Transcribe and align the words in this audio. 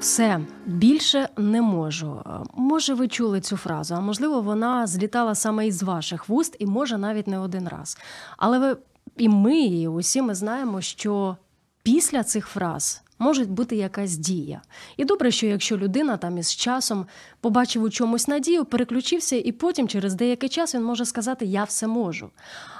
Все 0.00 0.40
більше 0.66 1.28
не 1.36 1.62
можу. 1.62 2.22
Може, 2.54 2.94
ви 2.94 3.08
чули 3.08 3.40
цю 3.40 3.56
фразу, 3.56 3.94
а 3.94 4.00
можливо, 4.00 4.40
вона 4.40 4.86
злітала 4.86 5.34
саме 5.34 5.66
із 5.66 5.82
ваших 5.82 6.28
вуст, 6.28 6.56
і 6.58 6.66
може 6.66 6.98
навіть 6.98 7.26
не 7.26 7.38
один 7.38 7.68
раз. 7.68 7.98
Але 8.36 8.58
ви 8.58 8.76
і 9.16 9.28
ми, 9.28 9.58
і 9.58 9.88
усі 9.88 10.22
ми 10.22 10.34
знаємо, 10.34 10.80
що 10.80 11.36
після 11.82 12.22
цих 12.22 12.46
фраз 12.46 13.02
може 13.18 13.44
бути 13.44 13.76
якась 13.76 14.16
дія. 14.16 14.62
І 14.96 15.04
добре, 15.04 15.30
що 15.30 15.46
якщо 15.46 15.76
людина 15.76 16.16
там 16.16 16.38
із 16.38 16.54
часом 16.54 17.06
побачив 17.40 17.82
у 17.82 17.90
чомусь 17.90 18.28
надію, 18.28 18.64
переключився, 18.64 19.36
і 19.36 19.52
потім, 19.52 19.88
через 19.88 20.14
деякий 20.14 20.48
час, 20.48 20.74
він 20.74 20.84
може 20.84 21.04
сказати 21.04 21.46
Я 21.46 21.64
все 21.64 21.86
можу. 21.86 22.30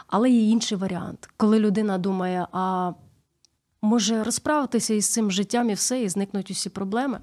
Але 0.06 0.30
є 0.30 0.50
інший 0.50 0.78
варіант, 0.78 1.28
коли 1.36 1.58
людина 1.58 1.98
думає, 1.98 2.46
а 2.52 2.92
може 3.82 4.22
розправитися 4.22 4.94
із 4.94 5.12
цим 5.12 5.30
життям 5.30 5.70
і 5.70 5.74
все, 5.74 6.02
і 6.02 6.08
зникнуть 6.08 6.50
усі 6.50 6.68
проблеми. 6.68 7.20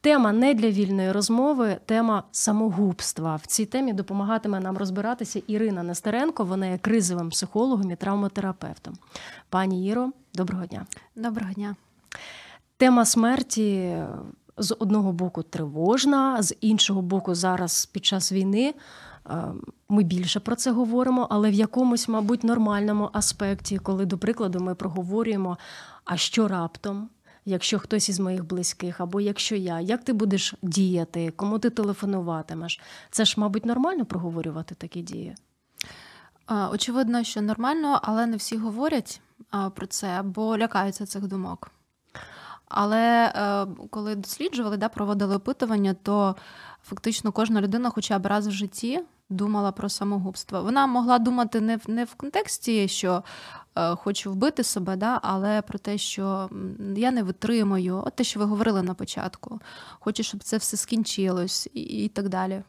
Тема 0.00 0.32
не 0.32 0.54
для 0.54 0.70
вільної 0.70 1.12
розмови, 1.12 1.76
тема 1.86 2.22
самогубства. 2.32 3.36
В 3.36 3.46
цій 3.46 3.66
темі 3.66 3.92
допомагатиме 3.92 4.60
нам 4.60 4.78
розбиратися 4.78 5.42
Ірина 5.46 5.82
Нестеренко. 5.82 6.44
Вона 6.44 6.66
є 6.66 6.78
кризовим 6.78 7.30
психологом 7.30 7.90
і 7.90 7.96
травматерапевтом. 7.96 8.94
Пані 9.48 9.88
Іро, 9.88 10.10
доброго 10.34 10.66
дня. 10.66 10.86
Доброго 11.16 11.52
дня. 11.52 11.76
Тема 12.76 13.04
смерті 13.04 13.96
з 14.56 14.76
одного 14.78 15.12
боку 15.12 15.42
тривожна, 15.42 16.42
з 16.42 16.54
іншого 16.60 17.02
боку, 17.02 17.34
зараз 17.34 17.86
під 17.86 18.04
час 18.04 18.32
війни 18.32 18.74
ми 19.88 20.02
більше 20.02 20.40
про 20.40 20.56
це 20.56 20.70
говоримо, 20.70 21.26
але 21.30 21.50
в 21.50 21.52
якомусь, 21.52 22.08
мабуть, 22.08 22.44
нормальному 22.44 23.10
аспекті, 23.12 23.78
коли, 23.78 24.06
до 24.06 24.18
прикладу, 24.18 24.60
ми 24.60 24.74
проговорюємо, 24.74 25.58
а 26.04 26.16
що 26.16 26.48
раптом, 26.48 27.08
якщо 27.44 27.78
хтось 27.78 28.08
із 28.08 28.20
моїх 28.20 28.44
близьких, 28.44 29.00
або 29.00 29.20
якщо 29.20 29.56
я, 29.56 29.80
як 29.80 30.04
ти 30.04 30.12
будеш 30.12 30.54
діяти, 30.62 31.32
кому 31.36 31.58
ти 31.58 31.70
телефонуватимеш? 31.70 32.80
Це 33.10 33.24
ж, 33.24 33.34
мабуть, 33.36 33.66
нормально 33.66 34.04
проговорювати 34.04 34.74
такі 34.74 35.02
дії. 35.02 35.34
Очевидно, 36.72 37.24
що 37.24 37.42
нормально, 37.42 38.00
але 38.02 38.26
не 38.26 38.36
всі 38.36 38.56
говорять 38.56 39.20
про 39.74 39.86
це, 39.86 40.22
бо 40.24 40.58
лякаються 40.58 41.06
цих 41.06 41.26
думок. 41.26 41.70
Але 42.68 43.32
е, 43.36 43.66
коли 43.90 44.14
досліджували, 44.14 44.76
да, 44.76 44.88
проводили 44.88 45.36
опитування, 45.36 45.94
то 46.02 46.36
фактично 46.84 47.32
кожна 47.32 47.60
людина, 47.60 47.90
хоча 47.90 48.18
б 48.18 48.26
раз 48.26 48.46
в 48.46 48.50
житті, 48.50 49.00
думала 49.30 49.72
про 49.72 49.88
самогубство. 49.88 50.62
Вона 50.62 50.86
могла 50.86 51.18
думати 51.18 51.60
не 51.60 51.76
в 51.76 51.82
не 51.86 52.04
в 52.04 52.14
контексті, 52.14 52.88
що 52.88 53.24
е, 53.74 53.96
хочу 53.96 54.32
вбити 54.32 54.62
себе, 54.62 54.96
да, 54.96 55.20
але 55.22 55.62
про 55.62 55.78
те, 55.78 55.98
що 55.98 56.50
я 56.96 57.10
не 57.10 57.22
витримую, 57.22 58.02
от 58.06 58.16
те, 58.16 58.24
що 58.24 58.40
ви 58.40 58.46
говорили 58.46 58.82
на 58.82 58.94
початку, 58.94 59.60
хочу, 60.00 60.22
щоб 60.22 60.42
це 60.42 60.56
все 60.56 60.76
скінчилось, 60.76 61.68
і, 61.74 61.80
і 61.80 62.08
так 62.08 62.28
далі. 62.28 62.62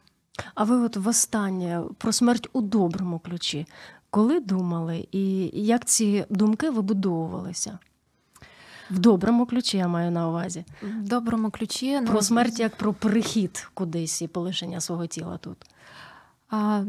А 0.54 0.64
ви 0.64 0.76
от 0.76 0.96
востаннє 0.96 1.82
про 1.98 2.12
смерть 2.12 2.48
у 2.52 2.60
доброму 2.60 3.18
ключі, 3.18 3.66
коли 4.10 4.40
думали, 4.40 5.08
і 5.12 5.50
як 5.52 5.84
ці 5.84 6.24
думки 6.30 6.70
вибудовувалися? 6.70 7.78
В 8.90 8.98
доброму 8.98 9.46
ключі 9.46 9.76
я 9.76 9.88
маю 9.88 10.10
на 10.10 10.28
увазі. 10.28 10.64
В 10.82 11.08
доброму 11.08 11.50
ключі 11.50 12.00
ну, 12.00 12.06
про 12.06 12.22
смерть 12.22 12.60
як 12.60 12.76
про 12.76 12.92
перехід 12.92 13.68
кудись 13.74 14.22
і 14.22 14.28
полишення 14.28 14.80
свого 14.80 15.06
тіла 15.06 15.38
тут. 15.38 15.56
А, 16.50 16.84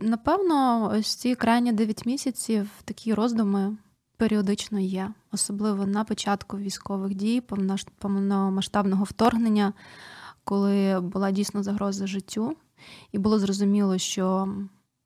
Напевно, 0.00 0.90
ось 0.94 1.14
ці 1.14 1.34
крайні 1.34 1.72
9 1.72 2.06
місяців 2.06 2.70
такі 2.84 3.14
роздуми 3.14 3.76
періодично 4.16 4.80
є, 4.80 5.10
особливо 5.32 5.86
на 5.86 6.04
початку 6.04 6.58
військових 6.58 7.14
дій, 7.14 7.42
повномасштабного 7.98 9.04
вторгнення, 9.04 9.72
коли 10.44 11.00
була 11.00 11.30
дійсно 11.30 11.62
загроза 11.62 12.06
життю, 12.06 12.56
і 13.12 13.18
було 13.18 13.38
зрозуміло, 13.38 13.98
що 13.98 14.48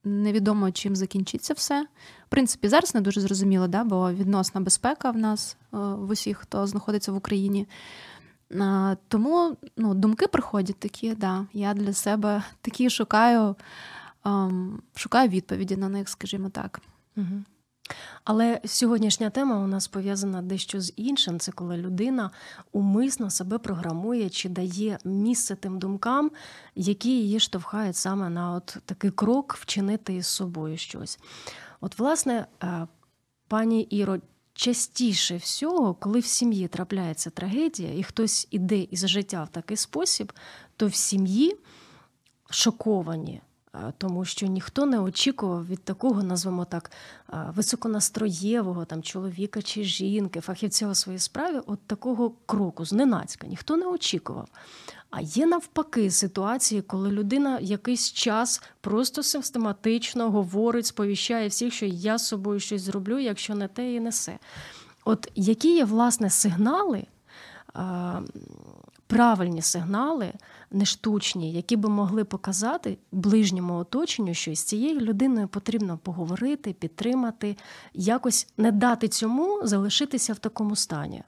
невідомо 0.08 0.70
чим 0.70 0.96
закінчиться 0.96 1.54
все. 1.54 1.86
В 2.26 2.28
принципі, 2.28 2.68
зараз 2.68 2.94
не 2.94 3.00
дуже 3.00 3.20
зрозуміло, 3.20 3.68
да, 3.68 3.84
бо 3.84 4.12
відносна 4.12 4.60
безпека 4.60 5.10
в 5.10 5.16
нас 5.16 5.56
е, 5.60 5.76
в 5.78 6.10
усіх, 6.10 6.38
хто 6.38 6.66
знаходиться 6.66 7.12
в 7.12 7.16
Україні. 7.16 7.66
Тому 9.08 9.56
ну, 9.76 9.94
думки 9.94 10.26
приходять 10.26 10.78
такі, 10.78 11.14
да, 11.14 11.46
я 11.52 11.74
для 11.74 11.92
себе 11.92 12.42
такі 12.60 12.90
шукаю, 12.90 13.56
ем, 14.24 14.82
шукаю 14.94 15.28
відповіді 15.28 15.76
на 15.76 15.88
них, 15.88 16.08
скажімо 16.08 16.48
так. 16.48 16.80
Угу. 17.16 17.44
Але 18.24 18.60
сьогоднішня 18.64 19.30
тема 19.30 19.56
у 19.56 19.66
нас 19.66 19.88
пов'язана 19.88 20.42
дещо 20.42 20.80
з 20.80 20.92
іншим. 20.96 21.38
Це 21.38 21.52
коли 21.52 21.76
людина 21.76 22.30
умисно 22.72 23.30
себе 23.30 23.58
програмує 23.58 24.30
чи 24.30 24.48
дає 24.48 24.98
місце 25.04 25.56
тим 25.56 25.78
думкам, 25.78 26.30
які 26.74 27.10
її 27.10 27.40
штовхають 27.40 27.96
саме 27.96 28.28
на 28.30 28.52
от 28.52 28.76
такий 28.84 29.10
крок 29.10 29.56
вчинити 29.60 30.14
із 30.14 30.26
собою 30.26 30.76
щось. 30.76 31.18
От, 31.80 31.98
власне, 31.98 32.46
е, 32.62 32.86
пані 33.48 33.80
Іро, 33.80 34.18
частіше 34.52 35.36
всього, 35.36 35.94
коли 35.94 36.20
в 36.20 36.26
сім'ї 36.26 36.68
трапляється 36.68 37.30
трагедія, 37.30 37.94
і 37.94 38.02
хтось 38.02 38.48
іде 38.50 38.78
із 38.78 39.08
життя 39.08 39.44
в 39.44 39.48
такий 39.48 39.76
спосіб, 39.76 40.32
то 40.76 40.86
в 40.86 40.94
сім'ї 40.94 41.56
шоковані. 42.50 43.40
Тому 43.98 44.24
що 44.24 44.46
ніхто 44.46 44.86
не 44.86 45.00
очікував 45.00 45.66
від 45.66 45.84
такого, 45.84 46.22
назвемо 46.22 46.64
так, 46.64 46.90
високонастроєвого 47.54 48.84
там 48.84 49.02
чоловіка 49.02 49.62
чи 49.62 49.84
жінки, 49.84 50.40
фахівця 50.40 50.88
у 50.88 50.94
своїй 50.94 51.18
справі, 51.18 51.60
от 51.66 51.80
такого 51.86 52.32
кроку 52.46 52.84
зненацька. 52.84 53.46
Ніхто 53.46 53.76
не 53.76 53.86
очікував. 53.86 54.48
А 55.10 55.20
є 55.20 55.46
навпаки 55.46 56.10
ситуації, 56.10 56.82
коли 56.82 57.10
людина 57.10 57.58
якийсь 57.60 58.12
час 58.12 58.62
просто 58.80 59.22
систематично 59.22 60.30
говорить, 60.30 60.86
сповіщає 60.86 61.48
всіх, 61.48 61.74
що 61.74 61.86
я 61.86 62.18
з 62.18 62.26
собою 62.26 62.60
щось 62.60 62.82
зроблю, 62.82 63.18
якщо 63.18 63.54
не 63.54 63.68
те 63.68 63.94
і 63.94 64.00
не 64.00 64.12
се. 64.12 64.38
От 65.04 65.30
які 65.34 65.74
є 65.74 65.84
власне 65.84 66.30
сигнали, 66.30 67.06
правильні 69.06 69.62
сигнали, 69.62 70.32
не 70.70 70.84
штучні, 70.84 71.52
які 71.52 71.76
би 71.76 71.88
могли 71.88 72.24
показати 72.24 72.98
ближньому 73.12 73.74
оточенню, 73.74 74.34
що 74.34 74.54
з 74.54 74.62
цією 74.62 75.00
людиною 75.00 75.48
потрібно 75.48 75.98
поговорити, 75.98 76.72
підтримати, 76.72 77.56
якось 77.94 78.48
не 78.56 78.72
дати 78.72 79.08
цьому 79.08 79.60
залишитися 79.62 80.32
в 80.32 80.38
такому 80.38 80.76
стані. 80.76 81.22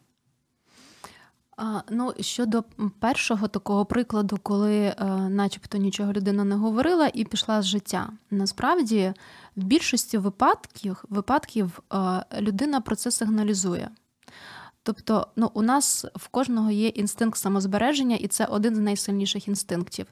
Ну, 1.90 2.14
щодо 2.20 2.64
першого 2.98 3.48
такого 3.48 3.84
прикладу, 3.84 4.38
коли, 4.42 4.76
е, 4.76 4.94
начебто, 5.28 5.78
нічого 5.78 6.12
людина 6.12 6.44
не 6.44 6.54
говорила 6.54 7.10
і 7.14 7.24
пішла 7.24 7.62
з 7.62 7.64
життя. 7.64 8.10
Насправді, 8.30 9.12
в 9.56 9.62
більшості 9.62 10.18
випадків 10.18 11.04
випадків 11.08 11.80
е, 11.92 12.24
людина 12.40 12.80
про 12.80 12.96
це 12.96 13.10
сигналізує. 13.10 13.90
Тобто, 14.82 15.26
ну, 15.36 15.50
у 15.54 15.62
нас 15.62 16.06
в 16.16 16.28
кожного 16.28 16.70
є 16.70 16.88
інстинкт 16.88 17.38
самозбереження, 17.38 18.16
і 18.16 18.28
це 18.28 18.44
один 18.44 18.74
з 18.74 18.78
найсильніших 18.78 19.48
інстинктів. 19.48 20.06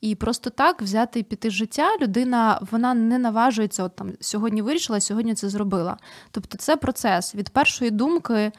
І 0.00 0.14
просто 0.14 0.50
так 0.50 0.82
взяти 0.82 1.20
і 1.20 1.22
піти 1.22 1.50
з 1.50 1.52
життя, 1.52 1.96
людина 2.00 2.60
вона 2.70 2.94
не 2.94 3.18
наважується, 3.18 3.84
от 3.84 3.96
там 3.96 4.12
сьогодні 4.20 4.62
вирішила, 4.62 5.00
сьогодні 5.00 5.34
це 5.34 5.48
зробила. 5.48 5.96
Тобто, 6.30 6.58
це 6.58 6.76
процес 6.76 7.34
від 7.34 7.48
першої 7.48 7.90
думки 7.90 8.52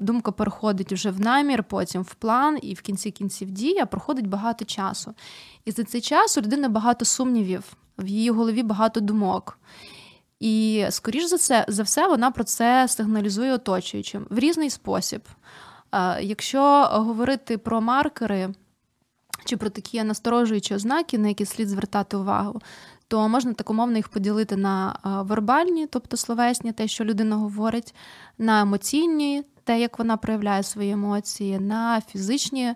думка 0.00 0.32
переходить 0.32 0.92
вже 0.92 1.10
в 1.10 1.20
намір, 1.20 1.64
потім 1.64 2.02
в 2.02 2.14
план, 2.14 2.58
і 2.62 2.74
в 2.74 2.80
кінці 2.80 3.10
кінців 3.10 3.50
дія 3.50 3.86
проходить 3.86 4.26
багато 4.26 4.64
часу. 4.64 5.14
І 5.64 5.70
за 5.70 5.84
цей 5.84 6.00
час 6.00 6.38
у 6.38 6.40
людини 6.40 6.68
багато 6.68 7.04
сумнівів, 7.04 7.76
в 7.98 8.06
її 8.06 8.30
голові 8.30 8.62
багато 8.62 9.00
думок. 9.00 9.58
І, 10.40 10.86
скоріш 10.90 11.24
за 11.24 11.38
це, 11.38 11.64
за 11.68 11.82
все, 11.82 12.08
вона 12.08 12.30
про 12.30 12.44
це 12.44 12.88
сигналізує 12.88 13.52
оточуючим 13.52 14.26
в 14.30 14.38
різний 14.38 14.70
спосіб. 14.70 15.22
Якщо 16.20 16.88
говорити 16.92 17.58
про 17.58 17.80
маркери 17.80 18.54
чи 19.44 19.56
про 19.56 19.70
такі 19.70 20.02
насторожуючі 20.02 20.74
ознаки, 20.74 21.18
на 21.18 21.28
які 21.28 21.44
слід 21.44 21.68
звертати 21.68 22.16
увагу, 22.16 22.60
то 23.08 23.28
можна 23.28 23.52
так 23.52 23.70
умовно 23.70 23.96
їх 23.96 24.08
поділити 24.08 24.56
на 24.56 24.98
вербальні, 25.04 25.86
тобто 25.86 26.16
словесні, 26.16 26.72
те, 26.72 26.88
що 26.88 27.04
людина 27.04 27.36
говорить, 27.36 27.94
на 28.38 28.60
емоційні, 28.60 29.44
те, 29.64 29.80
як 29.80 29.98
вона 29.98 30.16
проявляє 30.16 30.62
свої 30.62 30.90
емоції, 30.90 31.58
на 31.58 32.00
фізичні 32.00 32.74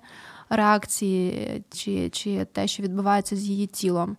реакції, 0.49 1.65
чи, 1.71 2.11
чи 2.11 2.45
те, 2.45 2.67
що 2.67 2.83
відбувається 2.83 3.37
з 3.37 3.45
її 3.45 3.67
тілом. 3.67 4.17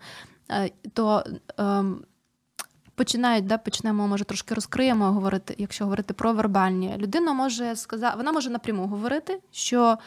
то 0.93 1.23
ем, 1.57 2.03
починають, 2.95 3.45
да, 3.45 3.57
почнемо, 3.57 4.07
може, 4.07 4.23
трошки 4.23 4.55
розкриємо 4.55 5.11
говорити, 5.11 5.55
якщо 5.57 5.83
говорити 5.83 6.13
про 6.13 6.33
вербальні. 6.33 6.95
Людина 6.97 7.33
може 7.33 7.75
сказати, 7.75 8.17
вона 8.17 8.31
може 8.31 8.49
напряму 8.49 8.87
говорити, 8.87 9.39
що 9.51 9.97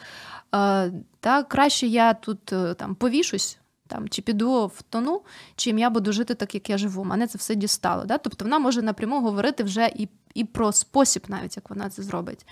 е, 0.55 0.91
та, 1.19 1.43
краще 1.43 1.87
я 1.87 2.13
тут 2.13 2.53
е, 2.53 2.73
там 2.73 2.95
повішусь. 2.95 3.57
Там, 3.87 4.09
Чи 4.09 4.21
піду 4.21 4.65
в 4.75 4.81
тону, 4.81 5.21
чим 5.55 5.77
я 5.79 5.89
буду 5.89 6.11
жити 6.11 6.35
так, 6.35 6.55
як 6.55 6.69
я 6.69 6.77
живу. 6.77 7.03
Мене 7.03 7.27
це 7.27 7.37
все 7.37 7.55
дістало. 7.55 8.05
Да? 8.05 8.17
Тобто 8.17 8.45
вона 8.45 8.59
може 8.59 8.81
напряму 8.81 9.21
говорити 9.21 9.63
вже 9.63 9.91
і 9.95 10.09
і 10.33 10.43
про 10.43 10.71
спосіб, 10.71 11.23
навіть 11.27 11.55
як 11.55 11.69
вона 11.69 11.89
це 11.89 12.03
зробить. 12.03 12.45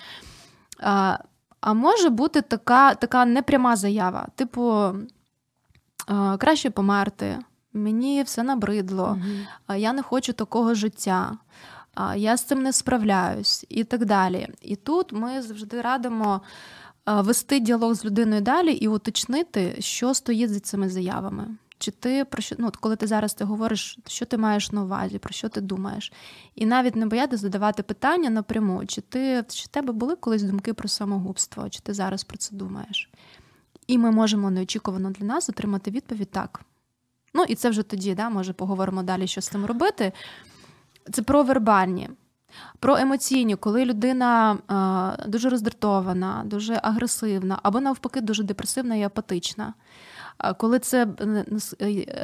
А 0.79 1.17
а 1.61 1.73
може 1.73 2.09
бути 2.09 2.41
така 2.41 2.95
така 2.95 3.25
непряма 3.25 3.75
заява, 3.75 4.27
типу, 4.35 4.93
краще 6.37 6.69
померти, 6.69 7.39
мені 7.73 8.23
все 8.23 8.43
набридло, 8.43 9.19
угу. 9.19 9.77
я 9.77 9.93
не 9.93 10.01
хочу 10.01 10.33
такого 10.33 10.73
життя, 10.73 11.37
я 12.15 12.37
з 12.37 12.43
цим 12.43 12.63
не 12.63 12.73
справляюсь 12.73 13.65
і 13.69 13.83
так 13.83 14.05
далі. 14.05 14.47
І 14.61 14.75
тут 14.75 15.11
ми 15.11 15.41
завжди 15.41 15.81
радимо 15.81 16.41
вести 17.05 17.59
діалог 17.59 17.93
з 17.93 18.05
людиною 18.05 18.41
далі 18.41 18.71
і 18.71 18.87
уточнити, 18.87 19.75
що 19.79 20.13
стоїть 20.13 20.49
за 20.49 20.59
цими 20.59 20.89
заявами. 20.89 21.47
Чи 21.77 21.91
ти 21.91 22.25
про 22.25 22.41
що 22.41 22.55
ну, 22.59 22.71
коли 22.79 22.95
ти 22.95 23.07
зараз 23.07 23.33
ти 23.33 23.43
говориш, 23.43 23.99
що 24.07 24.25
ти 24.25 24.37
маєш 24.37 24.71
на 24.71 24.83
увазі, 24.83 25.19
про 25.19 25.33
що 25.33 25.49
ти 25.49 25.61
думаєш? 25.61 26.13
І 26.55 26.65
навіть 26.65 26.95
не 26.95 27.05
боятися 27.05 27.41
задавати 27.41 27.83
питання 27.83 28.29
напряму, 28.29 28.85
чи 28.85 29.01
ти 29.01 29.43
чи 29.49 29.63
в 29.63 29.67
тебе 29.67 29.93
були 29.93 30.15
колись 30.15 30.43
думки 30.43 30.73
про 30.73 30.87
самогубство, 30.87 31.69
чи 31.69 31.79
ти 31.79 31.93
зараз 31.93 32.23
про 32.23 32.37
це 32.37 32.55
думаєш? 32.55 33.09
І 33.87 33.97
ми 33.97 34.11
можемо 34.11 34.51
неочікувано 34.51 35.11
для 35.11 35.25
нас 35.25 35.49
отримати 35.49 35.91
відповідь 35.91 36.31
так. 36.31 36.61
Ну 37.33 37.43
і 37.47 37.55
це 37.55 37.69
вже 37.69 37.83
тоді, 37.83 38.15
да, 38.15 38.29
може, 38.29 38.53
поговоримо 38.53 39.03
далі, 39.03 39.27
що 39.27 39.41
з 39.41 39.47
цим 39.47 39.65
робити. 39.65 40.11
Це 41.11 41.21
про 41.21 41.43
вербальні. 41.43 42.09
Про 42.79 42.97
емоційні, 42.97 43.55
коли 43.55 43.85
людина 43.85 44.57
е, 45.21 45.27
дуже 45.27 45.49
роздратована, 45.49 46.43
дуже 46.45 46.79
агресивна, 46.83 47.59
або 47.63 47.79
навпаки, 47.79 48.21
дуже 48.21 48.43
депресивна 48.43 48.95
і 48.95 49.03
апатична. 49.03 49.73
Е, 50.39 50.53
коли 50.53 50.79
це 50.79 51.07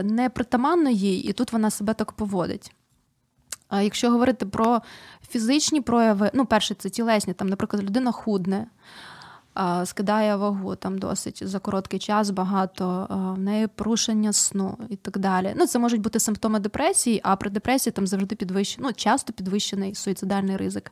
не 0.03 0.29
притаманно 0.29 0.89
їй, 0.89 1.19
і 1.19 1.33
тут 1.33 1.53
вона 1.53 1.69
себе 1.69 1.94
так 1.94 2.11
поводить. 2.11 2.75
А 3.69 3.81
якщо 3.81 4.11
говорити 4.11 4.45
про 4.45 4.81
фізичні 5.29 5.81
прояви, 5.81 6.31
ну, 6.33 6.45
перше, 6.45 6.75
це 6.75 6.89
тілесні, 6.89 7.33
там, 7.33 7.50
наприклад, 7.50 7.83
людина 7.83 8.11
худне, 8.11 8.67
скидає 9.85 10.35
вагу 10.35 10.75
там 10.75 10.97
досить 10.97 11.47
за 11.47 11.59
короткий 11.59 11.99
час 11.99 12.29
багато, 12.29 13.07
в 13.37 13.39
неї 13.39 13.67
порушення 13.67 14.33
сну 14.33 14.77
і 14.89 14.95
так 14.95 15.17
далі. 15.17 15.53
Ну, 15.57 15.67
Це 15.67 15.79
можуть 15.79 16.01
бути 16.01 16.19
симптоми 16.19 16.59
депресії, 16.59 17.21
а 17.23 17.35
при 17.35 17.49
депресії 17.49 17.93
там 17.93 18.07
завжди 18.07 18.35
підвищений, 18.35 18.89
ну, 18.89 18.93
часто 18.93 19.33
підвищений 19.33 19.95
суїцидальний 19.95 20.57
ризик. 20.57 20.91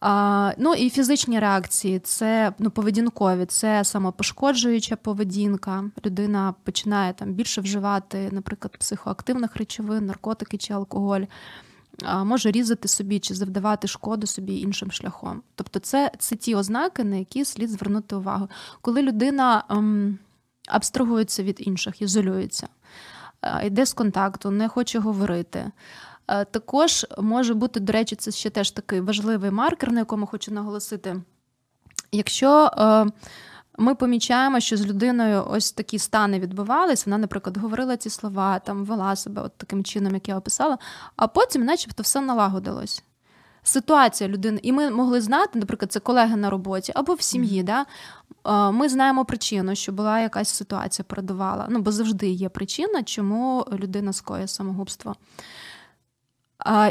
А, 0.00 0.52
Ну 0.58 0.74
і 0.74 0.90
фізичні 0.90 1.38
реакції 1.38 1.98
це 1.98 2.52
ну, 2.58 2.70
поведінкові, 2.70 3.46
це 3.46 3.84
самопошкоджуюча 3.84 4.96
поведінка. 4.96 5.84
Людина 6.06 6.54
починає 6.64 7.12
там 7.12 7.32
більше 7.32 7.60
вживати, 7.60 8.28
наприклад, 8.32 8.76
психоактивних 8.76 9.56
речовин, 9.56 10.06
наркотики 10.06 10.56
чи 10.56 10.74
алкоголь 10.74 11.22
може 12.24 12.50
різати 12.50 12.88
собі 12.88 13.18
чи 13.18 13.34
завдавати 13.34 13.88
шкоду 13.88 14.26
собі 14.26 14.60
іншим 14.60 14.90
шляхом. 14.90 15.42
Тобто, 15.54 15.78
це 15.78 16.10
це 16.18 16.36
ті 16.36 16.54
ознаки, 16.54 17.04
на 17.04 17.16
які 17.16 17.44
слід 17.44 17.70
звернути 17.70 18.16
увагу. 18.16 18.48
Коли 18.80 19.02
людина 19.02 19.64
ем, 19.70 20.18
абстрагується 20.68 21.42
від 21.42 21.56
інших, 21.58 22.02
ізолюється, 22.02 22.68
е, 23.42 23.66
йде 23.66 23.86
з 23.86 23.92
контакту, 23.92 24.50
не 24.50 24.68
хоче 24.68 24.98
говорити. 24.98 25.70
Е, 26.28 26.44
також 26.44 27.06
може 27.18 27.54
бути, 27.54 27.80
до 27.80 27.92
речі, 27.92 28.16
це 28.16 28.30
ще 28.30 28.50
теж 28.50 28.70
такий 28.70 29.00
важливий 29.00 29.50
маркер, 29.50 29.92
на 29.92 29.98
якому 29.98 30.26
хочу 30.26 30.54
наголосити. 30.54 31.22
Якщо 32.12 32.70
е, 32.78 33.06
ми 33.78 33.94
помічаємо, 33.94 34.60
що 34.60 34.76
з 34.76 34.86
людиною 34.86 35.46
ось 35.50 35.72
такі 35.72 35.98
стани 35.98 36.40
відбувались. 36.40 37.06
Вона, 37.06 37.18
наприклад, 37.18 37.56
говорила 37.56 37.96
ці 37.96 38.10
слова, 38.10 38.58
там 38.58 38.84
вела 38.84 39.16
себе 39.16 39.42
от 39.42 39.52
таким 39.56 39.84
чином, 39.84 40.14
як 40.14 40.28
я 40.28 40.36
описала, 40.36 40.78
а 41.16 41.26
потім, 41.26 41.64
начебто, 41.64 42.02
все 42.02 42.20
налагодилось. 42.20 43.02
Ситуація 43.62 44.30
людини, 44.30 44.60
і 44.62 44.72
ми 44.72 44.90
могли 44.90 45.20
знати, 45.20 45.58
наприклад, 45.58 45.92
це 45.92 46.00
колеги 46.00 46.36
на 46.36 46.50
роботі 46.50 46.92
або 46.94 47.14
в 47.14 47.22
сім'ї. 47.22 47.62
Да? 47.62 47.86
Ми 48.70 48.88
знаємо 48.88 49.24
причину, 49.24 49.74
що 49.74 49.92
була 49.92 50.20
якась 50.20 50.48
ситуація, 50.48 51.04
передувала. 51.08 51.66
Ну, 51.70 51.80
бо 51.80 51.92
завжди 51.92 52.28
є 52.28 52.48
причина, 52.48 53.02
чому 53.02 53.66
людина 53.72 54.12
скоює 54.12 54.48
самогубство. 54.48 55.14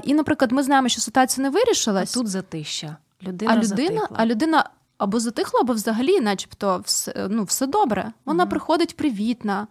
І, 0.04 0.14
наприклад, 0.14 0.52
ми 0.52 0.64
знаємо, 0.64 0.90
що 0.90 1.02
ситуація 1.02 1.44
не 1.44 1.50
вирішилась. 1.50 2.16
А 2.16 2.20
Тут 2.20 2.28
затища. 2.28 2.98
Людина 3.24 3.54
а 3.54 3.64
людина, 3.64 4.08
а 4.14 4.26
людина 4.26 4.70
або 4.98 5.20
затихла, 5.20 5.60
або 5.60 5.74
взагалі, 5.74 6.20
начебто, 6.22 6.82
все 6.86 7.28
ну, 7.30 7.44
все 7.44 7.68
добре. 7.68 8.12
Вона 8.26 8.46
mm 8.46 8.50
приходить 8.50 8.98
привітна, 8.98 9.68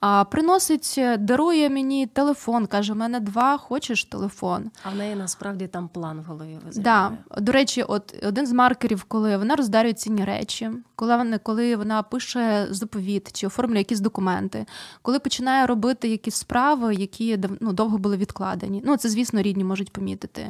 а 0.00 0.24
приносить, 0.24 0.94
е, 0.98 1.16
дарує 1.16 1.70
мені 1.70 2.06
телефон, 2.06 2.66
каже: 2.66 2.92
у 2.92 2.96
мене 2.96 3.20
два, 3.20 3.58
хочеш 3.58 4.04
телефон. 4.04 4.70
А 4.82 4.90
в 4.90 4.94
неї 4.94 5.14
насправді 5.14 5.66
там 5.66 5.88
план 5.88 6.20
в 6.20 6.24
голові 6.24 6.58
Да. 6.76 7.12
До 7.38 7.52
речі, 7.52 7.82
от 7.82 8.14
один 8.22 8.46
з 8.46 8.52
маркерів, 8.52 9.04
коли 9.04 9.36
вона 9.36 9.56
роздарює 9.56 9.92
цінні 9.92 10.24
речі, 10.24 10.70
коли 10.96 11.16
вона 11.16 11.38
коли 11.38 11.76
вона 11.76 12.02
пише 12.02 12.66
заповіт 12.70 13.32
чи 13.32 13.46
оформлює 13.46 13.78
якісь 13.78 14.00
документи, 14.00 14.66
коли 15.02 15.18
починає 15.18 15.66
робити 15.66 16.08
якісь 16.08 16.34
справи, 16.34 16.94
які 16.94 17.38
ну, 17.60 17.72
довго 17.72 17.98
були 17.98 18.16
відкладені. 18.16 18.82
Ну, 18.84 18.96
це, 18.96 19.08
звісно, 19.08 19.42
рідні 19.42 19.64
можуть 19.64 19.92
помітити. 19.92 20.48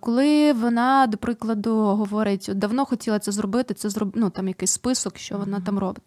Коли 0.00 0.52
вона, 0.52 1.06
до 1.06 1.16
прикладу, 1.16 1.74
говорить, 1.76 2.50
давно 2.54 2.84
хотіла 2.84 3.18
це 3.18 3.32
зробити, 3.32 3.74
це 3.74 3.88
зроб... 3.90 4.12
ну, 4.14 4.30
там 4.30 4.48
якийсь 4.48 4.70
список, 4.70 5.18
що 5.18 5.38
вона 5.38 5.60
там 5.60 5.78
робить. 5.78 6.02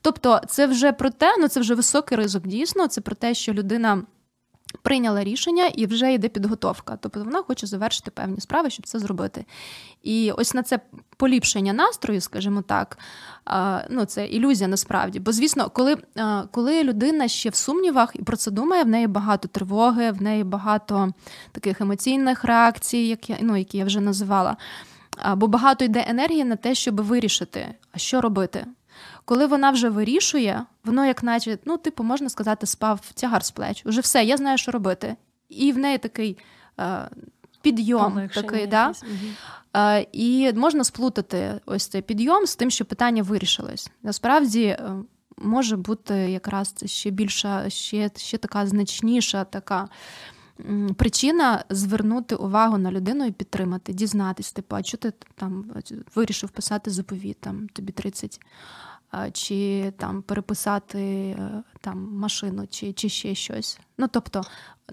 Тобто, 0.00 0.40
це 0.48 0.66
вже 0.66 0.92
про 0.92 1.10
те, 1.10 1.36
ну 1.38 1.48
це 1.48 1.60
вже 1.60 1.74
високий 1.74 2.18
ризик, 2.18 2.46
дійсно, 2.46 2.86
це 2.86 3.00
про 3.00 3.14
те, 3.16 3.34
що 3.34 3.52
людина 3.52 4.02
прийняла 4.82 5.24
рішення 5.24 5.66
і 5.66 5.86
вже 5.86 6.12
йде 6.12 6.28
підготовка. 6.28 6.98
Тобто 7.00 7.24
вона 7.24 7.42
хоче 7.42 7.66
завершити 7.66 8.10
певні 8.10 8.40
справи, 8.40 8.70
щоб 8.70 8.86
це 8.86 8.98
зробити. 8.98 9.44
І 10.02 10.32
ось 10.32 10.54
на 10.54 10.62
це 10.62 10.80
поліпшення 11.16 11.72
настрою, 11.72 12.20
скажімо 12.20 12.62
так, 12.62 12.98
ну 13.90 14.04
це 14.04 14.26
ілюзія 14.26 14.68
насправді. 14.68 15.20
Бо, 15.20 15.32
звісно, 15.32 15.70
коли 15.70 15.96
коли 16.50 16.84
людина 16.84 17.28
ще 17.28 17.50
в 17.50 17.54
сумнівах 17.54 18.10
і 18.14 18.22
про 18.22 18.36
це 18.36 18.50
думає, 18.50 18.84
в 18.84 18.88
неї 18.88 19.06
багато 19.06 19.48
тривоги, 19.48 20.10
в 20.10 20.22
неї 20.22 20.44
багато 20.44 21.12
таких 21.52 21.80
емоційних 21.80 22.44
реакцій, 22.44 22.98
як 22.98 23.30
я, 23.30 23.36
ну, 23.40 23.56
які 23.56 23.78
я 23.78 23.84
вже 23.84 24.00
називала. 24.00 24.56
Бо 25.36 25.46
багато 25.46 25.84
йде 25.84 26.04
енергії 26.08 26.44
на 26.44 26.56
те, 26.56 26.74
щоб 26.74 27.00
вирішити, 27.00 27.74
а 27.92 27.98
що 27.98 28.20
робити. 28.20 28.66
Коли 29.28 29.46
вона 29.46 29.70
вже 29.70 29.88
вирішує, 29.88 30.64
воно, 30.84 31.06
як 31.06 31.22
наче, 31.22 31.58
ну, 31.64 31.76
типу, 31.76 32.04
можна 32.04 32.28
сказати, 32.28 32.66
спав 32.66 33.00
тягар 33.14 33.44
з 33.44 33.50
плеч. 33.50 33.82
Уже 33.86 34.00
все, 34.00 34.24
я 34.24 34.36
знаю, 34.36 34.58
що 34.58 34.70
робити. 34.70 35.16
І 35.48 35.72
в 35.72 35.78
неї 35.78 35.98
такий 35.98 36.38
е, 36.80 37.08
підйом, 37.62 38.28
такий, 38.34 38.66
да? 38.66 38.92
Е, 39.76 40.06
і 40.12 40.52
можна 40.52 40.84
сплутати 40.84 41.60
ось 41.66 41.86
цей 41.86 42.02
підйом 42.02 42.46
з 42.46 42.56
тим, 42.56 42.70
що 42.70 42.84
питання 42.84 43.22
вирішилось. 43.22 43.90
Насправді. 44.02 44.64
Е, 44.64 44.92
може 45.42 45.76
бути 45.76 46.14
якраз 46.14 46.74
ще 46.86 47.10
більша, 47.10 47.70
ще 47.70 48.10
ще 48.16 48.38
така 48.38 48.66
значніша 48.66 49.44
така 49.44 49.88
причина 50.96 51.64
звернути 51.70 52.34
увагу 52.34 52.78
на 52.78 52.92
людину 52.92 53.26
і 53.26 53.32
підтримати, 53.32 53.92
дізнатись, 53.92 54.52
типу, 54.52 54.76
а 54.76 54.82
що 54.82 54.96
ти 54.96 55.12
там 55.34 55.64
вирішив 56.14 56.50
писати 56.50 56.90
заповіт, 56.90 57.40
там 57.40 57.68
тобі 57.68 57.92
30 57.92 58.40
чи 59.32 59.92
там 59.96 60.22
переписати 60.22 61.00
е, 61.38 61.62
там 61.80 61.98
машину, 62.12 62.66
чи 62.66 62.92
чи 62.92 63.08
ще 63.08 63.34
щось. 63.34 63.80
Ну 64.00 64.08
тобто, 64.10 64.42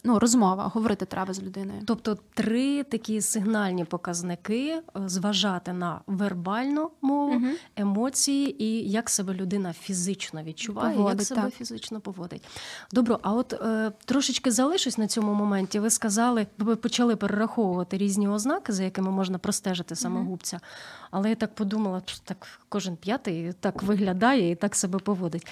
ну 0.04 0.20
розмова, 0.20 0.72
говорити 0.74 1.06
треба 1.06 1.34
з 1.34 1.44
людиною. 1.44 1.82
Тобто, 1.86 2.18
три 2.34 2.84
такі 2.84 3.22
сигнальні 3.22 3.86
показники: 3.86 4.68
е, 4.68 4.82
зважати 5.06 5.74
на 5.74 6.02
вербальну 6.08 6.92
мову, 7.02 7.34
угу. 7.34 7.48
емоції 7.76 8.64
і 8.64 8.90
як 8.90 9.10
себе 9.10 9.34
людина 9.34 9.74
фізично 9.74 10.44
відчуває, 10.44 10.96
поводить, 10.96 11.20
як 11.20 11.28
себе 11.28 11.42
так. 11.42 11.54
фізично 11.54 12.00
поводить. 12.00 12.48
Добре, 12.92 13.18
а 13.22 13.34
от 13.34 13.54
е, 13.54 13.92
трошечки 14.06 14.52
залишусь 14.52 14.98
на 14.98 15.08
цьому 15.08 15.34
моменті. 15.34 15.80
Ви 15.80 15.90
сказали, 15.90 16.48
ви 16.58 16.76
почали 16.76 17.16
перераховувати 17.16 17.98
різні 17.98 18.28
ознаки, 18.28 18.74
за 18.74 18.84
якими 18.84 19.12
можна 19.12 19.38
простежити 19.38 19.96
самогубця. 19.96 20.56
Угу. 20.56 20.66
Але 21.12 21.30
я 21.30 21.36
так 21.36 21.56
подумала, 21.56 22.02
що 22.06 22.20
так 22.24 22.48
кожен 22.70 22.96
п'ятий 22.96 23.54
так 23.60 23.84
виглядає 23.84 24.52
і 24.52 24.56
так 24.56 24.76
себе 24.76 25.00
поводить. 25.00 25.48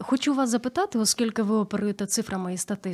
Хочу 0.00 0.34
вас 0.34 0.50
запитати, 0.50 0.98
оскільки 0.98 1.42
ви 1.42 1.56
оперуєте 1.56 2.06
цифрами 2.06 2.54
і 2.54 2.56
статистикою, 2.56 2.93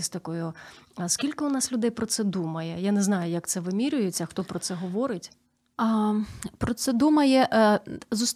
скільки 1.09 1.45
у 1.45 1.49
нас 1.49 1.73
людей 1.73 1.90
про 1.90 2.07
це 2.07 2.25
думає? 2.25 2.83
Я 2.83 2.92
не 2.92 3.02
знаю, 3.02 3.33
як 3.33 3.47
це 3.47 3.61
вимірюється, 3.61 4.26
хто 4.26 4.45
про 4.45 4.59
це 4.59 4.75
говорить. 4.75 5.33
А, 5.76 6.14
Про 6.59 6.75
це 6.75 6.92
думає, 6.92 7.49
е, 7.52 7.80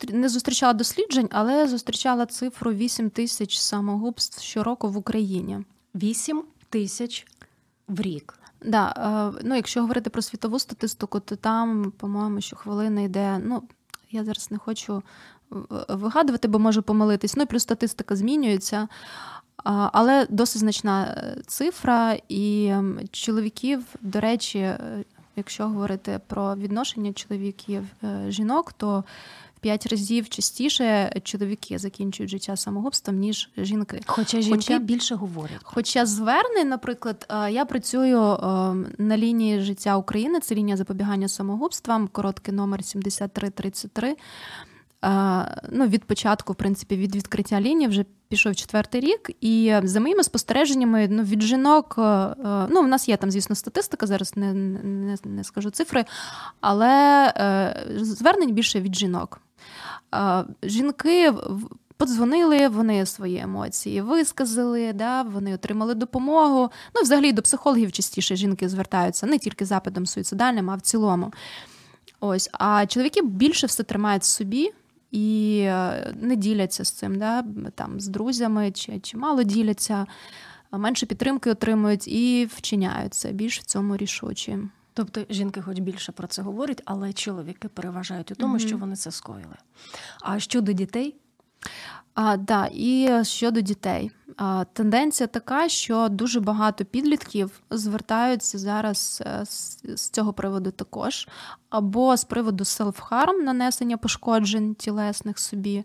не 0.09 0.28
зустрічала 0.28 0.73
досліджень, 0.73 1.28
але 1.33 1.68
зустрічала 1.68 2.26
цифру 2.26 2.73
8 2.73 3.11
тисяч 3.11 3.59
самогубств 3.59 4.42
щороку 4.42 4.88
в 4.88 4.97
Україні. 4.97 5.64
8 5.94 6.44
тисяч 6.71 7.26
в 7.88 8.00
рік. 8.00 8.38
Да, 8.64 8.94
е, 9.37 9.40
ну 9.44 9.54
якщо 9.54 9.80
говорити 9.80 10.11
про 10.11 10.23
світову 10.23 10.59
статистику, 10.59 11.21
то 11.21 11.37
там, 11.37 11.92
по-моєму, 11.97 12.40
що 12.40 12.56
хвилина 12.56 13.00
йде. 13.00 13.38
Ну 13.38 13.62
я 14.11 14.25
зараз 14.25 14.50
не 14.50 14.59
хочу 14.59 15.02
вигадувати, 15.88 16.49
бо 16.49 16.59
можу 16.59 16.83
помилитись. 16.83 17.37
Ну 17.37 17.47
плюс 17.47 17.62
статистика 17.62 18.16
змінюється. 18.16 18.88
Але 19.64 20.26
досить 20.30 20.61
значна 20.61 21.04
е, 21.04 21.42
цифра, 21.47 22.16
і 22.28 22.73
чоловіків, 23.11 23.85
до 24.00 24.21
речі, 24.21 24.59
е, 24.59 25.04
якщо 25.37 25.68
говорити 25.68 26.21
про 26.26 26.56
відношення 26.56 27.12
чоловіків 27.12 27.83
жінок, 28.28 28.73
то 28.73 29.04
п'ять 29.64 29.87
разів 29.87 30.28
частіше 30.28 31.12
чоловіки 31.23 31.78
закінчують 31.78 32.30
життя 32.30 32.56
самогубством, 32.56 33.16
ніж 33.18 33.50
жінки. 33.56 34.00
Хоча 34.06 34.40
жінки 34.40 34.56
Хоча, 34.56 34.78
більше 34.78 35.14
говорять. 35.14 35.61
Хоча 35.62 36.06
звернень, 36.06 36.68
наприклад, 36.68 37.26
е, 37.28 37.52
я 37.52 37.64
працюю 37.64 38.21
е, 38.21 38.38
на 38.99 39.16
лінії 39.16 39.61
життя 39.61 39.97
України, 39.97 40.40
це 40.40 40.54
лінія 40.54 40.76
запобігання 40.76 41.28
самогубствам, 41.28 42.09
короткий 42.09 42.54
номер 42.54 42.85
7333. 42.85 44.16
Е, 45.04 45.62
ну, 45.70 45.87
від 45.87 46.04
початку, 46.04 46.52
в 46.52 46.56
принципі, 46.56 46.96
від 46.96 47.16
відкриття 47.16 47.61
лінії 47.61 47.88
вже 47.88 48.04
пішов 48.28 48.56
четвертий 48.56 49.00
рік, 49.00 49.30
і 49.40 49.75
за 49.82 50.00
моїми 50.00 50.25
спостереженнями, 50.25 51.08
ну 51.11 51.23
від 51.23 51.42
жінок, 51.42 51.94
ну 52.68 52.82
в 52.82 52.88
нас 52.88 53.08
є 53.08 53.16
там, 53.16 53.30
звісно, 53.30 53.56
статистика, 53.56 54.06
зараз 54.06 54.37
не 54.37 54.52
не, 54.52 55.16
не 55.25 55.44
скажу 55.44 55.70
цифри, 55.70 56.04
але 56.61 57.32
звернень 57.96 58.52
більше 58.52 58.80
від 58.80 58.94
жінок. 58.94 59.40
Жінки 60.62 61.32
подзвонили, 61.96 62.68
вони 62.68 63.06
свої 63.06 63.38
емоції 63.38 64.00
висказали, 64.00 64.92
да, 64.92 65.23
вони 65.23 65.54
отримали 65.54 65.94
допомогу. 65.94 66.70
Ну, 66.94 67.02
взагалі 67.02 67.32
до 67.32 67.42
психологів 67.42 67.92
частіше 67.92 68.37
жінки 68.37 68.68
звертаються 68.68 69.26
не 69.26 69.38
тільки 69.38 69.64
запитом 69.64 70.06
суїцидальним, 70.06 70.70
а 70.70 70.75
в 70.75 70.80
цілому. 70.80 71.32
Ось, 72.20 72.50
А 72.52 72.87
чоловіки 72.87 73.23
більше 73.23 73.66
все 73.66 73.82
тримають 73.82 74.23
в 74.23 74.26
собі. 74.26 74.73
І 75.14 75.59
е, 75.59 76.14
не 76.21 76.37
діляться 76.37 76.85
з 76.85 76.90
цим, 76.90 77.18
да, 77.18 77.44
там, 77.75 78.00
з 78.00 78.09
друзями 78.09 78.71
чи 78.71 79.00
чи 79.00 79.16
мало 79.16 79.42
діляться, 79.42 80.06
менше 80.73 81.06
підтримки 81.06 81.50
отримують 81.50 82.09
і 82.09 82.49
вчиняються 82.56 83.33
більш 83.33 83.61
в 83.61 83.62
цьому 83.62 83.97
рішучі. 83.97 84.59
Тобто 84.94 85.25
жінки, 85.30 85.62
хоч 85.62 85.78
більше 85.78 86.12
про 86.12 86.26
це 86.26 86.42
говорять, 86.42 86.83
але 86.85 87.12
чоловіки 87.12 87.68
переважають 87.68 88.30
у 88.30 88.35
тому, 88.35 88.56
mm-hmm. 88.56 88.66
що 88.66 88.76
вони 88.76 88.97
це 88.97 89.11
скоїли. 89.11 89.56
А 90.21 90.40
щодо 90.40 90.73
дітей? 90.73 91.14
А, 92.14 92.37
да, 92.37 92.68
І 92.73 93.11
щодо 93.23 93.61
дітей, 93.61 94.11
а, 94.37 94.64
тенденція 94.73 95.26
така, 95.26 95.68
що 95.68 96.09
дуже 96.09 96.40
багато 96.40 96.85
підлітків 96.85 97.61
звертаються 97.71 98.59
зараз 98.59 99.23
е, 99.26 99.47
з, 99.47 99.80
з 99.97 100.11
цього 100.11 100.33
приводу 100.33 100.71
також, 100.71 101.28
або 101.71 102.16
з 102.16 102.25
приводу 102.25 102.64
селф-харм, 102.64 103.42
нанесення 103.42 103.97
пошкоджень 103.97 104.75
тілесних 104.75 105.38
собі. 105.38 105.85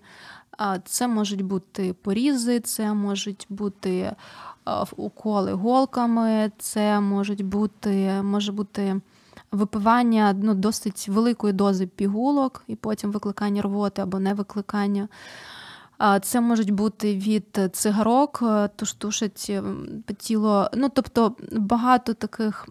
А, 0.57 0.79
Це 0.79 1.07
можуть 1.07 1.41
бути 1.41 1.93
порізи, 1.93 2.59
це 2.59 2.93
можуть 2.93 3.45
бути 3.50 4.15
уколи 4.98 5.53
голками, 5.53 6.51
це 6.57 7.00
можуть 7.00 7.45
бути, 7.45 8.21
може 8.24 8.51
бути 8.51 9.01
випивання 9.51 10.36
ну, 10.41 10.53
досить 10.53 11.09
великої 11.09 11.53
дози 11.53 11.88
пігулок, 11.88 12.63
і 12.67 12.75
потім 12.75 13.12
викликання 13.12 13.62
рвоти 13.62 14.01
або 14.01 14.19
не 14.19 14.33
викликання. 14.33 15.07
Це 16.22 16.41
можуть 16.41 16.72
бути 16.72 17.15
від 17.15 17.60
цигарок, 17.74 18.39
е, 18.44 18.70
тож 18.75 18.94
тушить 18.94 19.46
е, 19.50 19.63
тіло. 20.18 20.70
Ну, 20.74 20.89
тобто 20.89 21.36
багато 21.51 22.13
таких. 22.13 22.68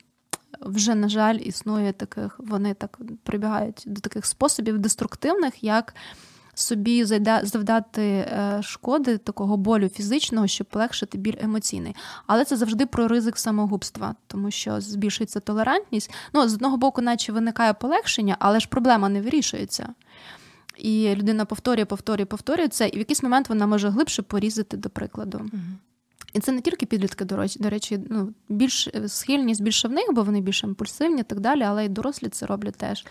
Вже, 0.61 0.95
на 0.95 1.09
жаль, 1.09 1.39
існує 1.41 1.93
таких, 1.93 2.37
вони 2.39 2.75
так 2.75 2.99
прибігають 3.23 3.83
до 3.87 4.01
таких 4.01 4.27
способів 4.27 4.79
деструктивних, 4.79 5.65
як 5.65 5.95
собі 6.55 7.05
завдати 7.43 8.03
е, 8.03 8.61
шкоди 8.63 9.19
такого 9.19 9.57
болю 9.57 9.89
фізичного, 9.89 10.47
щоб 10.47 10.67
полегшити 10.67 11.19
біль 11.19 11.37
емоційний. 11.41 11.97
Але 12.27 12.45
це 12.45 12.57
завжди 12.57 12.87
про 12.87 13.09
ризик 13.09 13.39
самогубства, 13.39 14.15
тому 14.27 14.51
що 14.51 14.81
збільшується 14.81 15.41
толерантність. 15.41 16.11
Ну, 16.33 16.49
з 16.49 16.55
одного 16.55 16.77
боку, 16.77 17.03
наче 17.03 17.33
виникає 17.33 17.73
полегшення, 17.73 18.37
але 18.39 18.61
ж 18.61 18.69
проблема 18.69 19.09
не 19.09 19.21
вирішується. 19.23 19.89
І 20.79 21.15
людина 21.15 21.45
повторює, 21.45 21.85
повторює, 21.85 22.27
повторює 22.27 22.69
це, 22.69 22.89
і 22.89 22.97
в 22.97 22.99
якийсь 22.99 23.23
момент 23.23 23.49
вона 23.49 23.67
може 23.67 23.89
глибше 23.89 24.23
порізати, 24.23 24.77
до 24.77 24.91
прикладу. 24.91 25.39
Угу. 25.39 25.63
І 26.33 26.41
це 26.41 26.53
не 26.53 26.61
тільки 26.61 26.87
підлітки, 26.87 27.25
до 27.25 27.71
речі, 27.71 28.01
ну, 28.11 28.33
більш 28.49 28.89
е, 28.89 29.09
схильність 29.09 29.63
більше 29.63 29.89
в 29.89 29.93
них, 29.93 30.05
бо 30.13 30.23
вони 30.23 30.41
більш 30.41 30.65
імпульсивні 30.65 31.21
і 31.21 31.25
так 31.25 31.41
далі, 31.41 31.63
але 31.63 31.85
й 31.85 31.89
дорослі 31.89 32.29
це 32.29 32.47
роблять 32.47 32.77
теж. 32.77 33.05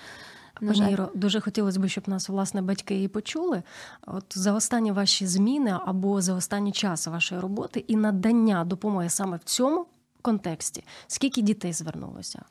Пані 0.59 0.91
Іро, 0.91 1.09
дуже 1.13 1.39
хотілося 1.39 1.79
б, 1.79 1.87
щоб 1.87 2.09
нас 2.09 2.29
власне 2.29 2.61
батьки 2.61 3.03
і 3.03 3.07
почули. 3.07 3.63
От 4.07 4.25
за 4.29 4.53
останні 4.53 4.91
ваші 4.91 5.27
зміни 5.27 5.77
або 5.85 6.21
за 6.21 6.33
останній 6.33 6.71
час 6.71 7.07
вашої 7.07 7.41
роботи 7.41 7.85
і 7.87 7.95
надання 7.95 8.65
допомоги 8.65 9.09
саме 9.09 9.37
в 9.37 9.43
цьому 9.43 9.85
контексті. 10.21 10.83
Скільки 11.07 11.41
дітей 11.41 11.73
звернулося? 11.73 12.41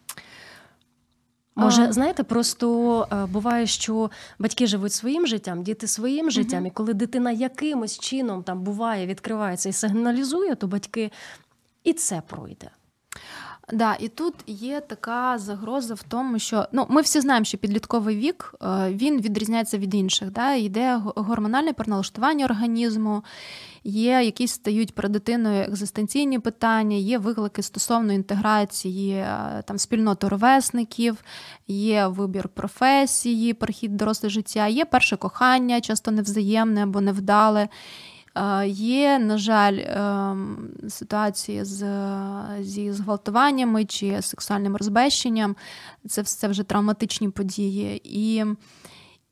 Може, 1.57 1.83
а... 1.83 1.93
знаєте, 1.93 2.23
просто 2.23 3.09
е, 3.13 3.27
буває, 3.27 3.67
що 3.67 4.11
батьки 4.39 4.67
живуть 4.67 4.93
своїм 4.93 5.27
життям, 5.27 5.63
діти 5.63 5.87
своїм 5.87 6.31
життям, 6.31 6.59
угу. 6.59 6.67
і 6.67 6.71
коли 6.71 6.95
дитина 6.95 7.31
якимось 7.31 7.99
чином 7.99 8.43
там 8.43 8.63
буває, 8.63 9.07
відкривається 9.07 9.69
і 9.69 9.73
сигналізує, 9.73 10.55
то 10.55 10.67
батьки 10.67 11.11
і 11.85 11.93
це 11.93 12.23
пройде. 12.27 12.71
Да, 13.73 13.97
і 14.01 14.09
тут 14.09 14.35
є 14.47 14.81
така 14.81 15.39
загроза 15.39 15.95
в 15.95 16.03
тому, 16.03 16.39
що 16.39 16.67
ну 16.73 16.87
ми 16.89 17.01
всі 17.01 17.21
знаємо, 17.21 17.45
що 17.45 17.59
підлітковий 17.59 18.17
вік 18.17 18.55
е, 18.63 18.67
він 18.91 19.21
відрізняється 19.21 19.79
від 19.79 19.95
інших. 19.95 20.31
Да? 20.31 20.55
Йде 20.55 21.01
гормональне 21.05 21.73
переналаштування 21.73 22.45
організму, 22.45 23.25
є 23.87 24.23
якісь 24.25 24.53
стають 24.53 24.95
перед 24.95 25.13
дитиною 25.13 25.63
екзистенційні 25.63 26.39
питання, 26.39 26.97
є 26.97 27.19
виклики 27.19 27.63
стосовно 27.63 28.13
інтеграції 28.13 29.13
е, 29.13 29.63
там 29.67 29.79
спільноти 29.79 30.29
ровесників, 30.29 31.17
є 31.69 32.07
вибір 32.07 32.49
професії, 32.49 33.55
перехід 33.55 33.97
доросле 33.97 34.29
життя, 34.29 34.67
є 34.67 34.85
перше 34.85 35.17
кохання, 35.17 35.81
часто 35.81 36.11
невзаємне 36.11 36.83
або 36.83 37.01
невдале. 37.01 37.69
Є, 38.67 39.19
на 39.19 39.39
жаль, 39.39 39.79
ем, 39.87 40.69
ситуації 40.89 41.65
з, 41.65 41.87
зі 42.61 42.93
зґвалтуваннями 42.93 43.85
чи 43.85 44.23
сексуальним 44.23 44.77
розбещенням. 44.77 45.57
Це 46.09 46.23
все 46.23 46.49
вже 46.49 46.63
травматичні 46.63 47.29
події. 47.29 48.01
І 48.05 48.45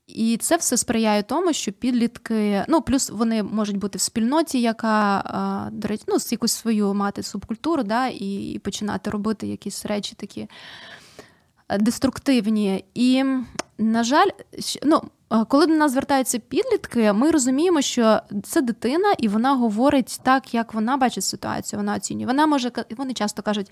і 0.07 0.37
це 0.37 0.57
все 0.57 0.77
сприяє 0.77 1.23
тому, 1.23 1.53
що 1.53 1.71
підлітки, 1.71 2.65
ну 2.67 2.81
плюс 2.81 3.09
вони 3.09 3.43
можуть 3.43 3.77
бути 3.77 3.97
в 3.97 4.01
спільноті, 4.01 4.61
яка 4.61 5.69
до 5.71 5.87
речі, 5.87 6.03
ну, 6.07 6.17
якусь 6.31 6.51
свою 6.51 6.93
мати 6.93 7.23
субкультуру, 7.23 7.83
да, 7.83 8.07
і, 8.07 8.61
починати 8.63 9.09
робити 9.09 9.47
якісь 9.47 9.85
речі 9.85 10.15
такі 10.17 10.47
деструктивні. 11.79 12.85
І, 12.93 13.23
на 13.77 14.03
жаль, 14.03 14.27
ну, 14.83 15.01
коли 15.47 15.67
до 15.67 15.73
нас 15.73 15.91
звертаються 15.91 16.39
підлітки, 16.39 17.13
ми 17.13 17.31
розуміємо, 17.31 17.81
що 17.81 18.19
це 18.43 18.61
дитина, 18.61 19.13
і 19.17 19.27
вона 19.27 19.55
говорить 19.55 20.19
так, 20.23 20.53
як 20.53 20.73
вона 20.73 20.97
бачить 20.97 21.23
ситуацію. 21.23 21.79
Вона 21.79 21.95
оцінює. 21.95 22.25
Вона 22.25 22.45
може 22.45 22.71
вони 22.97 23.13
часто 23.13 23.41
кажуть. 23.41 23.71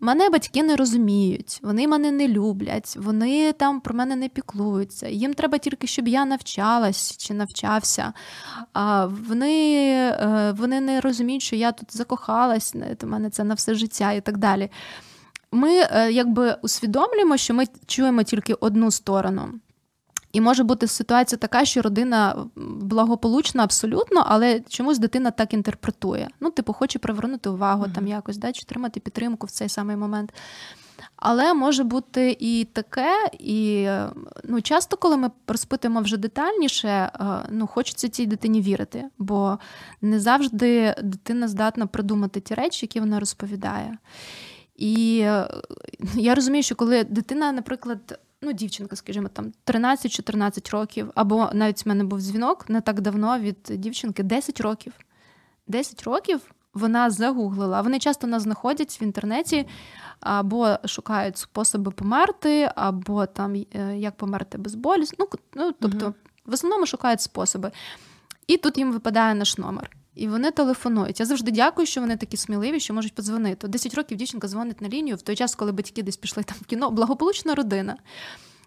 Мене 0.00 0.30
батьки 0.30 0.62
не 0.62 0.76
розуміють, 0.76 1.60
вони 1.62 1.88
мене 1.88 2.10
не 2.10 2.28
люблять, 2.28 2.96
вони 2.96 3.52
там 3.52 3.80
про 3.80 3.94
мене 3.94 4.16
не 4.16 4.28
піклуються. 4.28 5.08
Їм 5.08 5.34
треба 5.34 5.58
тільки, 5.58 5.86
щоб 5.86 6.08
я 6.08 6.24
навчалась 6.24 7.16
чи 7.16 7.34
навчався. 7.34 8.12
А 8.72 9.06
Вони 9.06 9.74
е, 10.20 10.54
вони 10.58 10.80
не 10.80 11.00
розуміють, 11.00 11.42
що 11.42 11.56
я 11.56 11.72
тут 11.72 11.96
закохалась, 11.96 12.74
у 13.02 13.06
мене 13.06 13.30
це 13.30 13.44
на 13.44 13.54
все 13.54 13.74
життя 13.74 14.12
і 14.12 14.20
так 14.20 14.38
далі. 14.38 14.70
Ми 15.52 15.70
е, 15.70 16.12
якби 16.12 16.56
усвідомлюємо, 16.62 17.36
що 17.36 17.54
ми 17.54 17.64
чуємо 17.86 18.22
тільки 18.22 18.54
одну 18.54 18.90
сторону. 18.90 19.52
І 20.32 20.40
може 20.40 20.64
бути 20.64 20.86
ситуація 20.86 21.38
така, 21.38 21.64
що 21.64 21.82
родина 21.82 22.46
благополучна 22.80 23.64
абсолютно, 23.64 24.24
але 24.26 24.60
чомусь 24.68 24.98
дитина 24.98 25.30
так 25.30 25.54
інтерпретує. 25.54 26.28
Ну, 26.40 26.50
типу, 26.50 26.72
хоче 26.72 26.98
привернути 26.98 27.50
увагу 27.50 27.84
mm-hmm. 27.84 27.94
там 27.94 28.06
якось, 28.06 28.36
да, 28.36 28.52
чи 28.52 28.64
тримати 28.64 29.00
підтримку 29.00 29.46
в 29.46 29.50
цей 29.50 29.68
самий 29.68 29.96
момент. 29.96 30.32
Але 31.16 31.54
може 31.54 31.84
бути 31.84 32.36
і 32.40 32.64
таке, 32.72 33.30
і 33.38 33.88
ну, 34.44 34.62
часто, 34.62 34.96
коли 34.96 35.16
ми 35.16 35.30
розпитуємо 35.46 36.00
вже 36.00 36.16
детальніше, 36.16 36.88
е, 36.88 37.10
ну, 37.50 37.66
хочеться 37.66 38.08
цій 38.08 38.26
дитині 38.26 38.62
вірити, 38.62 39.04
бо 39.18 39.58
не 40.02 40.20
завжди 40.20 40.94
дитина 41.02 41.48
здатна 41.48 41.86
придумати 41.86 42.40
ті 42.40 42.54
речі, 42.54 42.86
які 42.86 43.00
вона 43.00 43.20
розповідає. 43.20 43.98
І 44.76 45.20
е, 45.22 45.48
я 46.14 46.34
розумію, 46.34 46.62
що 46.62 46.74
коли 46.74 47.04
дитина, 47.04 47.52
наприклад, 47.52 48.18
ну, 48.42 48.52
дівчинка, 48.52 48.96
скажімо, 48.96 49.28
там 49.28 49.52
13-14 49.66 50.70
років, 50.70 51.10
або 51.14 51.50
навіть 51.52 51.84
в 51.84 51.88
мене 51.88 52.04
був 52.04 52.20
дзвінок 52.20 52.68
не 52.68 52.80
так 52.80 53.00
давно 53.00 53.38
від 53.38 53.58
дівчинки 53.70 54.22
10 54.22 54.60
років. 54.60 54.92
10 55.66 56.02
років 56.02 56.40
вона 56.74 57.10
загуглила. 57.10 57.80
Вони 57.80 57.98
часто 57.98 58.26
нас 58.26 58.42
знаходять 58.42 59.00
в 59.00 59.02
інтернеті 59.02 59.66
або 60.20 60.76
шукають 60.84 61.38
способи 61.38 61.90
померти, 61.90 62.70
або 62.74 63.26
там 63.26 63.54
е, 63.54 63.98
як 63.98 64.16
померти 64.16 64.58
безболісно. 64.58 65.26
Ну, 65.32 65.38
ну 65.54 65.72
тобто, 65.80 66.14
в 66.46 66.52
основному 66.52 66.86
шукають 66.86 67.20
способи. 67.20 67.70
І 68.46 68.56
тут 68.56 68.78
їм 68.78 68.92
випадає 68.92 69.34
наш 69.34 69.58
номер. 69.58 69.96
І 70.16 70.28
вони 70.28 70.50
телефонують. 70.50 71.20
Я 71.20 71.26
завжди 71.26 71.50
дякую, 71.50 71.86
що 71.86 72.00
вони 72.00 72.16
такі 72.16 72.36
сміливі, 72.36 72.80
що 72.80 72.94
можуть 72.94 73.14
подзвонити. 73.14 73.68
Десять 73.68 73.94
років 73.94 74.18
дівчинка 74.18 74.48
дзвонить 74.48 74.80
на 74.80 74.88
лінію 74.88 75.16
в 75.16 75.22
той 75.22 75.36
час, 75.36 75.54
коли 75.54 75.72
батьки 75.72 76.02
десь 76.02 76.16
пішли 76.16 76.42
там 76.42 76.56
в 76.60 76.64
кіно. 76.64 76.90
Благополучна 76.90 77.54
родина. 77.54 77.96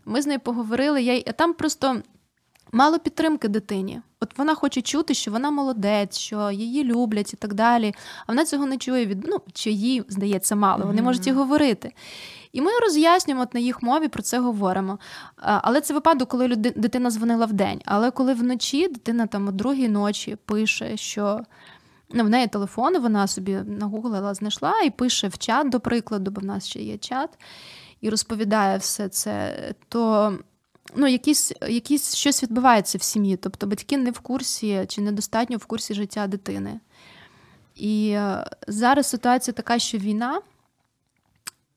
Ми 0.06 0.22
з 0.22 0.28
нею 0.28 0.40
поговорили. 0.40 1.04
Я... 1.04 1.22
Там 1.22 1.54
просто 1.54 2.02
мало 2.72 3.00
підтримки 3.00 3.48
дитині. 3.48 4.02
От 4.20 4.38
вона 4.38 4.56
хоче 4.56 4.82
чути, 4.82 5.14
що 5.14 5.32
вона 5.32 5.52
молодець, 5.52 6.18
що 6.18 6.52
її 6.52 6.84
люблять 6.84 7.34
і 7.34 7.38
так 7.38 7.54
далі. 7.54 7.94
А 8.28 8.32
вона 8.32 8.46
цього 8.46 8.66
не 8.66 8.78
чує 8.78 9.06
від 9.06 9.28
ну, 9.28 9.38
чи 9.54 9.72
їй 9.72 10.04
здається 10.10 10.56
мало. 10.56 10.86
Вони 10.86 11.02
можуть 11.02 11.28
і 11.28 11.32
говорити. 11.32 11.94
І 12.52 12.62
ми 12.62 12.72
роз'яснюємо 12.80 13.44
от 13.44 13.54
на 13.54 13.60
їх 13.60 13.84
мові 13.84 14.08
про 14.08 14.24
це 14.24 14.40
говоримо. 14.40 15.00
Але 15.36 15.82
це 15.82 15.94
випадок, 15.94 16.30
коли 16.30 16.48
дитина 16.56 17.12
дзвонила 17.12 17.46
в 17.46 17.54
день. 17.54 17.82
Але 17.86 18.12
коли 18.12 18.34
вночі 18.34 18.88
дитина 18.88 19.28
там 19.28 19.48
о 19.48 19.52
другій 19.52 19.90
ночі 19.90 20.38
пише, 20.46 20.98
що 20.98 21.42
ну, 22.10 22.24
в 22.24 22.30
неї 22.30 22.48
телефон, 22.48 23.02
вона 23.02 23.28
собі 23.28 23.60
нагуглила, 23.66 24.34
знайшла 24.34 24.82
і 24.82 24.90
пише 24.90 25.28
в 25.28 25.38
чат, 25.38 25.70
до 25.70 25.80
прикладу, 25.80 26.32
бо 26.32 26.42
в 26.42 26.46
нас 26.46 26.68
ще 26.68 26.82
є 26.82 26.98
чат, 26.98 27.30
і 28.02 28.10
розповідає 28.10 28.78
все 28.78 29.10
це, 29.10 29.56
то 29.90 30.34
ну, 30.96 31.08
якісь, 31.08 31.54
якісь 31.70 32.16
щось 32.16 32.44
відбувається 32.44 32.98
в 32.98 33.02
сім'ї. 33.02 33.38
Тобто 33.38 33.68
батьки 33.68 33.98
не 33.98 34.12
в 34.12 34.20
курсі 34.20 34.86
чи 34.88 35.02
недостатньо 35.02 35.58
в 35.58 35.66
курсі 35.66 35.94
життя 35.94 36.28
дитини. 36.28 36.80
І 37.76 38.10
е, 38.10 38.46
зараз 38.68 39.08
ситуація 39.08 39.54
така, 39.54 39.80
що 39.80 39.98
війна. 39.98 40.42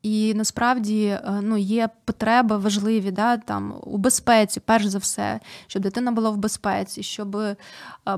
І 0.03 0.35
насправді 0.35 1.05
е, 1.07 1.41
ну, 1.43 1.57
є 1.57 1.89
потреби 2.05 2.57
важливі 2.57 3.11
да, 3.11 3.37
там, 3.37 3.75
у 3.83 3.99
безпеці, 3.99 4.61
перш 4.61 4.87
за 4.87 4.99
все, 4.99 5.41
щоб 5.67 5.83
дитина 5.83 6.13
була 6.13 6.31
в 6.31 6.37
безпеці, 6.37 7.03
щоб 7.03 7.37
е, 7.37 7.57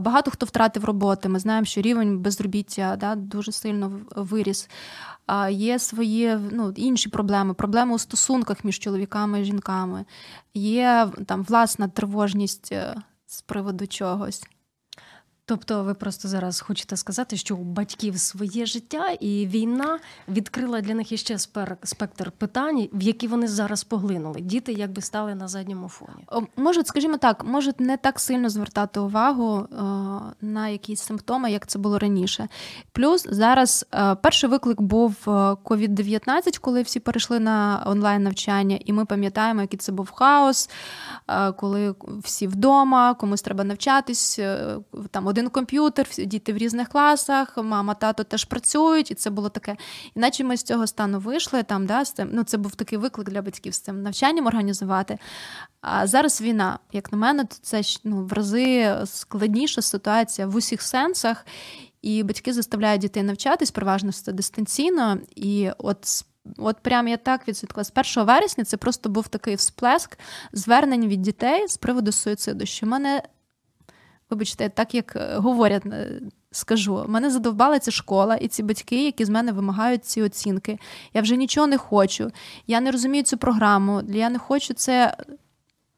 багато 0.01 0.31
хто 0.31 0.47
втратив 0.47 0.85
роботи. 0.85 1.29
Ми 1.29 1.39
знаємо, 1.39 1.65
що 1.65 1.81
рівень 1.81 2.19
безробіття 2.19 2.97
да, 2.97 3.15
дуже 3.15 3.53
сильно 3.53 4.01
виріс. 4.17 4.69
Є 5.51 5.79
свої 5.79 6.39
ну, 6.51 6.73
інші 6.77 7.09
проблеми, 7.09 7.55
проблеми 7.55 7.95
у 7.95 7.99
стосунках 7.99 8.65
між 8.65 8.79
чоловіками 8.79 9.41
і 9.41 9.45
жінками, 9.45 10.05
є 10.55 11.09
там 11.27 11.43
власна 11.43 11.89
тривожність 11.89 12.73
е, 12.73 12.95
з 13.27 13.43
приводу 13.43 13.87
чогось. 13.87 14.47
Тобто, 15.47 15.83
ви 15.83 15.95
просто 15.95 16.29
зараз 16.29 16.61
хочете 16.61 16.97
сказати, 16.97 17.37
що 17.37 17.57
у 17.57 17.65
батьків 17.65 18.21
своє 18.21 18.67
життя, 18.67 19.09
і 19.21 19.47
війна 19.47 19.99
відкрила 20.29 20.81
для 20.81 20.95
них 20.95 21.13
іще 21.13 21.39
спектр 21.85 22.31
питань, 22.31 22.89
в 22.93 23.03
які 23.03 23.29
вони 23.29 23.49
зараз 23.49 23.85
поглинули. 23.85 24.41
Діти 24.41 24.73
якби 24.73 25.03
стали 25.03 25.35
на 25.35 25.49
задньому 25.49 25.89
фоні. 25.89 26.49
Можуть, 26.57 26.87
скажімо 26.87 27.17
так, 27.17 27.45
можуть 27.45 27.81
не 27.81 27.97
так 27.97 28.21
сильно 28.21 28.49
звертати 28.51 29.01
увагу 29.01 29.59
е, 29.59 29.77
на 30.41 30.69
якісь 30.69 31.01
симптоми, 31.01 31.53
як 31.53 31.67
це 31.67 31.79
було 31.79 31.99
раніше. 31.99 32.49
Плюс 32.93 33.27
зараз 33.31 33.87
е, 33.95 34.15
перший 34.15 34.51
виклик 34.51 34.81
був 34.81 35.17
COVID-19, 35.27 36.29
е, 36.29 36.51
коли 36.61 36.83
всі 36.83 37.01
перейшли 37.01 37.41
на 37.41 37.83
онлайн 37.87 38.23
навчання, 38.23 38.79
і 38.85 38.93
ми 38.93 39.05
пам'ятаємо, 39.05 39.61
який 39.61 39.79
це 39.79 39.93
був 39.93 40.11
хаос, 40.11 40.71
коли 41.57 41.95
всі 42.23 42.47
вдома, 42.47 43.15
комусь 43.15 43.43
треба 43.43 43.65
навчатись 43.65 44.41
там 45.11 45.27
один 45.35 45.49
комп'ютер, 45.49 46.09
діти 46.19 46.53
в 46.53 46.57
різних 46.57 46.89
класах, 46.89 47.57
мама, 47.57 47.95
тато 47.95 48.25
теж 48.25 48.45
працюють, 48.45 49.11
і 49.11 49.15
це 49.15 49.31
було 49.31 49.49
таке. 49.49 49.77
Іначе 50.17 50.45
ми 50.45 50.57
з 50.57 50.63
цього 50.63 50.87
стану 50.87 51.19
вийшли. 51.19 51.63
Там, 51.63 51.87
да, 51.87 52.05
з 52.05 52.13
цим, 52.13 52.29
ну, 52.33 52.45
Це 52.45 52.57
був 52.57 52.75
такий 52.75 52.99
виклик 52.99 53.31
для 53.31 53.43
батьків 53.43 53.75
з 53.75 53.81
цим 53.81 54.03
навчанням 54.03 54.47
організувати. 54.47 55.19
А 55.81 56.07
зараз 56.07 56.41
війна, 56.41 56.79
як 56.93 57.13
на 57.13 57.19
мене, 57.19 57.45
то 57.45 57.57
це 57.63 57.83
ну, 58.05 58.25
в 58.25 58.33
рази 58.33 58.97
складніша 59.05 59.83
ситуація 59.83 60.47
в 60.47 60.57
усіх 60.57 60.83
сенсах. 60.83 61.47
І 62.03 62.23
батьки 62.23 62.53
заставляють 62.53 63.01
дітей 63.01 63.23
навчатись, 63.23 63.71
переважно 63.71 64.11
дистанційно. 64.27 65.19
І 65.37 65.71
от 65.79 66.25
От 66.59 66.77
прям 66.77 67.09
я 67.09 67.17
так 67.17 67.49
відсвяткувала. 67.49 67.85
З 67.85 68.17
1 68.17 68.27
вересня 68.27 68.65
це 68.65 68.77
просто 68.77 69.09
був 69.09 69.29
такий 69.29 69.55
всплеск 69.55 70.19
звернень 70.53 71.09
від 71.09 71.23
дітей 71.23 71.69
з 71.69 71.77
приводу 71.77 72.13
суїциду, 72.13 72.67
що 72.67 72.87
мене 72.87 73.23
вибачте, 74.31 74.69
так 74.69 74.95
як 74.95 75.17
е, 75.17 75.37
говорять, 75.37 75.87
е, 75.87 76.21
скажу, 76.51 77.05
мене 77.09 77.31
задовбала 77.31 77.79
ця 77.79 77.91
школа 77.91 78.37
і 78.37 78.49
ці 78.49 78.63
батьки, 78.63 79.05
які 79.05 79.25
з 79.25 79.29
мене 79.29 79.53
вимагають 79.53 80.05
ці 80.05 80.23
оцінки. 80.23 80.79
Я 81.15 81.23
вже 81.23 81.37
нічого 81.37 81.67
не 81.67 81.79
хочу. 81.79 82.31
Я 82.67 82.81
не 82.81 82.91
розумію 82.91 83.25
цю 83.25 83.37
програму. 83.37 84.03
Я 84.09 84.31
не 84.31 84.39
хочу 84.39 84.75
це. 84.75 85.17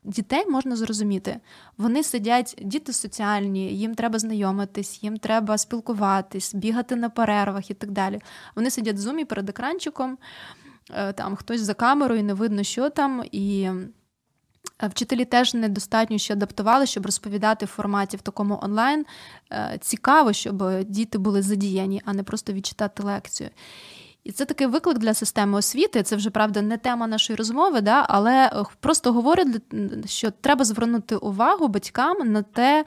Дітей 0.05 0.47
можна 0.49 0.77
зрозуміти. 0.77 1.41
Вони 1.79 2.03
сидять, 2.03 2.59
діти 2.63 2.93
соціальні, 2.93 3.79
їм 3.79 3.95
треба 3.95 4.19
знайомитись, 4.19 5.03
їм 5.03 5.17
треба 5.17 5.59
спілкуватись, 5.59 6.55
бігати 6.55 6.97
на 6.97 7.09
перервах 7.09 7.71
і 7.71 7.75
так 7.75 7.91
далі. 7.91 8.21
Вони 8.57 8.71
сидять 8.71 8.97
в 8.97 8.99
зумі 8.99 9.25
перед 9.25 9.49
екранчиком, 9.49 10.19
е, 10.91 11.13
там 11.13 11.37
хтось 11.37 11.61
за 11.61 11.75
камерою, 11.75 12.25
не 12.25 12.35
видно, 12.35 12.63
що 12.63 12.91
там. 12.91 13.25
і... 13.33 13.71
Вчителі 14.83 15.25
теж 15.25 15.55
недостатньо 15.55 16.19
ще 16.19 16.33
адаптували, 16.33 16.87
щоб 16.87 17.07
розповідати 17.07 17.67
в 17.67 17.69
форматі 17.69 18.17
в 18.17 18.23
такому 18.23 18.59
онлайн. 18.63 19.05
Е, 19.53 19.79
цікаво, 19.81 20.33
щоб 20.33 20.83
діти 20.85 21.19
були 21.19 21.43
задіяні, 21.43 22.03
а 22.05 22.13
не 22.13 22.23
просто 22.23 22.53
відчитати 22.53 23.03
лекцію. 23.03 23.51
І 24.25 24.33
це 24.33 24.45
такий 24.45 24.67
виклик 24.67 24.99
для 24.99 25.15
системи 25.15 25.59
освіти. 25.59 26.03
Це 26.03 26.17
вже 26.17 26.31
правда 26.31 26.63
не 26.63 26.79
тема 26.79 27.07
нашої 27.07 27.37
розмови, 27.37 27.81
да, 27.81 28.07
але 28.09 28.47
е, 28.47 28.65
просто 28.81 29.13
говорить, 29.13 29.63
що 30.07 30.31
треба 30.31 30.65
звернути 30.65 31.17
увагу 31.17 31.69
батькам 31.69 32.33
на 32.33 32.43
те. 32.43 32.85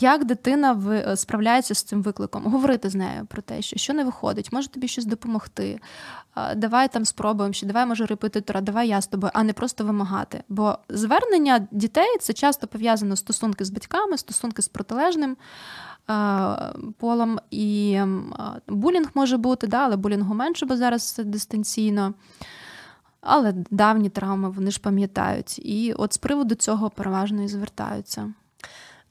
Як 0.00 0.24
дитина 0.24 0.82
е, 0.90 1.16
справляється 1.16 1.74
з 1.74 1.82
цим 1.82 2.02
викликом? 2.02 2.44
Говорити 2.44 2.90
з 2.90 2.94
нею 2.94 3.26
про 3.26 3.42
те, 3.42 3.62
що 3.62 3.76
що 3.76 3.94
не 3.94 4.04
виходить, 4.04 4.52
може 4.52 4.68
тобі 4.68 4.88
щось 4.88 5.04
допомогти. 5.04 5.80
Давай 6.56 6.88
там 6.88 7.04
спробуємо, 7.04 7.52
що 7.52 7.66
давай 7.66 7.86
може 7.86 8.06
репетитора, 8.06 8.60
давай 8.60 8.88
я 8.88 9.00
з 9.00 9.06
тобою, 9.06 9.30
а 9.34 9.42
не 9.42 9.52
просто 9.52 9.84
вимагати. 9.84 10.42
Бо 10.48 10.78
звернення 10.88 11.68
дітей 11.70 12.16
це 12.20 12.32
часто 12.32 12.66
пов'язано 12.66 13.16
стосунки 13.16 13.64
з 13.64 13.70
батьками, 13.70 14.18
стосунки 14.18 14.62
з 14.62 14.68
протилежним 14.68 15.36
полом. 16.98 17.38
І 17.50 18.00
булінг 18.68 19.08
може 19.14 19.36
бути, 19.36 19.66
да, 19.66 19.84
але 19.84 19.96
булінгу 19.96 20.34
менше, 20.34 20.66
бо 20.66 20.76
зараз 20.76 21.20
дистанційно. 21.24 22.14
Але 23.20 23.54
давні 23.70 24.08
травми 24.08 24.50
вони 24.50 24.70
ж 24.70 24.80
пам'ятають. 24.80 25.58
І 25.58 25.92
от 25.92 26.12
з 26.12 26.18
приводу 26.18 26.54
цього 26.54 26.90
переважно 26.90 27.42
і 27.42 27.48
звертаються. 27.48 28.32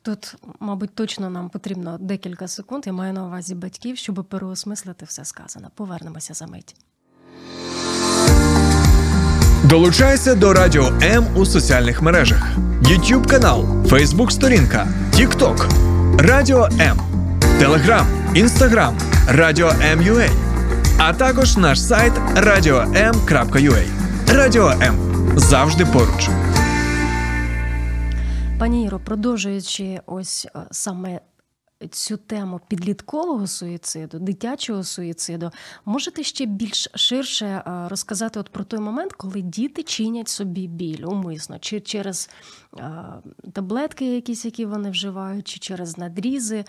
Тут, 0.08 0.36
мабуть, 0.60 0.96
точно 0.96 1.30
нам 1.30 1.50
потрібно 1.50 1.98
декілька 2.00 2.48
секунд. 2.48 2.84
Я 2.88 2.94
маю 2.94 3.14
на 3.14 3.26
увазі 3.26 3.56
батьків, 3.56 3.98
щоб 3.98 4.26
переосмислити 4.30 5.06
все 5.06 5.26
сказане. 5.26 5.68
Повернемося 5.76 6.34
за 6.34 6.48
мить. 6.48 6.76
Долучайся 9.64 10.36
до 10.36 10.54
Радіо 10.54 10.92
М 11.02 11.26
у 11.36 11.46
соціальних 11.46 12.02
мережах: 12.02 12.48
YouTube 12.82 13.28
канал, 13.28 13.62
Facebook 13.64 14.30
сторінка, 14.32 14.88
TikTok, 15.14 15.70
Радіо 16.20 16.70
М, 16.80 17.00
Телеграм, 17.60 18.08
Інстаграм, 18.36 18.98
Радіо 19.28 19.70
М.Ю.А. 19.82 20.30
а 20.98 21.14
також 21.14 21.58
наш 21.58 21.82
сайт 21.82 22.14
radio.m.ua. 22.36 23.88
Радіо 24.28 24.70
М 24.70 24.96
завжди 25.36 25.86
поруч. 25.86 26.30
Пані 28.60 28.86
Іро, 28.86 29.00
продовжуючи 29.00 30.00
ось 30.06 30.48
е, 30.56 30.60
саме 30.72 31.22
цю 31.92 32.18
тему 32.18 32.62
підліткового 32.68 33.48
суїциду, 33.48 34.20
дитячого 34.20 34.84
суїциду, 34.84 35.52
можете 35.86 36.24
ще 36.24 36.46
більш 36.46 36.90
ширше 36.96 37.46
е, 37.46 37.64
розказати 37.90 38.40
от 38.40 38.50
про 38.50 38.64
той 38.64 38.80
момент, 38.80 39.14
коли 39.14 39.42
діти 39.42 39.84
чинять 39.84 40.28
собі 40.28 40.68
біль 40.68 41.04
умисно, 41.06 41.60
чи 41.60 41.80
через 41.80 42.30
е, 42.78 43.04
таблетки, 43.54 44.16
якісь, 44.16 44.46
які 44.46 44.66
вони 44.66 44.90
вживають, 44.90 45.48
чи 45.48 45.60
через 45.60 45.98
надрізи. 45.98 46.66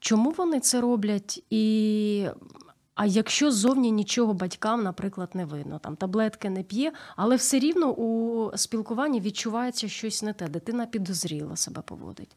Чому 0.00 0.30
вони 0.30 0.60
це 0.60 0.80
роблять? 0.80 1.44
І 1.50 2.26
а 3.00 3.06
якщо 3.06 3.52
зовні 3.52 3.90
нічого 3.90 4.34
батькам, 4.34 4.82
наприклад, 4.82 5.30
не 5.34 5.44
видно, 5.44 5.78
там 5.78 5.96
таблетки 5.96 6.50
не 6.50 6.62
п'є, 6.62 6.92
але 7.16 7.36
все 7.36 7.58
рівно 7.58 7.86
у 7.86 8.50
спілкуванні 8.56 9.20
відчувається 9.20 9.88
щось 9.88 10.22
не 10.22 10.32
те, 10.32 10.48
дитина 10.48 10.86
підозріло 10.86 11.56
себе 11.56 11.82
поводить. 11.82 12.36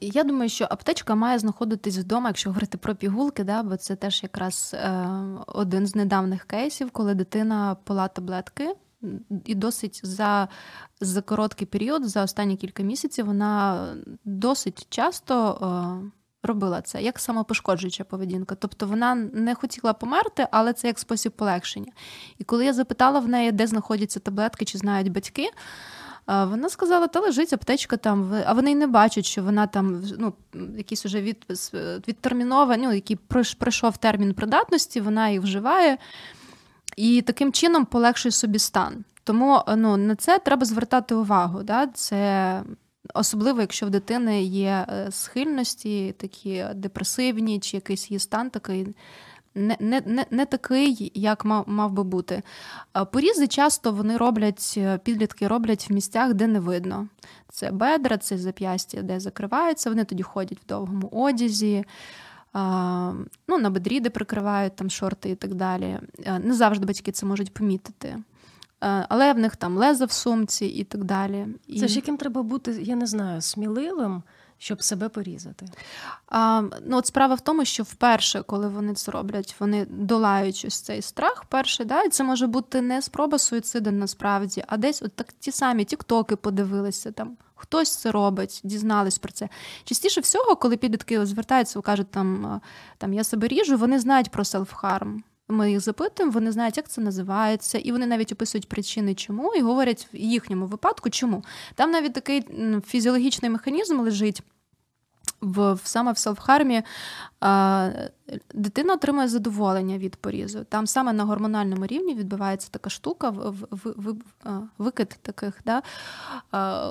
Я 0.00 0.24
думаю, 0.24 0.48
що 0.48 0.66
аптечка 0.70 1.14
має 1.14 1.38
знаходитись 1.38 1.98
вдома, 1.98 2.28
якщо 2.28 2.50
говорити 2.50 2.78
про 2.78 2.94
пігулки, 2.94 3.44
да, 3.44 3.62
бо 3.62 3.76
це 3.76 3.96
теж 3.96 4.22
якраз 4.22 4.74
е, 4.74 5.08
один 5.46 5.86
з 5.86 5.94
недавніх 5.94 6.44
кейсів, 6.44 6.90
коли 6.90 7.14
дитина 7.14 7.76
пила 7.84 8.08
таблетки, 8.08 8.74
і 9.44 9.54
досить 9.54 10.00
за 10.04 10.48
за 11.00 11.22
короткий 11.22 11.66
період, 11.66 12.08
за 12.08 12.22
останні 12.22 12.56
кілька 12.56 12.82
місяців, 12.82 13.26
вона 13.26 13.86
досить 14.24 14.86
часто 14.90 16.12
робила 16.42 16.82
це 16.82 17.02
як 17.02 17.18
самопошкоджуюча 17.18 18.04
поведінка. 18.04 18.54
Тобто 18.54 18.86
вона 18.86 19.14
не 19.14 19.54
хотіла 19.54 19.92
померти, 19.92 20.46
але 20.50 20.72
це 20.72 20.86
як 20.86 20.98
спосіб 20.98 21.32
полегшення. 21.32 21.92
І 22.38 22.44
коли 22.44 22.64
я 22.64 22.72
запитала 22.72 23.20
в 23.20 23.28
неї, 23.28 23.52
де 23.52 23.66
знаходяться 23.66 24.20
таблетки, 24.20 24.64
чи 24.64 24.78
знають 24.78 25.12
батьки. 25.12 25.50
Вона 26.26 26.68
сказала, 26.68 27.06
та 27.06 27.20
лежить 27.20 27.52
аптечка 27.52 27.96
там, 27.96 28.42
а 28.46 28.52
вони 28.52 28.72
й 28.72 28.74
не 28.74 28.86
бачать, 28.86 29.24
що 29.24 29.42
вона 29.42 29.66
там 29.66 30.02
ну, 30.18 30.32
якийсь 30.76 31.06
уже 31.06 31.20
від, 31.20 31.46
відтермінова, 32.08 32.76
ну, 32.76 32.92
який 32.92 33.16
пройшов 33.58 33.96
термін 33.96 34.34
придатності, 34.34 35.00
вона 35.00 35.28
їх 35.28 35.42
вживає 35.42 35.98
і 36.96 37.22
таким 37.22 37.52
чином 37.52 37.84
полегшує 37.84 38.32
собі 38.32 38.58
стан. 38.58 39.04
Тому 39.24 39.62
ну, 39.76 39.96
на 39.96 40.14
це 40.14 40.38
треба 40.38 40.66
звертати 40.66 41.14
увагу. 41.14 41.62
Да? 41.62 41.86
Це 41.86 42.62
Особливо, 43.14 43.60
якщо 43.60 43.86
в 43.86 43.90
дитини 43.90 44.42
є 44.42 44.86
е, 44.88 45.06
схильності, 45.10 46.14
такі 46.18 46.64
депресивні, 46.74 47.60
чи 47.60 47.76
якийсь 47.76 48.10
її 48.10 48.18
стан 48.18 48.50
такий 48.50 48.94
не 49.54 49.76
не, 49.80 50.02
не, 50.06 50.26
не 50.30 50.46
такий, 50.46 51.12
як 51.14 51.44
мав 51.44 51.68
мав 51.68 51.92
би 51.92 52.04
бути. 52.04 52.42
Порізи 53.12 53.46
часто 53.46 53.92
вони 53.92 54.16
роблять, 54.16 54.74
е, 54.76 54.98
підлітки 54.98 55.48
роблять 55.48 55.90
в 55.90 55.92
місцях, 55.92 56.34
де 56.34 56.46
не 56.46 56.60
видно. 56.60 57.08
Це 57.48 57.70
бедра, 57.70 58.18
це 58.18 58.38
зап'ястя, 58.38 59.02
де 59.02 59.20
закриваються, 59.20 59.90
вони 59.90 60.04
тоді 60.04 60.22
ходять 60.22 60.58
в 60.64 60.66
довгому 60.66 61.08
одязі. 61.12 61.84
Ну, 63.48 63.58
На 63.58 63.70
бедрі, 63.70 64.00
де 64.00 64.10
прикривають 64.10 64.76
там 64.76 64.90
шорти 64.90 65.30
і 65.30 65.34
так 65.34 65.54
далі. 65.54 65.98
Е, 66.24 66.38
не 66.38 66.54
завжди 66.54 66.86
батьки 66.86 67.12
це 67.12 67.26
можуть 67.26 67.54
помітити. 67.54 68.16
Е, 68.82 69.06
але 69.08 69.32
в 69.32 69.38
них 69.38 69.56
там 69.56 69.76
леза 69.76 70.04
в 70.04 70.12
сумці 70.12 70.66
і 70.66 70.84
так 70.84 71.04
далі. 71.04 71.46
Це 71.80 71.88
ж 71.88 71.96
яким 71.96 72.16
треба 72.16 72.42
бути, 72.42 72.78
я 72.82 72.96
не 72.96 73.06
знаю, 73.06 73.40
сміливим, 73.40 74.22
щоб 74.58 74.82
себе 74.82 75.08
порізати. 75.08 75.66
А, 76.28 76.62
ну, 76.86 76.96
от 76.96 77.06
Справа 77.06 77.34
в 77.34 77.40
тому, 77.40 77.64
що 77.64 77.82
вперше, 77.82 78.42
коли 78.42 78.68
вони 78.68 78.94
це 78.94 79.12
роблять, 79.12 79.56
вони 79.58 79.86
долають 79.90 80.64
ось 80.68 80.80
цей 80.80 81.02
страх. 81.02 81.44
Перший, 81.48 81.86
да, 81.86 82.02
і 82.02 82.08
це 82.08 82.24
може 82.24 82.46
бути 82.46 82.80
не 82.80 83.02
спроба 83.02 83.38
суїциду 83.38 83.90
насправді, 83.90 84.64
а 84.66 84.76
десь 84.76 85.02
от 85.02 85.12
так 85.12 85.32
ті 85.38 85.52
самі 85.52 85.84
тіктоки 85.84 86.36
подивилися 86.36 87.12
там. 87.12 87.36
Хтось 87.54 87.96
це 87.96 88.10
робить, 88.10 88.60
дізнались 88.64 89.18
про 89.18 89.32
це. 89.32 89.48
Частіше 89.84 90.20
всього, 90.20 90.56
коли 90.56 90.76
підлітки 90.76 91.26
звертаються, 91.26 91.80
кажуть, 91.80 92.10
там 92.10 92.60
там 92.98 93.12
я 93.12 93.24
себе 93.24 93.48
ріжу, 93.48 93.76
вони 93.76 93.98
знають 93.98 94.30
про 94.30 94.44
селфхарм. 94.44 95.22
Ми 95.50 95.70
їх 95.70 95.80
запитуємо, 95.80 96.32
вони 96.32 96.52
знають, 96.52 96.76
як 96.76 96.88
це 96.88 97.00
називається, 97.00 97.78
і 97.78 97.92
вони 97.92 98.06
навіть 98.06 98.32
описують 98.32 98.68
причини, 98.68 99.14
чому, 99.14 99.54
і 99.54 99.60
говорять 99.60 100.08
в 100.12 100.16
їхньому 100.16 100.66
випадку, 100.66 101.10
чому. 101.10 101.44
Там 101.74 101.90
навіть 101.90 102.12
такий 102.12 102.44
фізіологічний 102.86 103.50
механізм 103.50 104.00
лежить. 104.00 104.42
В 105.40 105.78
саме 105.84 106.12
в 106.12 106.18
селфхармі 106.18 106.82
дитина 108.54 108.94
отримує 108.94 109.28
задоволення 109.28 109.98
від 109.98 110.16
порізу. 110.16 110.64
Там 110.64 110.86
саме 110.86 111.12
на 111.12 111.24
гормональному 111.24 111.86
рівні 111.86 112.14
відбувається 112.14 112.68
така 112.70 112.90
штука, 112.90 113.34
викид 114.78 115.18
таких 115.22 115.60
да, 115.64 115.82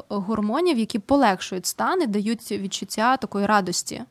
гормонів, 0.10 0.78
які 0.78 1.00
полегшують 1.00 1.66
стан 1.66 2.02
і 2.02 2.08
дають 2.08 2.52
відчуття 2.52 3.18
такої 3.18 3.46
радості. 3.46 4.02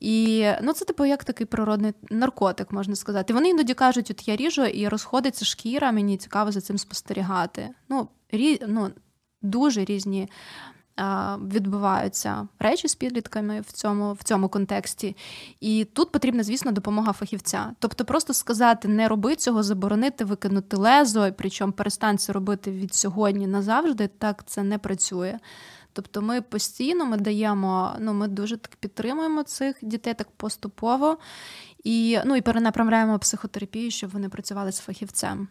І 0.00 0.46
ну, 0.62 0.72
це 0.72 0.84
типу 0.84 1.04
як 1.04 1.24
такий 1.24 1.46
природний 1.46 1.92
наркотик, 2.10 2.72
можна 2.72 2.96
сказати. 2.96 3.34
Вони 3.34 3.48
іноді 3.48 3.74
кажуть, 3.74 4.10
от 4.10 4.28
я 4.28 4.36
ріжу 4.36 4.64
і 4.64 4.88
розходиться 4.88 5.44
шкіра, 5.44 5.92
мені 5.92 6.16
цікаво 6.16 6.52
за 6.52 6.60
цим 6.60 6.78
спостерігати. 6.78 7.68
Ну, 7.88 8.08
рі, 8.32 8.62
ну 8.68 8.90
Дуже 9.42 9.84
різні 9.84 10.28
а, 10.96 11.36
відбуваються 11.36 12.48
речі 12.58 12.88
з 12.88 12.94
підлітками 12.94 13.60
в 13.60 13.72
цьому 13.72 14.12
в 14.12 14.22
цьому 14.22 14.48
контексті. 14.48 15.16
І 15.60 15.84
тут 15.84 16.12
потрібна, 16.12 16.42
звісно, 16.42 16.72
допомога 16.72 17.12
фахівця. 17.12 17.72
Тобто, 17.78 18.04
просто 18.04 18.34
сказати, 18.34 18.88
не 18.88 19.08
роби 19.08 19.36
цього, 19.36 19.62
заборонити, 19.62 20.24
викинути 20.24 20.76
лезо, 20.76 21.32
причому 21.36 21.72
перестань 21.72 22.18
це 22.18 22.32
робити 22.32 22.70
від 22.70 22.94
сьогодні 22.94 23.46
назавжди, 23.46 24.08
так 24.18 24.42
це 24.46 24.62
не 24.62 24.78
працює. 24.78 25.38
Тобто 25.92 26.22
ми 26.22 26.42
постійно 26.42 27.06
ми 27.06 27.16
даємо, 27.16 27.96
ну 27.98 28.14
ми 28.14 28.28
дуже 28.28 28.56
так 28.56 28.76
підтримуємо 28.76 29.42
цих 29.42 29.76
дітей 29.82 30.14
так 30.14 30.30
поступово 30.30 31.18
і 31.84 32.18
ну, 32.24 32.36
і 32.36 32.40
перенаправляємо 32.40 33.18
психотерапію, 33.18 33.90
щоб 33.90 34.10
вони 34.10 34.28
працювали 34.28 34.72
з 34.72 34.78
фахівцем. 34.78 35.48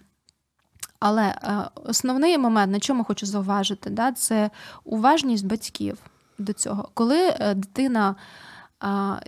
Але 0.99 1.23
е, 1.23 1.69
основний 1.75 2.38
момент, 2.38 2.71
на 2.71 2.80
чому 2.80 3.04
хочу 3.04 3.25
зауважити, 3.25 3.89
да, 3.89 4.12
це 4.12 4.49
уважність 4.84 5.45
батьків 5.45 5.97
до 6.38 6.54
цього. 6.54 6.89
Коли 6.93 7.36
е, 7.39 7.54
дитина. 7.54 8.15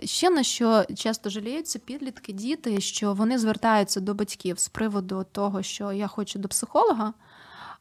Ще 0.04 0.30
на 0.30 0.42
що 0.42 0.84
часто 0.94 1.30
жаліються 1.30 1.78
підлітки, 1.78 2.32
діти, 2.32 2.80
що 2.80 3.14
вони 3.14 3.38
звертаються 3.38 4.00
до 4.00 4.14
батьків 4.14 4.58
з 4.58 4.68
приводу 4.68 5.26
того, 5.32 5.62
що 5.62 5.92
я 5.92 6.06
хочу 6.06 6.38
до 6.38 6.48
психолога, 6.48 7.12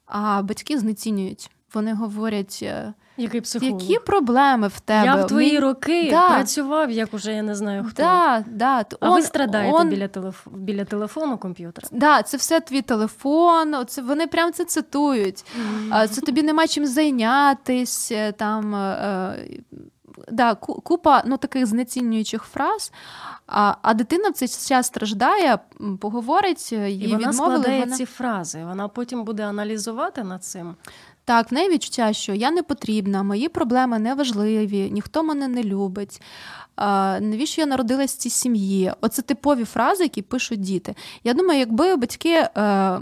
а 0.06 0.42
батьки 0.42 0.80
знецінюють. 0.80 1.52
Вони 1.74 1.94
говорять, 1.94 2.60
е, 2.64 2.94
який 3.22 3.42
психолог? 3.42 3.82
які 3.82 4.00
проблеми 4.00 4.68
в 4.68 4.80
тебе. 4.80 5.06
Я 5.06 5.16
в 5.16 5.28
твої 5.28 5.52
Мі... 5.52 5.60
роки 5.60 6.08
да. 6.12 6.30
працював, 6.30 6.92
як 6.92 7.14
уже 7.14 7.34
я 7.34 7.42
не 7.42 7.56
знаю 7.56 7.84
хто. 7.84 8.04
Да, 8.04 8.46
да. 8.48 8.86
А 9.00 9.10
он, 9.10 9.16
ви 9.16 9.22
страдаєте 9.22 9.78
он... 9.78 9.90
біля 9.90 10.08
телеф... 10.08 10.48
біля 10.52 10.86
телефону 10.86 11.38
комп'ютера? 11.38 11.88
Да, 11.92 12.24
це 12.24 12.38
все 12.38 12.60
твій 12.60 12.82
телефон. 12.82 13.76
Це 13.88 14.02
вони 14.02 14.28
прям 14.28 14.52
це 14.52 14.66
цитують. 14.66 15.46
Mm. 15.90 16.08
Це 16.08 16.22
тобі 16.22 16.44
нема 16.44 16.68
чим 16.68 16.86
зайнятись 16.86 18.12
е, 18.12 18.32
там. 18.32 18.76
Е, 20.32 20.36
да, 20.36 20.56
Купа 20.56 21.24
ну, 21.26 21.38
таких 21.38 21.66
знецінюючих 21.66 22.44
фраз, 22.44 22.92
а 23.48 23.76
а 23.82 23.94
дитина 23.94 24.30
в 24.30 24.34
цей 24.34 24.48
час 24.48 24.88
страждає, 24.88 25.60
поговорить, 26.00 26.72
її 26.72 27.06
І 27.06 27.12
вона 27.12 27.30
відмовили. 27.30 27.60
складає 27.60 27.80
вона... 27.80 27.96
ці 27.96 28.06
фрази, 28.06 28.66
вона 28.66 28.88
потім 28.88 29.24
буде 29.24 29.46
аналізувати 29.46 30.24
над 30.24 30.44
цим. 30.44 30.76
Так, 31.26 31.52
в 31.52 31.54
неї 31.54 31.70
відчуття, 31.70 32.14
що 32.14 32.34
я 32.34 32.52
не 32.52 32.64
потрібна, 32.64 33.24
мої 33.24 33.50
проблеми 33.50 34.00
не 34.00 34.14
важливі, 34.14 34.90
ніхто 34.92 35.24
мене 35.24 35.48
не 35.48 35.64
любить. 35.64 36.22
А, 36.76 37.20
Навіщо 37.22 37.62
я 37.62 37.68
народилась 37.68 38.14
в 38.14 38.18
цій 38.18 38.30
сім'ї? 38.30 38.92
Оце 39.02 39.22
типові 39.22 39.66
фрази, 39.66 40.04
які 40.04 40.22
пишуть 40.22 40.62
діти. 40.62 40.96
Я 41.24 41.34
думаю, 41.34 41.60
якби 41.60 41.96
батьки. 41.96 42.48
Е, 42.58 43.00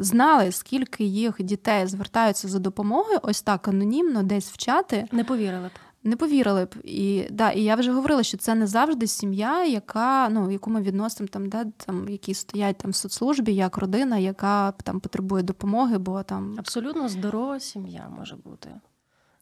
Знали, 0.00 0.52
скільки 0.52 1.04
їх 1.04 1.34
дітей 1.38 1.86
звертаються 1.86 2.48
за 2.48 2.58
допомогою, 2.58 3.18
ось 3.22 3.42
так 3.42 3.68
анонімно, 3.68 4.22
десь 4.22 4.50
в 4.50 4.56
чати. 4.56 5.08
Не 5.12 5.24
повірили 5.24 5.68
б 5.68 5.70
не 6.04 6.16
повірили 6.16 6.64
б. 6.64 6.74
І 6.84 7.26
да, 7.30 7.50
і 7.50 7.62
я 7.62 7.74
вже 7.74 7.92
говорила, 7.92 8.22
що 8.22 8.36
це 8.36 8.54
не 8.54 8.66
завжди 8.66 9.06
сім'я, 9.06 9.64
яка 9.64 10.28
ну 10.28 10.50
яку 10.50 10.70
ми 10.70 10.82
відносимо 10.82 11.28
там, 11.28 11.48
да, 11.48 11.64
там 11.64 12.08
які 12.08 12.34
стоять 12.34 12.76
там 12.76 12.90
в 12.90 12.94
соцслужбі, 12.94 13.54
як 13.54 13.78
родина, 13.78 14.18
яка 14.18 14.72
там 14.72 15.00
потребує 15.00 15.42
допомоги, 15.42 15.98
бо 15.98 16.22
там 16.22 16.54
абсолютно 16.58 17.08
здорова 17.08 17.60
сім'я 17.60 18.08
може 18.18 18.36
бути. 18.36 18.70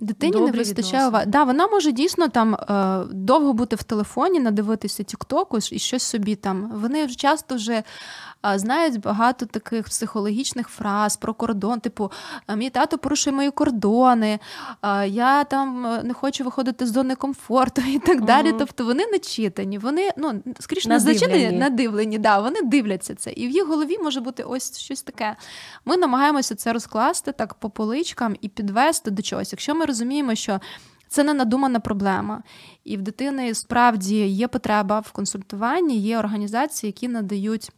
Дитині 0.03 0.33
Добрі 0.33 0.51
не 0.51 0.59
вистачає 0.59 1.09
уваги. 1.09 1.27
Да, 1.27 1.45
вона 1.45 1.67
може 1.67 1.93
дійсно 1.93 2.29
там 2.29 2.55
е, 2.55 3.05
довго 3.11 3.53
бути 3.53 3.77
в 3.77 3.83
телефоні, 3.83 4.41
надивитися 4.41 5.03
Тіктоку 5.03 5.59
і 5.73 5.79
щось 5.79 6.03
собі 6.03 6.35
там. 6.35 6.71
Вони 6.75 7.09
часто 7.09 7.55
вже 7.55 7.83
знають 8.55 9.01
багато 9.01 9.47
таких 9.47 9.85
психологічних 9.85 10.69
фраз 10.69 11.17
про 11.17 11.35
кордон, 11.35 11.81
типу 11.81 12.13
мій 12.57 12.71
тато 12.71 12.99
порушує 12.99 13.37
мої 13.37 13.51
кордони, 13.51 14.39
я 15.07 15.45
там 15.45 15.87
е, 15.87 16.03
не 16.03 16.15
хочу 16.15 16.45
виходити 16.45 16.87
з 16.87 16.93
зони 16.93 17.15
комфорту 17.15 17.83
і 17.89 17.99
так 17.99 18.25
далі. 18.25 18.49
Угу. 18.51 18.59
Тобто 18.59 18.85
вони 18.85 19.07
не 19.07 19.19
читані, 19.19 19.79
вони 19.79 20.11
ну 20.17 20.43
скоріше 20.61 20.89
не 20.89 21.01
зачинені, 21.01 21.59
надивлені. 21.59 22.19
Да, 22.19 22.39
вони 22.39 22.63
дивляться 22.63 23.15
це. 23.15 23.33
І 23.33 23.47
в 23.47 23.51
їх 23.51 23.67
голові 23.67 23.99
може 24.03 24.21
бути 24.21 24.43
ось 24.43 24.79
щось 24.79 25.03
таке. 25.03 25.37
Ми 25.85 25.97
намагаємося 25.97 26.55
це 26.55 26.73
розкласти 26.73 27.33
так 27.33 27.55
по 27.55 27.71
поличкам 27.71 28.37
і 28.41 28.49
підвести 28.49 29.11
до 29.11 29.23
чогось. 29.23 29.53
Якщо 29.53 29.75
ми 29.75 29.85
розуміємо, 29.93 30.35
що 30.35 30.61
це 31.09 31.25
не 31.25 31.35
надумана 31.35 31.81
проблема. 31.81 32.43
І 32.85 32.97
в 32.97 33.03
дитини 33.03 33.55
справді 33.55 34.27
є 34.27 34.49
потреба 34.49 35.01
в 35.01 35.13
консультуванні, 35.13 35.99
є 35.99 36.19
організації, 36.19 36.89
які 36.89 37.09
надають. 37.09 37.71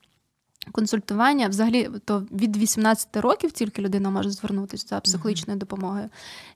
Консультування 0.73 1.49
взагалі 1.49 1.91
то 2.05 2.27
від 2.33 2.57
18 2.57 3.17
років 3.17 3.53
тільки 3.53 3.83
людина 3.83 4.11
може 4.11 4.31
звернутися 4.31 4.87
за 4.89 5.01
психологічною 5.01 5.59
допомогою. 5.59 6.09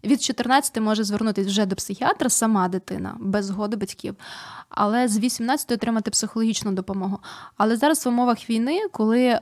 Від 0.05 0.23
14 0.23 0.81
може 0.81 1.05
звернутися 1.05 1.49
вже 1.49 1.66
до 1.66 1.77
психіатра, 1.77 2.31
сама 2.31 2.68
дитина, 2.68 3.16
без 3.21 3.47
згоди 3.47 3.77
батьків. 3.77 4.16
Але 4.68 5.09
з 5.09 5.18
18 5.18 5.73
отримати 5.73 6.11
психологічну 6.11 6.73
допомогу. 6.73 7.18
Але 7.57 7.77
зараз 7.77 8.07
в 8.07 8.09
умовах 8.09 8.51
війни, 8.51 8.81
коли 8.92 9.23
е, 9.25 9.40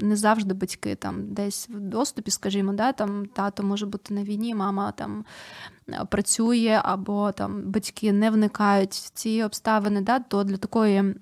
не 0.00 0.16
завжди 0.16 0.54
батьки 0.54 0.94
там 0.94 1.34
десь 1.34 1.68
в 1.68 1.80
доступі, 1.80 2.30
скажімо, 2.30 2.72
да, 2.72 2.92
там 2.92 3.26
тато 3.26 3.62
може 3.62 3.86
бути 3.86 4.14
на 4.14 4.22
війні, 4.22 4.54
мама 4.54 4.92
там 4.92 5.24
працює, 6.10 6.80
або 6.84 7.32
там 7.32 7.62
батьки 7.62 8.12
не 8.12 8.30
вникають 8.30 8.92
в 8.92 9.10
ці 9.10 9.42
обставини, 9.42 10.00
да, 10.00 10.18
то 10.18 10.44
для 10.44 10.56
такої 10.56 11.14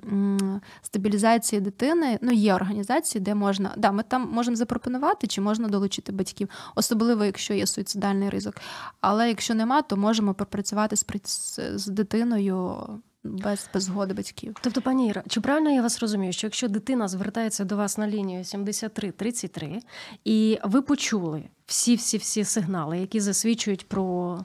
стабілізації 0.83 1.61
дитини 1.61 2.19
ну, 2.23 2.33
є 2.33 2.55
організації, 2.55 3.23
де 3.23 3.35
можна 3.35 3.75
да, 3.77 3.93
ми 3.93 4.03
там 4.03 4.29
можемо 4.33 4.57
запропонувати, 4.57 5.27
чи 5.27 5.41
можна 5.41 5.69
долучити 5.69 6.13
батьків, 6.13 6.49
особливо 6.75 7.25
якщо 7.25 7.55
є 7.55 7.67
суїцидальний 7.67 8.31
ризик. 8.31 8.61
Але 9.01 9.29
якщо 9.29 9.55
нема, 9.55 9.83
то 9.83 9.97
можемо 9.97 10.35
попрацювати 10.35 10.97
з, 10.97 11.05
з 11.75 11.87
дитиною 11.87 12.77
без 13.27 13.69
без 13.75 13.83
згоди 13.83 14.15
батьків. 14.15 14.57
Тобто, 14.61 14.83
пані 14.83 15.09
Іра, 15.09 15.23
чи 15.29 15.41
правильно 15.41 15.71
я 15.71 15.83
вас 15.83 16.01
розумію, 16.01 16.33
що 16.33 16.47
якщо 16.47 16.69
дитина 16.69 17.09
звертається 17.09 17.65
до 17.65 17.77
вас 17.77 17.99
на 17.99 18.09
лінію 18.09 18.45
7333, 18.45 19.81
і 20.25 20.59
ви 20.65 20.83
почули 20.83 21.43
всі-всі-всі 21.67 22.45
сигнали, 22.45 22.99
які 22.99 23.21
засвідчують 23.21 23.89
про 23.89 24.39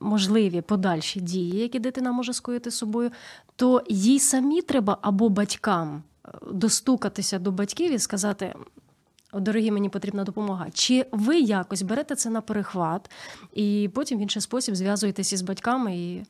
можливі 0.00 0.60
подальші 0.60 1.20
дії, 1.20 1.58
які 1.58 1.78
дитина 1.78 2.12
може 2.12 2.32
скоїти 2.32 2.70
собою, 2.70 3.10
то 3.56 3.82
їй 3.88 4.18
самі 4.18 4.62
треба 4.62 4.98
або 5.02 5.28
батькам 5.28 6.02
е, 6.24 6.30
достукатися 6.52 7.38
до 7.38 7.52
батьків 7.52 7.92
і 7.92 7.98
сказати. 7.98 8.54
Дорогі, 9.32 9.70
мені 9.70 9.88
потрібна 9.88 10.24
допомога. 10.24 10.66
Чи 10.72 11.06
ви 11.12 11.40
якось 11.40 11.82
берете 11.82 12.14
це 12.14 12.30
на 12.30 12.40
перехват 12.40 13.10
і 13.54 13.90
потім 13.94 14.18
в 14.18 14.22
інший 14.22 14.42
спосіб 14.42 14.76
зв'язуєтеся 14.76 15.34
із 15.34 15.42
батьками 15.42 15.96
і 15.96 16.24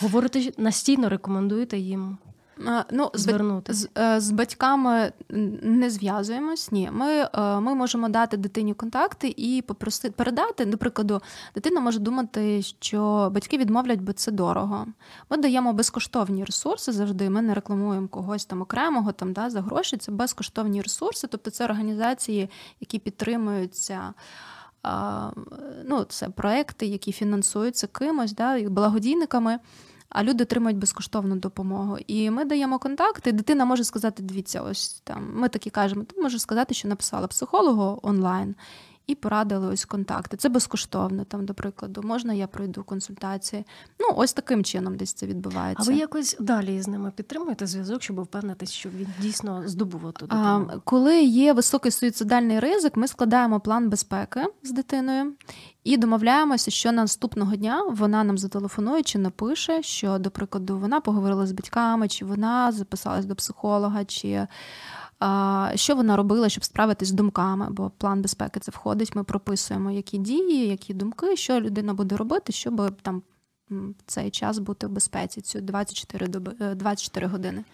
Говорите 0.00 0.52
настійно 0.58 1.08
рекомендуєте 1.08 1.78
їм. 1.78 2.18
Ну, 2.90 3.10
звернути 3.14 3.74
з, 3.74 3.88
е, 3.98 4.20
з 4.20 4.30
батьками 4.30 5.12
не 5.62 5.90
зв'язуємось. 5.90 6.72
Ні, 6.72 6.90
ми 6.92 7.28
е, 7.34 7.60
ми 7.60 7.74
можемо 7.74 8.08
дати 8.08 8.36
дитині 8.36 8.74
контакти 8.74 9.34
і 9.36 9.62
попросити 9.62 10.10
передати. 10.10 10.64
До 10.64 10.78
прикладу, 10.78 11.22
дитина 11.54 11.80
може 11.80 11.98
думати, 11.98 12.62
що 12.62 13.30
батьки 13.34 13.58
відмовлять, 13.58 14.00
бо 14.00 14.12
це 14.12 14.30
дорого. 14.30 14.86
Ми 15.30 15.36
даємо 15.36 15.72
безкоштовні 15.72 16.44
ресурси 16.44 16.92
завжди. 16.92 17.30
Ми 17.30 17.42
не 17.42 17.54
рекламуємо 17.54 18.08
когось 18.08 18.44
там 18.44 18.62
окремого 18.62 19.12
там 19.12 19.32
да, 19.32 19.50
за 19.50 19.60
гроші. 19.60 19.96
Це 19.96 20.12
безкоштовні 20.12 20.82
ресурси, 20.82 21.26
тобто 21.30 21.50
це 21.50 21.64
організації, 21.64 22.50
які 22.80 22.98
підтримуються 22.98 24.14
ну, 25.84 26.04
це 26.08 26.28
проекти, 26.28 26.86
які 26.86 27.12
фінансуються 27.12 27.86
кимось, 27.86 28.32
да, 28.32 28.68
благодійниками. 28.68 29.58
А 30.08 30.22
люди 30.22 30.44
отримують 30.44 30.78
безкоштовну 30.78 31.36
допомогу. 31.36 31.98
І 32.06 32.30
ми 32.30 32.44
даємо 32.44 32.78
контакти. 32.78 33.32
Дитина 33.32 33.64
може 33.64 33.84
сказати: 33.84 34.22
дивіться, 34.22 34.62
ось 34.62 35.00
там. 35.04 35.32
Ми 35.34 35.48
такі 35.48 35.70
кажемо, 35.70 36.04
ти 36.04 36.20
можеш 36.20 36.40
сказати, 36.40 36.74
що 36.74 36.88
написала 36.88 37.26
психологу 37.26 38.00
онлайн 38.02 38.54
і 39.06 39.14
порадили 39.14 39.66
ось 39.66 39.84
контакти. 39.84 40.36
Це 40.36 40.48
безкоштовно, 40.48 41.24
там, 41.24 41.46
до 41.46 41.54
прикладу, 41.54 42.02
можна 42.02 42.34
я 42.34 42.46
пройду 42.46 42.84
консультації. 42.84 43.64
Ну, 44.00 44.06
ось 44.16 44.32
таким 44.32 44.64
чином 44.64 44.96
десь 44.96 45.12
це 45.12 45.26
відбувається. 45.26 45.82
А 45.86 45.92
ви 45.92 45.98
якось 45.98 46.36
далі 46.40 46.82
з 46.82 46.88
ними 46.88 47.12
підтримуєте 47.16 47.66
зв'язок, 47.66 48.02
щоб 48.02 48.20
впевнитися, 48.20 48.72
що 48.72 48.88
він 48.88 49.06
дійсно 49.20 49.62
здобув 49.66 50.12
ту 50.12 50.26
дитину? 50.26 50.70
А, 50.74 50.78
Коли 50.84 51.22
є 51.22 51.52
високий 51.52 51.92
суїцидальний 51.92 52.60
ризик, 52.60 52.96
ми 52.96 53.08
складаємо 53.08 53.60
план 53.60 53.90
безпеки 53.90 54.46
з 54.62 54.70
дитиною. 54.70 55.32
І 55.84 55.96
домовляємося, 55.96 56.70
що 56.70 56.92
наступного 56.92 57.56
дня 57.56 57.82
вона 57.90 58.24
нам 58.24 58.38
зателефонує 58.38 59.02
чи 59.02 59.18
напише, 59.18 59.82
що, 59.82 60.18
до 60.18 60.30
прикладу, 60.30 60.78
вона 60.78 61.00
поговорила 61.00 61.46
з 61.46 61.52
батьками, 61.52 62.08
чи 62.08 62.24
вона 62.24 62.72
записалась 62.72 63.24
до 63.24 63.34
психолога, 63.34 64.04
чи 64.04 64.46
що 65.74 65.94
вона 65.94 66.16
робила, 66.16 66.48
щоб 66.48 66.64
справитись 66.64 67.08
з 67.08 67.12
думками, 67.12 67.66
бо 67.70 67.90
план 67.90 68.22
безпеки 68.22 68.60
це 68.60 68.70
входить. 68.70 69.16
Ми 69.16 69.24
прописуємо, 69.24 69.90
які 69.90 70.18
дії, 70.18 70.68
які 70.68 70.94
думки, 70.94 71.36
що 71.36 71.60
людина 71.60 71.94
буде 71.94 72.16
робити, 72.16 72.52
щоб 72.52 72.96
там 73.02 73.22
цей 74.06 74.30
час 74.30 74.58
бути 74.58 74.86
в 74.86 74.90
безпеці, 74.90 75.40
цю 75.40 75.60
24 75.60 76.28
доби 76.28 76.52
24 76.74 77.26
години. 77.26 77.64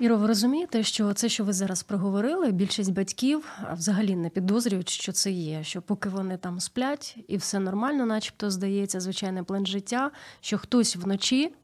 Іро, 0.00 0.16
ви 0.16 0.26
розумієте, 0.26 0.82
що 0.82 1.12
це, 1.12 1.28
що 1.28 1.44
ви 1.44 1.52
зараз 1.52 1.82
проговорили, 1.82 2.50
більшість 2.50 2.92
батьків 2.92 3.44
взагалі 3.72 4.16
не 4.16 4.28
підозрюють, 4.28 4.88
що 4.88 5.12
це 5.12 5.30
є. 5.30 5.64
Що 5.64 5.82
поки 5.82 6.08
вони 6.08 6.36
там 6.36 6.60
сплять 6.60 7.16
і 7.28 7.36
все 7.36 7.58
нормально, 7.58 8.06
начебто 8.06 8.50
здається, 8.50 9.00
звичайний 9.00 9.42
план 9.42 9.66
життя, 9.66 10.10
що 10.40 10.58
хтось 10.58 10.96
вночі 10.96 11.54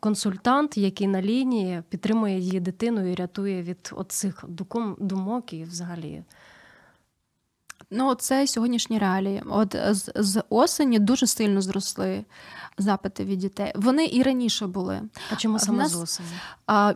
консультант, 0.00 0.76
який 0.76 1.06
на 1.06 1.22
лінії 1.22 1.82
підтримує 1.88 2.38
її 2.38 2.60
дитину 2.60 3.12
і 3.12 3.14
рятує 3.14 3.62
від 3.62 3.92
оцих 3.96 4.44
думок 4.98 5.52
і 5.52 5.64
взагалі. 5.64 6.22
Ну, 7.90 8.14
це 8.14 8.46
сьогоднішні 8.46 8.98
реалії. 8.98 9.42
От 9.46 9.76
з, 9.90 10.12
з 10.16 10.42
осені 10.48 10.98
дуже 10.98 11.26
сильно 11.26 11.60
зросли 11.62 12.24
запити 12.78 13.24
від 13.24 13.38
дітей. 13.38 13.72
Вони 13.74 14.06
і 14.06 14.22
раніше 14.22 14.66
були. 14.66 15.02
А 15.32 15.36
чому 15.36 15.58
саме 15.58 15.78
нас, 15.78 15.92
з 15.92 16.02
осені? 16.02 16.28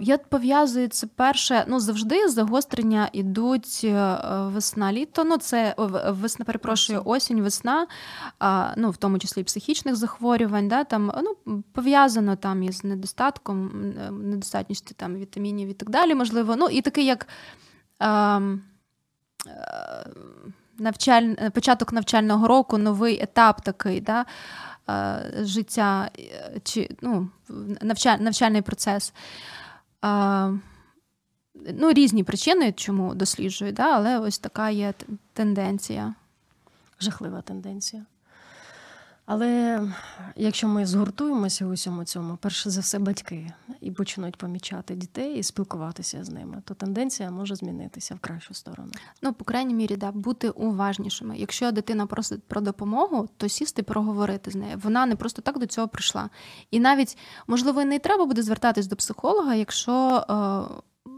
Я 0.00 0.18
пов'язую 0.18 0.88
це 0.88 1.06
перше. 1.06 1.64
Ну 1.68 1.80
завжди 1.80 2.28
загострення 2.28 3.08
йдуть 3.12 3.80
е, 3.84 4.18
весна, 4.44 4.92
літо. 4.92 5.24
Ну 5.24 5.36
це 5.36 5.74
весна, 6.08 6.44
перепрошую, 6.44 7.02
осінь, 7.04 7.42
весна, 7.42 7.86
ну 8.76 8.90
в 8.90 8.96
тому 8.96 9.18
числі 9.18 9.40
і 9.40 9.44
психічних 9.44 9.96
захворювань. 9.96 10.68
Да, 10.68 10.84
там 10.84 11.12
ну 11.22 11.62
пов'язано 11.72 12.36
там 12.36 12.62
із 12.62 12.84
недостатком, 12.84 13.70
недостатністю 14.10 14.94
там 14.94 15.16
вітамінів 15.16 15.68
і 15.68 15.74
так 15.74 15.90
далі. 15.90 16.14
Можливо, 16.14 16.56
ну 16.56 16.68
і 16.68 16.80
такий 16.82 17.04
як. 17.04 17.28
А, 17.98 18.36
ем, 18.36 18.62
е, 19.46 20.06
навчаль... 20.80 21.34
початок 21.54 21.92
навчального 21.92 22.48
року, 22.48 22.78
новий 22.78 23.22
етап 23.22 23.60
такий, 23.60 24.00
да, 24.00 24.20
е, 24.20 24.24
життя 25.40 26.11
е, 26.18 26.61
чи 26.64 26.90
ну, 27.03 27.29
навчаль... 27.81 28.18
навчальний 28.18 28.62
процес. 28.62 29.12
Ну, 31.74 31.92
Різні 31.92 32.24
причини, 32.24 32.72
чому 32.72 33.14
досліджують, 33.14 33.74
да, 33.74 33.96
але 33.96 34.18
ось 34.18 34.38
така 34.38 34.70
є 34.70 34.94
тенденція. 35.33 36.14
Жахлива 37.00 37.42
тенденція. 37.42 38.07
Але 39.32 39.82
якщо 40.36 40.68
ми 40.68 40.86
згуртуємося 40.86 41.66
у 41.66 41.72
всьому 41.72 42.04
цьому, 42.04 42.36
перше 42.36 42.70
за 42.70 42.80
все 42.80 42.98
батьки 42.98 43.52
і 43.80 43.90
почнуть 43.90 44.36
помічати 44.36 44.94
дітей 44.94 45.38
і 45.38 45.42
спілкуватися 45.42 46.24
з 46.24 46.30
ними, 46.30 46.62
то 46.64 46.74
тенденція 46.74 47.30
може 47.30 47.54
змінитися 47.56 48.14
в 48.14 48.18
кращу 48.18 48.54
сторону. 48.54 48.92
Ну, 49.22 49.32
по 49.32 49.44
крайній 49.44 49.74
мірі, 49.74 49.96
да, 49.96 50.12
бути 50.12 50.50
уважнішими. 50.50 51.38
Якщо 51.38 51.72
дитина 51.72 52.06
просить 52.06 52.42
про 52.42 52.60
допомогу, 52.60 53.28
то 53.36 53.48
сісти 53.48 53.82
проговорити 53.82 54.50
з 54.50 54.54
нею. 54.54 54.80
Вона 54.82 55.06
не 55.06 55.16
просто 55.16 55.42
так 55.42 55.58
до 55.58 55.66
цього 55.66 55.88
прийшла. 55.88 56.30
І 56.70 56.80
навіть 56.80 57.18
можливо 57.46 57.84
не 57.84 57.98
треба 57.98 58.26
буде 58.26 58.42
звертатись 58.42 58.86
до 58.86 58.96
психолога, 58.96 59.54
якщо 59.54 60.24
е, 60.30 61.12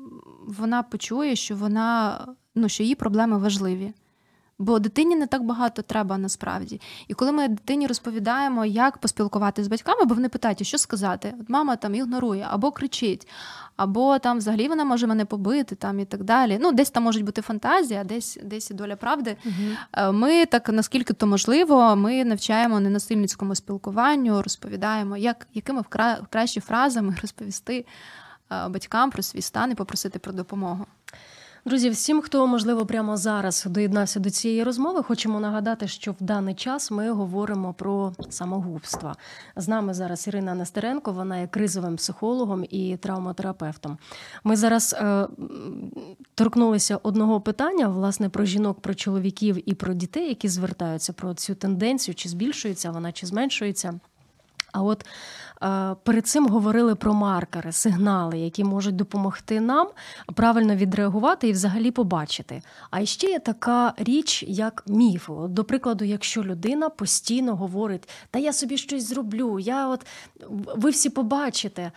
вона 0.46 0.82
почує, 0.82 1.36
що 1.36 1.56
вона 1.56 2.18
ну 2.54 2.68
що 2.68 2.82
її 2.82 2.94
проблеми 2.94 3.38
важливі. 3.38 3.92
Бо 4.58 4.78
дитині 4.78 5.16
не 5.16 5.26
так 5.26 5.44
багато 5.44 5.82
треба 5.82 6.18
насправді. 6.18 6.80
І 7.08 7.14
коли 7.14 7.32
ми 7.32 7.48
дитині 7.48 7.86
розповідаємо, 7.86 8.64
як 8.64 8.98
поспілкуватися 8.98 9.64
з 9.64 9.68
батьками, 9.68 10.04
бо 10.04 10.14
вони 10.14 10.28
питають, 10.28 10.66
що 10.66 10.78
сказати, 10.78 11.34
от 11.40 11.48
мама 11.48 11.76
там 11.76 11.94
ігнорує 11.94 12.46
або 12.50 12.70
кричить, 12.70 13.28
або 13.76 14.18
там 14.18 14.38
взагалі 14.38 14.68
вона 14.68 14.84
може 14.84 15.06
мене 15.06 15.24
побити 15.24 15.74
там 15.74 16.00
і 16.00 16.04
так 16.04 16.24
далі. 16.24 16.58
Ну, 16.60 16.72
десь 16.72 16.90
там 16.90 17.02
можуть 17.02 17.24
бути 17.24 17.42
фантазія, 17.42 18.04
десь 18.04 18.38
десь 18.44 18.70
і 18.70 18.74
доля 18.74 18.96
правди. 18.96 19.36
Угу. 19.44 20.12
Ми 20.12 20.46
так 20.46 20.68
наскільки 20.68 21.12
то 21.12 21.26
можливо, 21.26 21.96
ми 21.96 22.24
навчаємо 22.24 22.80
ненасильницькому 22.80 23.54
спілкуванню, 23.54 24.42
розповідаємо, 24.42 25.16
як 25.16 25.46
якими 25.54 25.80
вкра... 25.80 26.18
кращі 26.30 26.60
фразами 26.60 27.16
розповісти 27.22 27.86
е, 28.52 28.68
батькам 28.68 29.10
про 29.10 29.22
свій 29.22 29.42
стан 29.42 29.70
і 29.70 29.74
попросити 29.74 30.18
про 30.18 30.32
допомогу. 30.32 30.86
Друзі, 31.64 31.90
всім, 31.90 32.20
хто 32.20 32.46
можливо 32.46 32.86
прямо 32.86 33.16
зараз 33.16 33.66
доєднався 33.70 34.20
до 34.20 34.30
цієї 34.30 34.62
розмови, 34.62 35.02
хочемо 35.02 35.40
нагадати, 35.40 35.88
що 35.88 36.12
в 36.12 36.16
даний 36.20 36.54
час 36.54 36.90
ми 36.90 37.10
говоримо 37.10 37.74
про 37.74 38.12
самогубство. 38.30 39.12
З 39.56 39.68
нами 39.68 39.94
зараз 39.94 40.26
Ірина 40.26 40.54
Нестеренко, 40.54 41.12
вона 41.12 41.38
є 41.38 41.46
кризовим 41.46 41.96
психологом 41.96 42.64
і 42.70 42.96
травматерапевтом. 42.96 43.98
Ми 44.44 44.56
зараз 44.56 44.96
е, 44.98 45.28
торкнулися 46.34 46.98
одного 47.02 47.40
питання, 47.40 47.88
власне, 47.88 48.28
про 48.28 48.44
жінок, 48.44 48.80
про 48.80 48.94
чоловіків 48.94 49.70
і 49.70 49.74
про 49.74 49.94
дітей, 49.94 50.28
які 50.28 50.48
звертаються 50.48 51.12
про 51.12 51.34
цю 51.34 51.54
тенденцію, 51.54 52.14
чи 52.14 52.28
збільшується 52.28 52.90
вона, 52.90 53.12
чи 53.12 53.26
зменшується. 53.26 54.00
А 54.72 54.82
от 54.82 55.06
е, 55.62 55.96
перед 56.02 56.26
цим 56.26 56.48
говорили 56.48 56.94
про 56.94 57.14
маркери, 57.14 57.72
сигнали, 57.72 58.38
які 58.38 58.64
можуть 58.64 58.96
допомогти 58.96 59.60
нам 59.60 59.88
правильно 60.34 60.76
відреагувати 60.76 61.48
і 61.48 61.52
взагалі 61.52 61.90
побачити. 61.90 62.62
А 62.90 63.04
ще 63.04 63.26
є 63.26 63.38
така 63.38 63.94
річ, 63.96 64.44
як 64.48 64.84
міфи. 64.86 65.32
От, 65.32 65.52
До 65.52 65.64
прикладу, 65.64 66.04
якщо 66.04 66.42
людина 66.42 66.88
постійно 66.88 67.56
говорить, 67.56 68.08
та 68.30 68.38
я 68.38 68.52
собі 68.52 68.76
щось 68.78 69.08
зроблю, 69.08 69.58
я 69.58 69.88
от 69.88 70.06
ви 70.76 70.90
всі 70.90 71.10
побачите. 71.10 71.82
Е, 71.82 71.92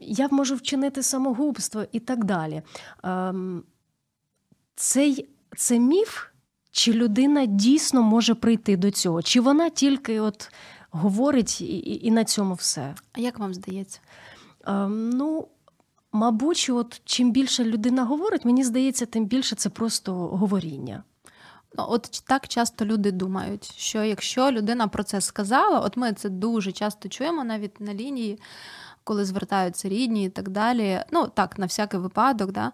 я 0.00 0.28
можу 0.30 0.54
вчинити 0.54 1.02
самогубство 1.02 1.84
і 1.92 2.00
так 2.00 2.24
далі. 2.24 2.62
Ем, 3.02 3.62
цей, 4.74 5.28
Це 5.56 5.78
міф, 5.78 6.26
чи 6.70 6.92
людина 6.92 7.46
дійсно 7.46 8.02
може 8.02 8.34
прийти 8.34 8.76
до 8.76 8.90
цього? 8.90 9.22
Чи 9.22 9.40
вона 9.40 9.70
тільки 9.70 10.20
от 10.20 10.50
говорить, 10.96 11.60
і, 11.60 12.06
і 12.06 12.10
на 12.10 12.24
цьому 12.24 12.54
все. 12.54 12.94
А 13.12 13.20
як 13.20 13.38
вам 13.38 13.54
здається? 13.54 14.00
Е, 14.66 14.86
ну, 14.88 15.48
мабуть, 16.12 16.66
от 16.70 17.00
чим 17.04 17.32
більше 17.32 17.64
людина 17.64 18.04
говорить, 18.04 18.44
мені 18.44 18.64
здається, 18.64 19.06
тим 19.06 19.24
більше 19.26 19.56
це 19.56 19.68
просто 19.68 20.14
говоріння. 20.14 21.02
Ну, 21.78 21.84
от 21.88 22.22
так 22.26 22.48
часто 22.48 22.84
люди 22.84 23.12
думають, 23.12 23.74
що 23.76 24.04
якщо 24.04 24.52
людина 24.52 24.88
про 24.88 25.04
це 25.04 25.20
сказала, 25.20 25.80
от 25.80 25.96
ми 25.96 26.12
це 26.12 26.28
дуже 26.28 26.72
часто 26.72 27.08
чуємо 27.08 27.44
навіть 27.44 27.80
на 27.80 27.94
лінії, 27.94 28.38
коли 29.06 29.24
звертаються 29.24 29.88
рідні 29.88 30.24
і 30.24 30.28
так 30.28 30.48
далі. 30.48 31.02
Ну 31.12 31.26
так, 31.34 31.58
на 31.58 31.66
всякий 31.66 32.00
випадок, 32.00 32.52
да, 32.52 32.72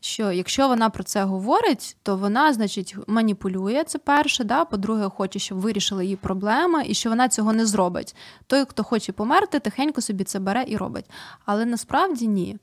що 0.00 0.32
якщо 0.32 0.68
вона 0.68 0.90
про 0.90 1.04
це 1.04 1.24
говорить, 1.24 1.96
то 2.02 2.16
вона, 2.16 2.52
значить, 2.52 2.96
маніпулює 3.06 3.84
це 3.84 3.98
перше. 3.98 4.44
Да, 4.44 4.64
По-друге, 4.64 5.08
хоче, 5.08 5.38
щоб 5.38 5.60
вирішили 5.60 6.04
її 6.04 6.16
проблеми, 6.16 6.84
і 6.86 6.94
що 6.94 7.10
вона 7.10 7.28
цього 7.28 7.52
не 7.52 7.66
зробить. 7.66 8.16
Той, 8.46 8.64
хто 8.68 8.84
хоче 8.84 9.12
померти, 9.12 9.60
тихенько 9.60 10.00
собі 10.00 10.24
це 10.24 10.38
бере 10.38 10.64
і 10.68 10.76
робить. 10.76 11.10
Але 11.44 11.64
насправді 11.64 12.28
ні. 12.28 12.58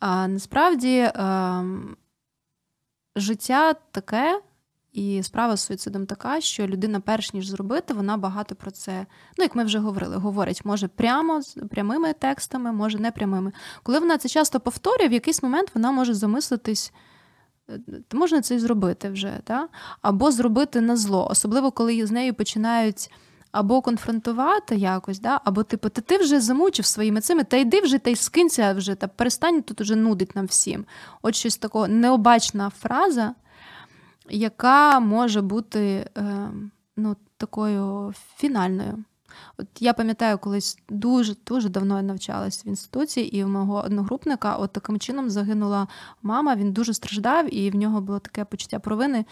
А 0.00 0.28
насправді 0.28 0.96
е, 0.98 1.64
життя 3.16 3.74
таке. 3.90 4.40
І 4.92 5.22
справа 5.22 5.56
з 5.56 5.60
суїцидом 5.60 6.06
така, 6.06 6.40
що 6.40 6.66
людина, 6.66 7.00
перш 7.00 7.32
ніж 7.32 7.48
зробити, 7.48 7.94
вона 7.94 8.16
багато 8.16 8.54
про 8.54 8.70
це, 8.70 9.06
ну 9.38 9.44
як 9.44 9.54
ми 9.54 9.64
вже 9.64 9.78
говорили, 9.78 10.16
говорить, 10.16 10.64
може 10.64 10.88
прямо 10.88 11.42
з 11.42 11.58
прямими 11.70 12.12
текстами, 12.12 12.72
може 12.72 12.98
не 12.98 13.10
прямими. 13.10 13.52
Коли 13.82 13.98
вона 13.98 14.18
це 14.18 14.28
часто 14.28 14.60
повторює, 14.60 15.08
в 15.08 15.12
якийсь 15.12 15.42
момент 15.42 15.70
вона 15.74 15.92
може 15.92 16.14
замислитись. 16.14 16.92
Е, 17.70 17.78
можна 18.12 18.40
це 18.40 18.54
і 18.54 18.58
зробити 18.58 19.10
вже, 19.10 19.40
та? 19.44 19.68
або 20.02 20.30
зробити 20.30 20.80
на 20.80 20.96
зло, 20.96 21.28
особливо 21.30 21.70
коли 21.70 22.06
з 22.06 22.10
нею 22.10 22.34
починають 22.34 23.10
або 23.52 23.82
конфронтувати 23.82 24.76
якось, 24.76 25.20
да? 25.20 25.40
або 25.44 25.62
типу, 25.62 25.88
ти, 25.88 26.00
ти 26.00 26.18
вже 26.18 26.40
замучив 26.40 26.86
своїми 26.86 27.20
цими, 27.20 27.44
та 27.44 27.56
йди 27.56 27.80
вже 27.80 27.98
та 27.98 28.10
й 28.10 28.16
скинься 28.16 28.72
вже, 28.72 28.94
та 28.94 29.08
перестань 29.08 29.62
тут 29.62 29.80
уже 29.80 29.96
нудить 29.96 30.36
нам 30.36 30.46
всім. 30.46 30.84
От 31.22 31.34
щось 31.34 31.56
такого 31.56 31.88
необачна 31.88 32.70
фраза 32.70 33.34
яка 34.30 35.00
може 35.00 35.42
бути 35.42 36.10
е, 36.16 36.50
ну, 36.96 37.16
такою 37.36 38.12
фінальною. 38.36 39.04
От 39.58 39.66
Я 39.80 39.92
пам'ятаю, 39.92 40.38
колись 40.38 40.78
дуже 40.88 41.36
дуже 41.46 41.68
давно 41.68 41.96
я 41.96 42.02
навчалась 42.02 42.66
в 42.66 42.68
інституції, 42.68 43.36
і 43.36 43.44
в 43.44 43.48
мого 43.48 43.82
одногрупника 43.86 44.56
от 44.56 44.72
таким 44.72 44.98
чином 44.98 45.30
загинула 45.30 45.86
мама. 46.22 46.56
Він 46.56 46.72
дуже 46.72 46.94
страждав, 46.94 47.54
і 47.54 47.70
в 47.70 47.74
нього 47.74 48.00
було 48.00 48.18
таке 48.18 48.44
почуття 48.44 48.78
провини. 48.78 49.24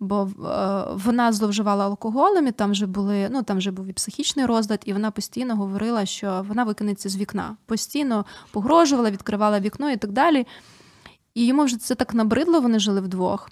Бо 0.00 0.22
е, 0.22 0.84
вона 0.94 1.32
зловживала 1.32 1.84
алкоголем, 1.84 2.46
і 2.46 2.52
там 2.52 2.70
вже 2.70 2.86
були, 2.86 3.28
ну 3.30 3.42
там 3.42 3.58
вже 3.58 3.70
був 3.70 3.86
і 3.86 3.92
психічний 3.92 4.46
розлад, 4.46 4.82
і 4.84 4.92
вона 4.92 5.10
постійно 5.10 5.56
говорила, 5.56 6.06
що 6.06 6.44
вона 6.48 6.64
викинеться 6.64 7.08
з 7.08 7.16
вікна. 7.16 7.56
Постійно 7.66 8.24
погрожувала, 8.50 9.10
відкривала 9.10 9.60
вікно 9.60 9.90
і 9.90 9.96
так 9.96 10.12
далі. 10.12 10.46
І 11.34 11.46
йому 11.46 11.64
вже 11.64 11.76
це 11.76 11.94
так 11.94 12.14
набридло, 12.14 12.60
вони 12.60 12.78
жили 12.78 13.00
вдвох. 13.00 13.50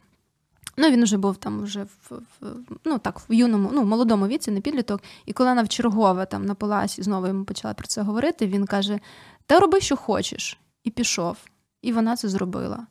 Ну, 0.77 0.91
він 0.91 1.05
вже 1.05 1.17
був 1.17 1.37
там 1.37 1.62
вже 1.62 1.83
в, 1.83 2.11
в 2.41 2.47
ну 2.85 2.99
так, 2.99 3.21
в 3.29 3.33
юному, 3.33 3.71
ну, 3.73 3.85
молодому 3.85 4.27
віці, 4.27 4.51
не 4.51 4.61
підліток. 4.61 5.01
І 5.27 5.33
коли 5.33 5.49
вона 5.49 5.62
вчергове 5.62 6.27
там 6.27 6.45
напилась 6.45 6.99
і 6.99 7.03
знову 7.03 7.27
йому 7.27 7.45
почала 7.45 7.75
про 7.75 7.87
це 7.87 8.03
говорити, 8.03 8.47
він 8.47 8.67
каже: 8.67 9.01
Та 9.47 9.61
роби, 9.61 9.81
що 9.81 9.97
хочеш, 9.97 10.59
і 10.85 10.91
пішов. 10.91 11.37
І 11.83 11.93
вона 11.93 12.17
це 12.17 12.29
зробила. 12.29 12.87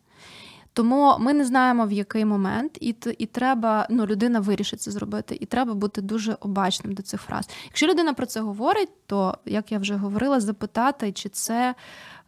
Тому 0.75 1.15
ми 1.19 1.33
не 1.33 1.45
знаємо, 1.45 1.85
в 1.85 1.91
який 1.91 2.25
момент, 2.25 2.77
і 2.81 2.95
і 3.17 3.25
треба, 3.25 3.87
ну, 3.89 4.05
людина 4.05 4.39
вирішить 4.39 4.81
це 4.81 4.91
зробити, 4.91 5.37
і 5.39 5.45
треба 5.45 5.73
бути 5.73 6.01
дуже 6.01 6.37
обачним 6.39 6.93
до 6.93 7.03
цих 7.03 7.21
фраз. 7.21 7.49
Якщо 7.65 7.87
людина 7.87 8.13
про 8.13 8.25
це 8.25 8.39
говорить, 8.39 8.89
то 9.05 9.37
як 9.45 9.71
я 9.71 9.77
вже 9.77 9.95
говорила, 9.95 10.39
запитати, 10.39 11.11
чи 11.11 11.29
це 11.29 11.75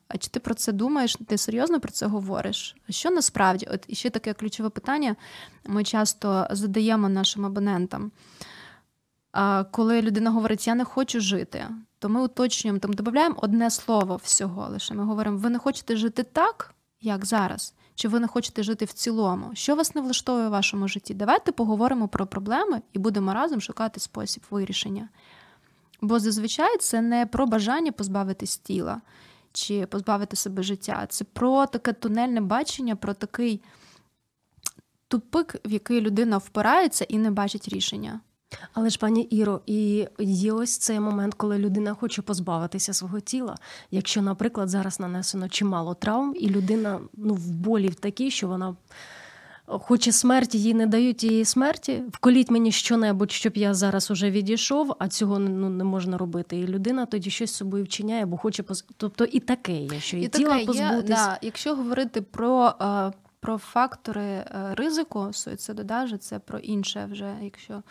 а 0.07 0.17
чи 0.17 0.29
ти 0.29 0.39
про 0.39 0.55
це 0.55 0.71
думаєш? 0.71 1.17
Ти 1.27 1.37
серйозно 1.37 1.79
про 1.79 1.91
це 1.91 2.05
говориш? 2.05 2.75
Що 2.89 3.09
насправді? 3.09 3.67
От 3.71 3.85
і 3.87 3.95
ще 3.95 4.09
таке 4.09 4.33
ключове 4.33 4.69
питання 4.69 5.15
ми 5.65 5.83
часто 5.83 6.47
задаємо 6.51 7.09
нашим 7.09 7.45
абонентам. 7.45 8.11
А 9.31 9.63
Коли 9.63 10.01
людина 10.01 10.31
говорить, 10.31 10.67
я 10.67 10.75
не 10.75 10.83
хочу 10.83 11.19
жити, 11.19 11.65
то 11.99 12.09
ми 12.09 12.23
уточнюємо, 12.23 12.79
там 12.79 12.93
додаємо 12.93 13.35
одне 13.37 13.71
слово 13.71 14.15
всього 14.23 14.67
лише. 14.69 14.93
Ми 14.93 15.03
говоримо, 15.03 15.37
ви 15.37 15.49
не 15.49 15.59
хочете 15.59 15.97
жити 15.97 16.23
так, 16.23 16.75
як 17.01 17.25
зараз, 17.25 17.73
чи 17.95 18.07
ви 18.07 18.19
не 18.19 18.27
хочете 18.27 18.63
жити 18.63 18.85
в 18.85 18.93
цілому? 18.93 19.51
Що 19.53 19.75
вас 19.75 19.95
не 19.95 20.01
влаштовує 20.01 20.47
в 20.47 20.51
вашому 20.51 20.87
житті? 20.87 21.13
Давайте 21.13 21.51
поговоримо 21.51 22.07
про 22.07 22.27
проблеми 22.27 22.81
і 22.93 22.99
будемо 22.99 23.33
разом 23.33 23.61
шукати 23.61 23.99
спосіб 23.99 24.43
вирішення. 24.51 25.09
Бо 26.01 26.19
зазвичай 26.19 26.77
це 26.77 27.01
не 27.01 27.25
про 27.25 27.47
бажання 27.47 27.91
позбавитись 27.91 28.57
тіла 28.57 29.01
чи 29.57 29.85
позбавити 29.85 30.35
себе 30.35 30.63
життя. 30.63 31.05
Це 31.09 31.23
про 31.23 31.65
таке 31.65 31.93
тунельне 31.93 32.41
бачення, 32.41 32.95
про 32.95 33.13
такий 33.13 33.61
тупик, 35.07 35.55
в 35.65 35.71
який 35.71 36.01
людина 36.01 36.37
впирається 36.37 37.05
і 37.09 37.17
не 37.17 37.31
бачить 37.31 37.69
рішення. 37.69 38.19
Але 38.73 38.89
ж, 38.89 38.99
пані 38.99 39.21
Іро, 39.21 39.61
і 39.65 40.07
є 40.19 40.51
ось 40.51 40.77
цей 40.77 40.99
момент, 40.99 41.33
коли 41.33 41.57
людина 41.57 41.93
хоче 41.93 42.21
позбавитися 42.21 42.93
свого 42.93 43.19
тіла. 43.19 43.55
Якщо, 43.91 44.21
наприклад, 44.21 44.69
зараз 44.69 44.99
нанесено 44.99 45.49
чимало 45.49 45.93
травм, 45.93 46.33
і 46.39 46.49
людина 46.49 46.99
ну, 47.13 47.33
в 47.33 47.51
болі 47.51 47.87
в 47.87 47.95
такій, 47.95 48.31
що 48.31 48.47
вона 48.47 48.75
хоче 49.67 50.11
смерті, 50.11 50.59
їй 50.59 50.73
не 50.73 50.87
дають 50.87 51.23
її 51.23 51.45
смерті. 51.45 52.03
Вколіть 52.11 52.51
мені 52.51 52.71
щонебудь, 52.71 53.31
щоб 53.31 53.57
я 53.57 53.73
зараз 53.73 54.11
уже 54.11 54.31
відійшов, 54.31 54.95
а 54.99 55.07
цього 55.07 55.39
ну, 55.39 55.69
не 55.69 55.83
можна 55.83 56.17
робити. 56.17 56.57
І 56.57 56.67
людина 56.67 57.05
тоді 57.05 57.29
щось 57.29 57.51
з 57.51 57.55
собою 57.55 57.83
вчиняє, 57.83 58.25
бо 58.25 58.37
хоче 58.37 58.63
поз... 58.63 58.85
Тобто 58.97 59.25
і 59.25 59.39
таке 59.39 59.73
є, 59.73 59.99
що 59.99 60.17
і, 60.17 60.21
і 60.21 60.27
тіла 60.27 60.59
позбутись. 60.65 61.09
Да, 61.09 61.37
Якщо 61.41 61.75
говорити 61.75 62.21
про. 62.21 62.73
Е, 62.81 63.11
про 63.39 63.57
фактори 63.57 64.21
е, 64.21 64.45
ризику 64.75 65.29
суїциду, 65.33 65.83
даже 65.83 66.17
це 66.17 66.39
про 66.39 66.59
інше 66.59 67.07
вже, 67.11 67.35
якщо 67.41 67.83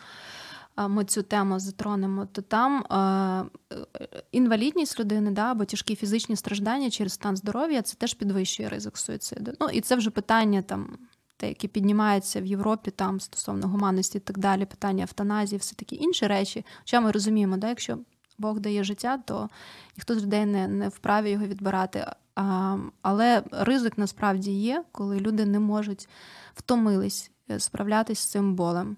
е, 0.77 0.87
ми 0.87 1.05
цю 1.05 1.23
тему 1.23 1.59
затронемо, 1.59 2.25
то 2.25 2.41
там 2.41 2.85
е, 2.85 3.85
інвалідність 4.31 4.99
людини 4.99 5.31
да, 5.31 5.51
або 5.51 5.65
тяжкі 5.65 5.95
фізичні 5.95 6.35
страждання 6.35 6.89
через 6.89 7.13
стан 7.13 7.37
здоров'я 7.37 7.81
це 7.81 7.95
теж 7.95 8.13
підвищує 8.13 8.69
ризик 8.69 8.97
суїциду. 8.97 9.51
Ну 9.59 9.69
і 9.69 9.81
це 9.81 9.95
вже 9.95 10.09
питання 10.09 10.61
там 10.61 10.97
те, 11.37 11.47
які 11.47 11.67
піднімаються 11.67 12.41
в 12.41 12.45
Європі 12.45 12.91
там 12.91 13.19
стосовно 13.19 13.67
гуманності 13.67 14.17
і 14.17 14.21
так 14.21 14.37
далі, 14.37 14.65
питання 14.65 15.03
евтаназії, 15.03 15.59
все 15.59 15.75
такі 15.75 15.95
інші 15.95 16.27
речі. 16.27 16.65
Хоча 16.79 17.01
ми 17.01 17.11
розуміємо, 17.11 17.57
да, 17.57 17.69
якщо 17.69 17.97
Бог 18.37 18.59
дає 18.59 18.83
життя, 18.83 19.17
то 19.25 19.49
ніхто 19.97 20.19
з 20.19 20.23
людей 20.23 20.45
не, 20.45 20.67
не 20.67 20.89
вправі 20.89 21.29
його 21.29 21.45
відбирати. 21.45 22.05
А, 22.35 22.77
Але 23.01 23.43
ризик 23.51 23.97
насправді 23.97 24.51
є, 24.51 24.83
коли 24.91 25.19
люди 25.19 25.45
не 25.45 25.59
можуть 25.59 26.09
втомились 26.55 27.31
е, 27.51 27.59
справлятися 27.59 28.21
з 28.21 28.31
цим 28.31 28.55
болем. 28.55 28.97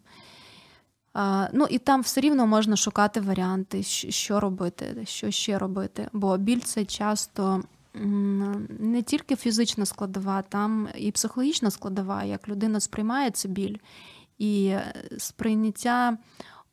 А, 1.14 1.48
Ну 1.54 1.68
і 1.70 1.78
там 1.78 2.02
все 2.02 2.22
рівно 2.22 2.48
можна 2.48 2.76
шукати 2.76 3.22
варіанти, 3.22 3.84
що 3.84 4.40
робити, 4.40 5.04
що 5.06 5.32
ще 5.32 5.58
робити. 5.58 6.08
Бо 6.14 6.38
біль 6.38 6.60
це 6.60 6.86
часто 6.86 7.64
не 8.80 9.02
тільки 9.02 9.36
фізична 9.36 9.86
складова, 9.86 10.42
там 10.42 10.88
і 10.96 11.12
психологічна 11.12 11.72
складова, 11.72 12.24
як 12.24 12.50
людина 12.50 12.80
сприймає 12.80 13.32
це 13.32 13.48
біль, 13.48 13.78
і 14.38 14.66
е, 14.66 14.94
сприйняття 15.18 16.18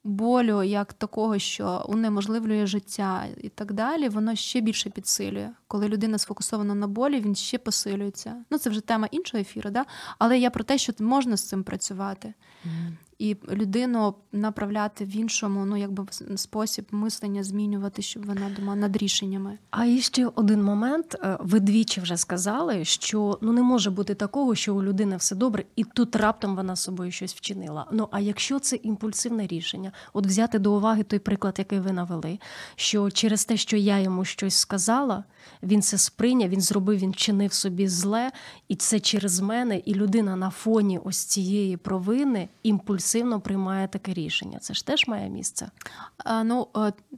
болю 0.04 0.62
як 0.62 0.92
такого, 0.92 1.38
що 1.38 1.86
унеможливлює 1.88 2.66
життя 2.66 3.24
і 3.40 3.48
так 3.48 3.72
далі, 3.72 4.08
воно 4.08 4.34
ще 4.34 4.60
більше 4.60 4.90
підсилює. 4.90 5.50
Коли 5.68 5.88
людина 5.88 6.18
сфокусована 6.18 6.74
на 6.74 6.86
болі, 6.86 7.20
він 7.20 7.34
ще 7.34 7.58
посилюється. 7.58 8.44
Ну 8.50 8.58
це 8.58 8.70
вже 8.70 8.80
тема 8.80 9.08
іншого 9.10 9.40
ефіру, 9.40 9.70
да? 9.70 9.84
але 10.18 10.38
я 10.38 10.50
про 10.50 10.64
те, 10.64 10.78
що 10.78 10.92
можна 10.98 11.36
з 11.36 11.48
цим 11.48 11.64
працювати. 11.64 12.34
Mm 12.64 12.92
і 13.18 13.36
людину 13.50 14.14
направляти 14.32 15.04
в 15.04 15.16
іншому, 15.16 15.66
ну 15.66 15.76
якби 15.76 16.04
спосіб 16.36 16.86
мислення 16.90 17.44
змінювати, 17.44 18.02
щоб 18.02 18.26
вона 18.26 18.50
думала 18.56 18.76
над 18.76 18.96
рішеннями. 18.96 19.58
А 19.70 19.84
і 19.84 20.00
ще 20.00 20.26
один 20.34 20.62
момент. 20.62 21.16
Е, 21.22 21.36
ви 21.40 21.60
двічі 21.60 22.00
вже 22.00 22.16
сказали, 22.16 22.84
що 22.84 23.38
ну 23.40 23.52
не 23.52 23.62
може 23.62 23.90
бути 23.90 24.14
такого, 24.14 24.54
що 24.54 24.74
у 24.74 24.82
людини 24.82 25.16
все 25.16 25.34
добре, 25.34 25.64
і 25.76 25.84
тут 25.84 26.16
раптом 26.16 26.56
вона 26.56 26.76
собою 26.76 27.10
щось 27.10 27.34
вчинила. 27.34 27.86
Ну 27.92 28.08
а 28.10 28.20
якщо 28.20 28.58
це 28.58 28.76
імпульсивне 28.76 29.46
рішення, 29.46 29.92
от 30.12 30.26
взяти 30.26 30.58
до 30.58 30.72
уваги 30.72 31.02
той 31.02 31.18
приклад, 31.18 31.54
який 31.58 31.80
ви 31.80 31.92
навели, 31.92 32.38
що 32.76 33.10
через 33.10 33.44
те, 33.44 33.56
що 33.56 33.76
я 33.76 33.98
йому 33.98 34.24
щось 34.24 34.54
сказала, 34.54 35.24
Він 35.62 35.82
це 35.82 35.98
сприйняв, 35.98 36.48
він 36.48 36.60
зробив, 36.60 36.98
він 36.98 37.14
чинив 37.14 37.52
собі 37.52 37.88
зле, 37.88 38.32
і 38.68 38.76
це 38.76 39.00
через 39.00 39.40
мене. 39.40 39.78
І 39.78 39.94
людина 39.94 40.36
на 40.36 40.50
фоні 40.50 41.00
ось 41.04 41.24
цієї 41.24 41.76
провини 41.76 42.48
імпульсивно 42.62 43.40
приймає 43.40 43.88
таке 43.88 44.14
рішення. 44.14 44.58
Це 44.58 44.74
ж 44.74 44.86
теж 44.86 45.08
має 45.08 45.28
місце. 45.30 45.70
А, 46.18 46.44
ну, 46.44 46.66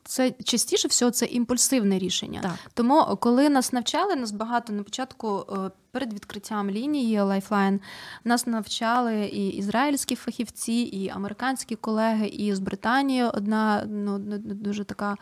це 0.05 0.31
частіше 0.45 0.89
всього 0.89 1.11
це 1.11 1.27
імпульсивне 1.27 1.99
рішення. 1.99 2.41
Так. 2.41 2.55
Тому, 2.75 3.19
коли 3.21 3.49
нас 3.49 3.73
навчали, 3.73 4.17
нас 4.17 4.33
багато 4.33 4.73
на 4.73 4.83
початку. 4.83 5.47
Перед 5.91 6.13
відкриттям 6.13 6.71
лінії 6.71 7.21
Lifeline 7.21 7.81
нас 8.25 8.47
навчали 8.47 9.27
і 9.27 9.49
ізраїльські 9.49 10.15
фахівці, 10.15 10.73
і 10.73 11.09
американські 11.09 11.77
колеги, 11.77 12.27
і 12.27 12.55
з 12.55 12.59
Британії 12.59 13.25
одна 13.25 13.85
ну, 13.89 14.19
дуже 14.39 14.85
така 14.85 15.17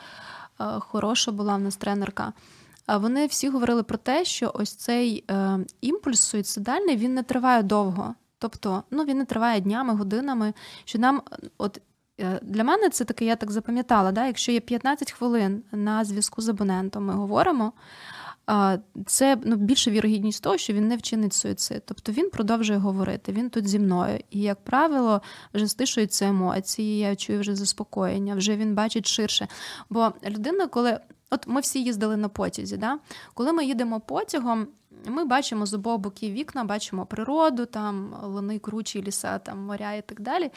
хороша 0.79 1.33
була 1.33 1.57
в 1.57 1.61
нас 1.61 1.77
тренерка. 1.77 2.33
Вони 2.89 3.27
всі 3.27 3.49
говорили 3.49 3.83
про 3.83 3.99
те, 3.99 4.25
що 4.25 4.51
ось 4.55 4.75
цей 4.75 5.25
е, 5.31 5.59
імпульс 5.81 6.21
суїцидальний 6.21 6.97
він 6.97 7.15
не 7.15 7.23
триває 7.23 7.63
довго. 7.63 8.15
Тобто, 8.39 8.83
ну 8.91 9.05
він 9.05 9.19
не 9.19 9.25
триває 9.25 9.61
днями, 9.61 9.95
годинами. 9.95 10.53
Що 10.85 10.99
нам, 10.99 11.23
от 11.59 11.81
е, 12.21 12.41
для 12.43 12.65
мене 12.65 12.89
це 12.89 13.05
таке, 13.05 13.25
я 13.25 13.37
так 13.37 13.51
запам'ятала, 13.51 14.13
да, 14.13 14.27
якщо 14.27 14.53
є 14.53 14.61
15 14.61 15.13
хвилин 15.13 15.63
на 15.73 16.05
зв'язку 16.05 16.43
з 16.43 16.49
абонентом, 16.49 17.05
ми 17.05 17.15
говоримо. 17.15 17.73
Це 19.07 19.39
ну, 19.45 19.57
більше 19.57 19.91
вірогідність 19.91 20.43
того, 20.43 20.57
що 20.57 20.73
він 20.73 20.89
не 20.89 20.97
вчинить 20.97 21.35
суїцид. 21.35 21.83
Тобто 21.87 22.13
він 22.13 22.31
продовжує 22.31 22.79
говорити, 22.79 23.33
він 23.33 23.51
тут 23.51 23.69
зі 23.69 23.79
мною. 23.79 24.21
І, 24.31 24.41
як 24.41 24.65
правило, 24.65 25.23
вже 25.55 25.69
стишуються 25.69 26.27
емоції, 26.27 26.99
я 26.99 27.17
чую 27.17 27.41
вже 27.41 27.55
заспокоєння, 27.55 28.35
вже 28.35 28.57
він 28.57 28.75
бачить 28.75 29.07
ширше. 29.07 29.49
Бо 29.91 30.13
людина, 30.29 30.67
коли 30.67 31.01
от 31.31 31.47
ми 31.47 31.61
всі 31.61 31.83
їздили 31.83 32.17
на 32.17 32.29
потязі, 32.29 32.77
да? 32.77 32.99
коли 33.35 33.53
ми 33.53 33.65
їдемо 33.65 34.01
потягом, 34.01 34.67
ми 35.07 35.25
бачимо 35.25 35.67
з 35.67 35.75
обох 35.75 35.99
боків 35.99 36.33
вікна, 36.33 36.65
бачимо 36.65 37.07
природу, 37.07 37.67
там 37.67 38.17
лани, 38.23 38.59
кручі, 38.59 39.03
ліса, 39.03 39.39
там 39.39 39.59
моря 39.59 39.93
і 39.93 40.03
так 40.03 40.21
далі. 40.21 40.51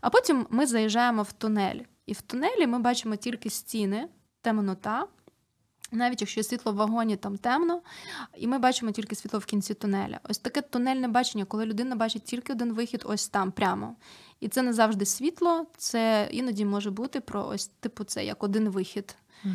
А 0.00 0.10
потім 0.10 0.46
ми 0.50 0.66
заїжджаємо 0.66 1.22
в 1.22 1.32
тунель. 1.32 1.80
І 2.06 2.12
в 2.12 2.20
тунелі 2.20 2.66
ми 2.66 2.78
бачимо 2.78 3.16
тільки 3.16 3.50
стіни, 3.50 4.08
темнота. 4.42 5.06
Навіть 5.94 6.20
якщо 6.20 6.42
світло 6.42 6.72
в 6.72 6.74
вагоні 6.74 7.16
там 7.16 7.38
темно, 7.38 7.80
і 8.36 8.46
ми 8.46 8.58
бачимо 8.58 8.92
тільки 8.92 9.14
світло 9.14 9.38
в 9.38 9.44
кінці 9.44 9.74
тунеля. 9.74 10.20
Ось 10.28 10.38
таке 10.38 10.62
тунельне 10.62 11.08
бачення, 11.08 11.44
коли 11.44 11.66
людина 11.66 11.96
бачить 11.96 12.24
тільки 12.24 12.52
один 12.52 12.72
вихід, 12.72 13.02
ось 13.04 13.28
там 13.28 13.52
прямо. 13.52 13.96
І 14.40 14.48
це 14.48 14.62
не 14.62 14.72
завжди 14.72 15.06
світло, 15.06 15.66
це 15.76 16.28
іноді 16.30 16.64
може 16.64 16.90
бути 16.90 17.20
про 17.20 17.46
ось 17.46 17.66
типу 17.66 18.04
це 18.04 18.24
як 18.24 18.42
один 18.42 18.68
вихід. 18.68 19.16
Угу. 19.44 19.54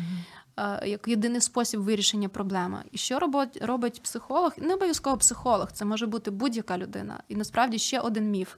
Як 0.84 1.08
єдиний 1.08 1.40
спосіб 1.40 1.80
вирішення 1.80 2.28
проблеми. 2.28 2.82
І 2.92 2.98
що 2.98 3.18
робить 3.18 3.58
робить 3.62 4.02
психолог? 4.02 4.52
Не 4.56 4.74
обов'язково 4.74 5.16
психолог, 5.16 5.72
це 5.72 5.84
може 5.84 6.06
бути 6.06 6.30
будь-яка 6.30 6.78
людина. 6.78 7.22
І 7.28 7.36
насправді 7.36 7.78
ще 7.78 8.00
один 8.00 8.30
міф. 8.30 8.54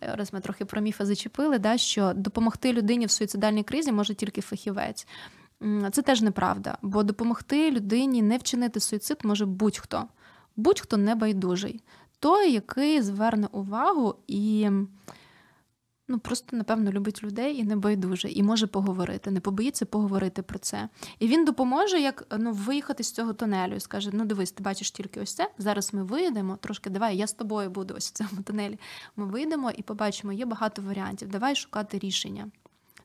Раз 0.00 0.32
ми 0.32 0.40
трохи 0.40 0.64
про 0.64 0.80
міфи 0.80 1.06
зачепили, 1.06 1.58
да, 1.58 1.78
що 1.78 2.12
допомогти 2.16 2.72
людині 2.72 3.06
в 3.06 3.10
суїцидальній 3.10 3.64
кризі 3.64 3.92
може 3.92 4.14
тільки 4.14 4.40
фахівець. 4.40 5.06
Це 5.92 6.02
теж 6.02 6.22
неправда, 6.22 6.78
бо 6.82 7.02
допомогти 7.02 7.70
людині 7.70 8.22
не 8.22 8.36
вчинити 8.36 8.80
суїцид 8.80 9.18
може 9.24 9.46
будь-хто, 9.46 10.04
будь-хто 10.56 10.96
небайдужий, 10.96 11.80
той, 12.18 12.52
який 12.52 13.02
зверне 13.02 13.48
увагу 13.52 14.14
і 14.26 14.70
ну, 16.08 16.18
просто, 16.18 16.56
напевно, 16.56 16.92
любить 16.92 17.22
людей 17.22 17.56
і 17.56 17.64
небайдужий, 17.64 18.38
і 18.38 18.42
може 18.42 18.66
поговорити, 18.66 19.30
не 19.30 19.40
побоїться 19.40 19.86
поговорити 19.86 20.42
про 20.42 20.58
це. 20.58 20.88
І 21.18 21.28
він 21.28 21.44
допоможе, 21.44 22.00
як 22.00 22.26
ну, 22.38 22.52
виїхати 22.52 23.02
з 23.02 23.12
цього 23.12 23.32
тунелю 23.32 23.74
і 23.74 23.80
скаже: 23.80 24.10
Ну, 24.12 24.24
дивись, 24.24 24.52
ти 24.52 24.62
бачиш 24.62 24.90
тільки 24.90 25.20
ось 25.20 25.34
це. 25.34 25.50
Зараз 25.58 25.94
ми 25.94 26.04
вийдемо, 26.04 26.56
трошки 26.56 26.90
давай, 26.90 27.16
я 27.16 27.26
з 27.26 27.32
тобою 27.32 27.70
буду 27.70 27.94
ось 27.96 28.08
в 28.08 28.12
цьому 28.12 28.42
тунелі. 28.42 28.78
Ми 29.16 29.26
вийдемо 29.26 29.70
і 29.70 29.82
побачимо, 29.82 30.32
є 30.32 30.46
багато 30.46 30.82
варіантів. 30.82 31.28
Давай 31.28 31.56
шукати 31.56 31.98
рішення 31.98 32.50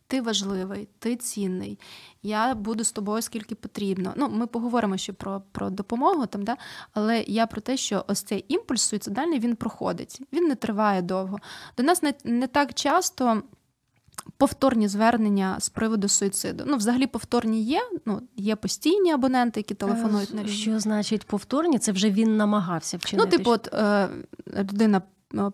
ти 0.08 0.22
важливий, 0.22 0.88
ти 0.99 1.16
цінний, 1.16 1.80
я 2.24 2.56
буду 2.56 2.84
з 2.84 2.91
тобою 2.91 3.22
скільки 3.22 3.56
потрібно. 3.56 4.14
Ну, 4.16 4.30
Ми 4.30 4.47
поговоримо 4.47 4.97
ще 4.97 5.14
про 5.14 5.41
про 5.51 5.70
допомогу, 5.70 6.26
там, 6.26 6.43
да? 6.43 6.58
але 6.93 7.24
я 7.28 7.47
про 7.47 7.62
те, 7.62 7.78
що 7.78 8.06
ось 8.08 8.24
цей 8.24 8.45
імпульс 8.47 8.82
суїцидальний 8.82 9.39
він 9.39 9.56
проходить, 9.56 10.22
він 10.34 10.43
не 10.43 10.56
триває 10.56 11.01
довго. 11.01 11.39
До 11.78 11.84
нас 11.84 12.04
не, 12.04 12.14
не 12.24 12.47
так 12.47 12.74
часто. 12.74 13.43
Повторні 14.38 14.88
звернення 14.88 15.56
з 15.60 15.70
приводу 15.70 16.08
суїциду. 16.08 16.64
Ну, 16.68 16.78
взагалі, 16.78 17.08
повторні 17.08 17.64
є. 17.64 17.82
Ну, 18.06 18.22
є 18.38 18.56
постійні 18.56 19.12
абоненти, 19.12 19.60
які 19.60 19.74
телефонують 19.74 20.32
е, 20.32 20.36
на 20.36 20.43
лінію. 20.43 20.58
Що 20.58 20.80
значить 20.80 21.28
повторні? 21.28 21.80
Це 21.80 21.91
вже 21.91 22.10
він 22.10 22.38
намагався 22.38 22.97
вчинити? 22.97 23.30
Ну, 23.32 23.38
типу, 23.38 23.51
от 23.51 23.74
е, 23.74 24.10
людина 24.58 25.01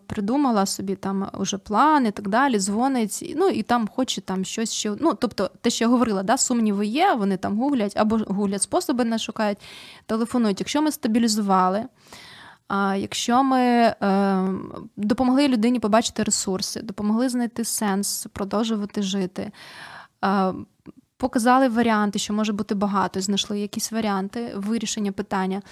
придумала 0.06 0.66
собі 0.66 0.94
там 0.94 1.30
уже 1.38 1.58
план 1.58 2.06
і 2.06 2.10
так 2.10 2.28
далі, 2.28 2.58
дзвонить, 2.58 3.34
ну 3.36 3.48
і 3.48 3.62
там 3.62 3.88
хоче 3.88 4.20
там 4.20 4.44
щось 4.44 4.72
ще. 4.72 4.92
Ну, 5.00 5.14
тобто, 5.14 5.50
те, 5.60 5.70
що 5.70 5.84
я 5.84 5.88
говорила, 5.88 6.22
да, 6.22 6.36
сумніви 6.36 6.86
є, 6.86 7.14
вони 7.14 7.36
там 7.36 7.58
гуглять 7.58 7.96
або 7.96 8.18
гуглять 8.26 8.62
способи, 8.62 9.04
не 9.04 9.18
шукають, 9.18 9.58
телефонують. 10.06 10.60
Якщо 10.60 10.82
ми 10.82 10.92
стабілізували. 10.92 11.84
А 12.68 12.96
якщо 12.96 13.42
ми 13.42 13.60
е, 13.60 13.94
допомогли 14.96 15.48
людині 15.48 15.80
побачити 15.80 16.22
ресурси, 16.22 16.82
допомогли 16.82 17.28
знайти 17.28 17.64
сенс, 17.64 18.26
продовжувати 18.32 19.02
жити, 19.02 19.52
показали 21.20 21.68
варіанти, 21.68 22.18
що 22.18 22.32
може 22.32 22.52
бути 22.52 22.74
багато, 22.74 23.20
знайшли 23.20 23.60
якісь 23.60 23.92
варіанти 23.92 24.52
вирішення 24.56 25.12
питання, 25.12 25.62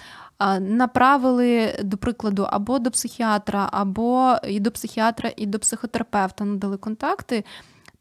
направили, 0.59 1.79
до 1.83 1.97
прикладу, 1.97 2.47
або 2.49 2.79
до 2.79 2.91
психіатра, 2.91 3.69
або 3.71 4.35
і 4.47 4.59
до 4.59 4.71
психіатра, 4.71 5.31
і 5.37 5.45
до 5.45 5.59
психотерапевта 5.59 6.45
надали 6.45 6.77
контакти. 6.77 7.43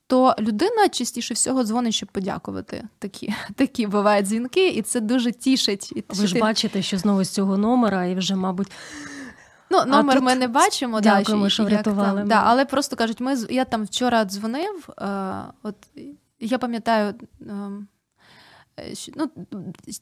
То 0.07 0.35
людина 0.39 0.89
частіше 0.89 1.35
всього 1.35 1.65
дзвонить, 1.65 1.95
щоб 1.95 2.09
подякувати. 2.09 2.85
Такі 2.99 3.35
такі 3.55 3.87
бувають 3.87 4.27
дзвінки, 4.27 4.69
і 4.69 4.83
це 4.83 5.01
дуже 5.01 5.33
тішить. 5.33 6.05
Ви 6.09 6.27
ж 6.27 6.35
ти... 6.35 6.41
бачите, 6.41 6.83
що 6.83 6.99
знову 6.99 7.25
з 7.25 7.29
цього 7.29 7.57
номера, 7.57 8.07
і 8.07 8.15
вже, 8.15 8.35
мабуть. 8.35 8.73
Ну, 9.71 9.85
номер 9.87 10.15
тут... 10.15 10.25
ми 10.25 10.35
не 10.35 10.49
бачимо, 10.49 11.01
Дякуємо, 11.01 11.45
да, 11.45 11.51
що 11.51 11.65
врятували. 11.65 12.23
да, 12.27 12.43
але 12.45 12.65
просто 12.65 12.97
кажуть, 12.97 13.21
ми 13.21 13.35
я 13.51 13.65
там 13.65 13.85
вчора 13.85 14.25
дзвонив, 14.25 14.89
е, 14.99 15.05
от 15.63 15.77
я 16.41 16.59
пам'ятаю. 16.59 17.15
Ем, 17.41 17.89
е, 18.79 18.95
ну, 19.17 19.31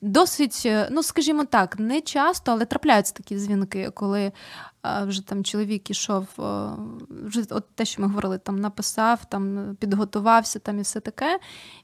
Досить, 0.02 0.62
е, 0.66 0.88
ну, 0.90 1.02
скажімо 1.02 1.44
так, 1.44 1.78
не 1.78 2.00
часто, 2.00 2.52
але 2.52 2.64
трапляються 2.64 3.14
такі 3.14 3.36
дзвінки, 3.36 3.90
коли 3.94 4.20
е, 4.20 4.32
вже 5.04 5.26
там 5.26 5.44
чоловік 5.44 5.90
ішов, 5.90 6.26
вже 7.08 7.44
от 7.50 7.64
те, 7.74 7.84
що 7.84 8.02
ми 8.02 8.08
говорили, 8.08 8.38
там 8.38 8.60
написав, 8.60 9.24
там 9.24 9.76
підготувався 9.80 10.58
там 10.58 10.78
і 10.78 10.82
все 10.82 11.00
таке, 11.00 11.38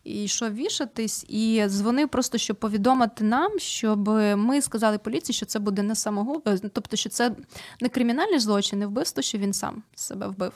і 0.05 0.25
йшов 0.25 0.55
вішатись, 0.55 1.25
і 1.29 1.65
дзвонив 1.69 2.09
просто, 2.09 2.39
щоб 2.39 2.57
повідомити 2.57 3.25
нам, 3.25 3.59
щоб 3.59 4.09
ми 4.37 4.63
сказали 4.63 4.99
поліції, 4.99 5.37
що 5.37 5.47
це 5.47 5.59
буде 5.59 5.83
не 5.83 5.95
самогуб, 5.95 6.49
тобто, 6.73 6.97
що 6.97 7.09
це 7.09 7.37
не 7.81 7.89
кримінальний 7.89 8.39
злочин, 8.39 8.79
не 8.79 8.87
вбивство, 8.87 9.23
що 9.23 9.39
він 9.39 9.53
сам 9.53 9.83
себе 9.95 10.27
вбив. 10.27 10.53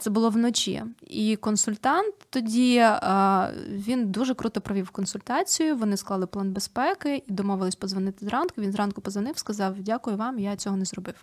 Це 0.00 0.10
було 0.10 0.30
вночі. 0.30 0.82
І 1.06 1.36
консультант 1.36 2.14
тоді 2.30 2.86
він 3.68 4.10
дуже 4.10 4.34
круто 4.34 4.60
провів 4.60 4.90
консультацію. 4.90 5.76
Вони 5.76 5.96
склали 5.96 6.26
план 6.26 6.52
безпеки 6.52 7.22
і 7.26 7.32
домовились 7.32 7.74
подзвонити 7.74 8.26
зранку. 8.26 8.54
Він 8.58 8.72
зранку 8.72 9.00
позвонив, 9.00 9.38
сказав: 9.38 9.74
Дякую 9.78 10.16
вам, 10.16 10.38
я 10.38 10.56
цього 10.56 10.76
не 10.76 10.84
зробив. 10.84 11.14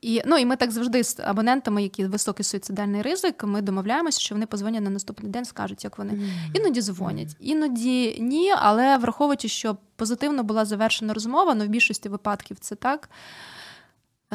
І 0.00 0.22
ну, 0.26 0.38
і 0.38 0.44
ми 0.44 0.56
так 0.56 0.70
завжди 0.70 1.04
з 1.04 1.20
абонентами, 1.20 1.82
які 1.82 2.04
високий 2.04 2.44
суїцидальний 2.44 3.02
ризик, 3.02 3.44
ми 3.44 3.62
домовляємося, 3.62 4.20
що 4.20 4.34
вони 4.34 4.46
позвонять 4.46 4.82
на 4.82 4.90
наступний 4.90 5.32
день, 5.32 5.44
скажуть, 5.44 5.84
як 5.84 5.98
вони 5.98 6.12
mm-hmm. 6.12 6.56
іноді 6.56 6.82
дзвонять, 6.82 7.36
іноді 7.40 8.16
ні, 8.20 8.52
але 8.56 8.98
враховуючи, 8.98 9.48
що 9.48 9.76
позитивно 9.96 10.42
була 10.42 10.64
завершена 10.64 11.14
розмова, 11.14 11.44
але 11.50 11.54
ну, 11.54 11.64
в 11.64 11.68
більшості 11.68 12.08
випадків 12.08 12.56
це 12.60 12.74
так. 12.74 13.10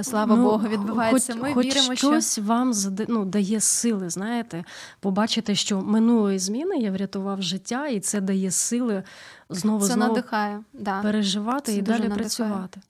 Слава 0.03 0.35
ну, 0.35 0.43
Богу, 0.43 0.67
відбувається. 0.67 1.33
Хоч, 1.33 1.41
Ми 1.41 1.53
хоч 1.53 1.65
віримо, 1.65 1.95
щось 1.95 2.33
що... 2.33 2.41
вам 2.41 2.73
ну, 3.07 3.25
дає 3.25 3.59
сили, 3.59 4.09
знаєте, 4.09 4.63
побачити, 4.99 5.55
що 5.55 5.81
минулої 5.81 6.39
зміни 6.39 6.77
я 6.77 6.91
врятував 6.91 7.41
життя, 7.41 7.87
і 7.87 7.99
це 7.99 8.21
дає 8.21 8.51
сили 8.51 9.03
знову 9.49 9.87
це 9.87 9.93
знову 9.93 10.13
надихає. 10.13 10.63
Да. 10.73 11.01
переживати 11.01 11.71
це 11.71 11.77
і 11.77 11.81
далі 11.81 11.99
надихає. 11.99 12.19
працювати. 12.19 12.81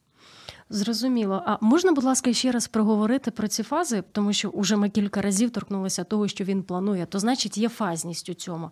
Зрозуміло. 0.71 1.43
А 1.45 1.57
можна, 1.61 1.91
будь 1.91 2.03
ласка, 2.03 2.33
ще 2.33 2.51
раз 2.51 2.67
проговорити 2.67 3.31
про 3.31 3.47
ці 3.47 3.63
фази, 3.63 4.03
тому 4.11 4.33
що 4.33 4.51
вже 4.55 4.75
ми 4.75 4.89
кілька 4.89 5.21
разів 5.21 5.49
торкнулися 5.49 6.03
того, 6.03 6.27
що 6.27 6.43
він 6.43 6.63
планує. 6.63 7.05
То 7.05 7.19
значить, 7.19 7.57
є 7.57 7.69
фазність 7.69 8.29
у 8.29 8.33
цьому. 8.33 8.69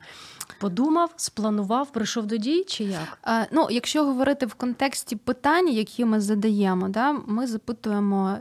Подумав, 0.60 1.14
спланував, 1.16 1.92
прийшов 1.92 2.26
до 2.26 2.38
дій 2.38 2.64
чи 2.68 2.84
як? 2.84 3.18
А, 3.24 3.44
ну, 3.52 3.68
якщо 3.72 4.06
говорити 4.06 4.46
в 4.46 4.54
контексті 4.54 5.16
питань, 5.16 5.70
які 5.70 6.06
ми 6.06 6.22
задаємо, 6.22 6.90
да, 6.90 7.12
ми 7.12 7.48
запитуємо, 7.48 8.38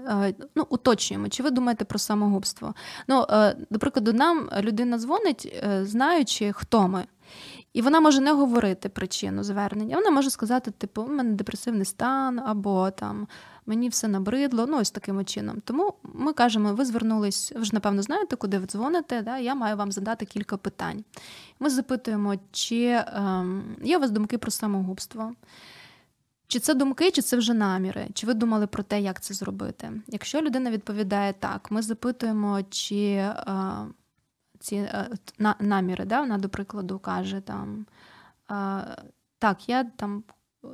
ну 0.54 0.66
уточнюємо, 0.68 1.28
чи 1.28 1.42
ви 1.42 1.50
думаєте 1.50 1.84
про 1.84 1.98
самогубство? 1.98 2.74
Ну, 3.08 3.26
до 3.70 3.78
прикладу, 3.78 4.12
нам 4.12 4.50
людина 4.60 4.98
дзвонить, 4.98 5.60
е, 5.64 5.84
знаючи, 5.84 6.52
хто 6.52 6.88
ми. 6.88 7.04
І 7.72 7.82
вона 7.82 8.00
може 8.00 8.20
не 8.20 8.32
говорити 8.32 8.88
причину 8.88 9.42
звернення. 9.42 9.96
Вона 9.96 10.10
може 10.10 10.30
сказати, 10.30 10.70
типу, 10.70 11.02
у 11.02 11.08
мене 11.08 11.32
депресивний 11.32 11.84
стан, 11.84 12.38
або 12.38 12.90
там 12.90 13.28
мені 13.66 13.88
все 13.88 14.08
набридло, 14.08 14.66
ну 14.66 14.78
ось 14.78 14.90
таким 14.90 15.24
чином. 15.24 15.62
Тому 15.64 15.94
ми 16.02 16.32
кажемо, 16.32 16.74
ви 16.74 16.84
звернулись, 16.84 17.52
ви 17.56 17.64
ж 17.64 17.70
напевно 17.74 18.02
знаєте, 18.02 18.36
куди 18.36 18.58
ви 18.58 18.66
дзвоните. 18.66 19.22
Да? 19.22 19.38
Я 19.38 19.54
маю 19.54 19.76
вам 19.76 19.92
задати 19.92 20.24
кілька 20.24 20.56
питань. 20.56 21.04
Ми 21.60 21.70
запитуємо, 21.70 22.34
чи 22.52 23.04
ем, 23.06 23.76
є 23.82 23.96
у 23.96 24.00
вас 24.00 24.10
думки 24.10 24.38
про 24.38 24.50
самогубство. 24.50 25.32
Чи 26.46 26.58
це 26.58 26.74
думки, 26.74 27.10
чи 27.10 27.22
це 27.22 27.36
вже 27.36 27.54
наміри? 27.54 28.08
Чи 28.14 28.26
ви 28.26 28.34
думали 28.34 28.66
про 28.66 28.82
те, 28.82 29.00
як 29.00 29.20
це 29.20 29.34
зробити? 29.34 29.92
Якщо 30.06 30.40
людина 30.40 30.70
відповідає 30.70 31.32
так, 31.32 31.70
ми 31.70 31.82
запитуємо, 31.82 32.60
чи 32.70 32.96
е, 32.96 33.34
ці 34.68 34.76
е, 34.76 35.08
на, 35.38 35.54
наміри, 35.60 36.04
да? 36.04 36.20
вона, 36.20 36.38
до 36.38 36.48
прикладу, 36.48 36.98
каже 36.98 37.40
там 37.40 37.86
е, 38.50 38.96
так, 39.38 39.68
я 39.68 39.84
там 39.84 40.24
е, 40.64 40.68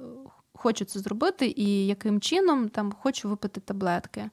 хочу 0.54 0.84
це 0.84 1.00
зробити, 1.00 1.54
і 1.56 1.86
яким 1.86 2.20
чином 2.20 2.68
там 2.68 2.92
хочу 2.92 3.28
випити 3.28 3.60
таблетки. 3.60 4.30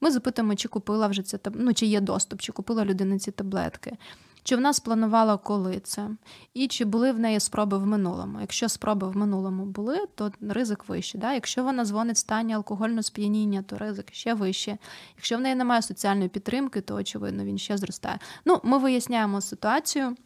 Ми 0.00 0.10
запитуємо, 0.10 0.54
чи 0.54 0.68
купила 0.68 1.06
вже 1.06 1.22
це 1.22 1.38
ну, 1.54 1.74
чи 1.74 1.86
є 1.86 2.00
доступ, 2.00 2.40
чи 2.40 2.52
купила 2.52 2.84
людина 2.84 3.18
ці 3.18 3.30
таблетки. 3.30 3.96
Чи 4.44 4.56
вона 4.56 4.72
спланувала 4.72 5.36
коли 5.36 5.80
це, 5.80 6.08
і 6.54 6.68
чи 6.68 6.84
були 6.84 7.12
в 7.12 7.18
неї 7.18 7.40
спроби 7.40 7.78
в 7.78 7.86
минулому? 7.86 8.40
Якщо 8.40 8.68
спроби 8.68 9.08
в 9.08 9.16
минулому 9.16 9.64
були, 9.64 10.06
то 10.14 10.32
ризик 10.40 10.88
вищий. 10.88 11.20
Да? 11.20 11.32
Якщо 11.32 11.64
вона 11.64 11.84
дзвонить 11.84 12.16
в 12.16 12.18
стані 12.18 12.54
алкогольного 12.54 13.02
сп'яніння, 13.02 13.62
то 13.62 13.78
ризик 13.78 14.12
ще 14.12 14.34
вищий. 14.34 14.76
Якщо 15.16 15.36
в 15.36 15.40
неї 15.40 15.54
немає 15.54 15.82
соціальної 15.82 16.28
підтримки, 16.28 16.80
то 16.80 16.94
очевидно 16.94 17.44
він 17.44 17.58
ще 17.58 17.78
зростає. 17.78 18.18
Ну, 18.44 18.60
ми 18.62 18.78
виясняємо 18.78 19.40
ситуацію. 19.40 20.16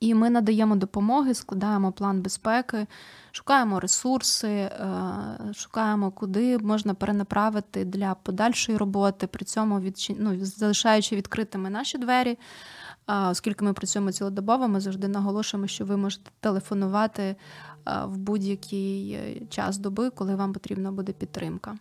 І 0.00 0.14
ми 0.14 0.30
надаємо 0.30 0.76
допомоги, 0.76 1.34
складаємо 1.34 1.92
план 1.92 2.22
безпеки, 2.22 2.86
шукаємо 3.32 3.80
ресурси, 3.80 4.48
е, 4.48 4.70
шукаємо, 5.54 6.10
куди 6.10 6.58
можна 6.58 6.94
перенаправити 6.94 7.84
для 7.84 8.14
подальшої 8.14 8.78
роботи, 8.78 9.26
при 9.26 9.44
цьому 9.44 9.80
відчи... 9.80 10.16
ну, 10.18 10.44
залишаючи 10.44 11.16
відкритими 11.16 11.70
наші 11.70 11.98
двері. 11.98 12.38
Оскільки 13.06 13.64
ми 13.64 13.72
працюємо 13.72 14.12
цілодобово, 14.12 14.68
ми 14.68 14.80
завжди 14.80 15.08
наголошуємо, 15.08 15.66
що 15.66 15.84
ви 15.84 15.96
можете 15.96 16.30
телефонувати 16.40 17.36
в 18.04 18.16
будь-який 18.16 19.12
е, 19.12 19.40
час 19.50 19.78
доби, 19.78 20.10
коли 20.10 20.34
вам 20.34 20.52
потрібна 20.52 20.92
буде 20.92 21.12
підтримка. 21.12 21.76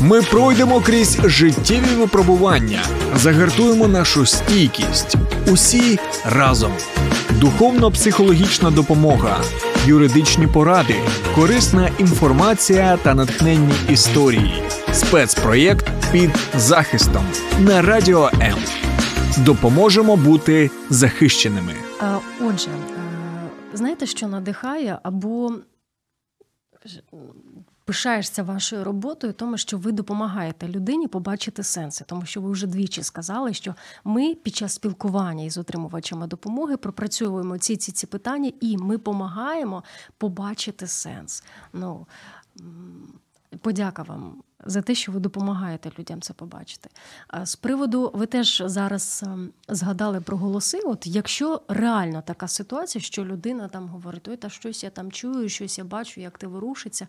Ми 0.00 0.22
пройдемо 0.22 0.80
крізь 0.80 1.20
життєві 1.24 1.94
випробування, 1.98 2.82
загартуємо 3.14 3.88
нашу 3.88 4.26
стійкість. 4.26 5.16
Усі 5.52 5.98
разом. 6.24 6.72
Духовно-психологічна 7.30 8.70
допомога, 8.70 9.40
юридичні 9.86 10.46
поради, 10.46 10.96
корисна 11.34 11.90
інформація 11.98 12.96
та 12.96 13.14
натхненні 13.14 13.74
історії. 13.88 14.62
Спецпроєкт 14.92 15.86
під 16.12 16.30
захистом 16.54 17.24
на 17.60 17.82
радіо 17.82 18.30
М 18.40 18.58
допоможемо 19.38 20.16
бути 20.16 20.70
захищеними. 20.90 21.74
Отже, 22.40 22.68
знаєте, 23.74 24.06
що 24.06 24.28
надихає 24.28 24.98
або 25.02 25.52
пишаєшся 27.84 28.42
вашою 28.42 28.84
роботою, 28.84 29.32
тому 29.32 29.58
що 29.58 29.78
ви 29.78 29.92
допомагаєте 29.92 30.68
людині 30.68 31.08
побачити 31.08 31.62
сенси, 31.62 32.04
тому 32.08 32.26
що 32.26 32.40
ви 32.40 32.50
вже 32.50 32.66
двічі 32.66 33.02
сказали, 33.02 33.54
що 33.54 33.74
ми 34.04 34.34
під 34.34 34.56
час 34.56 34.72
спілкування 34.72 35.44
із 35.44 35.58
отримувачами 35.58 36.26
допомоги 36.26 36.76
пропрацьовуємо 36.76 37.58
ці 37.58 37.76
ці 37.76 37.92
ці 37.92 38.06
питання, 38.06 38.52
і 38.60 38.76
ми 38.76 38.96
допомагаємо 38.96 39.84
побачити 40.18 40.86
сенс. 40.86 41.44
Ну 41.72 42.06
подяка 43.60 44.02
вам 44.02 44.42
за 44.64 44.82
те, 44.82 44.94
що 44.94 45.12
ви 45.12 45.20
допомагаєте 45.20 45.90
людям 45.98 46.20
це 46.20 46.32
побачити. 46.32 46.90
З 47.42 47.56
приводу, 47.56 48.10
ви 48.14 48.26
теж 48.26 48.62
зараз 48.66 49.22
ем, 49.26 49.50
згадали 49.68 50.20
про 50.20 50.36
голоси. 50.36 50.80
От 50.84 51.06
якщо 51.06 51.62
реально 51.68 52.22
така 52.26 52.48
ситуація, 52.48 53.02
що 53.02 53.24
людина 53.24 53.68
там 53.68 53.88
говорить, 53.88 54.28
ой, 54.28 54.36
та 54.36 54.48
щось 54.48 54.84
я 54.84 54.90
там 54.90 55.12
чую, 55.12 55.48
щось 55.48 55.78
я 55.78 55.84
бачу, 55.84 56.20
як 56.20 56.38
ти 56.38 56.46
ворушиться, 56.46 57.06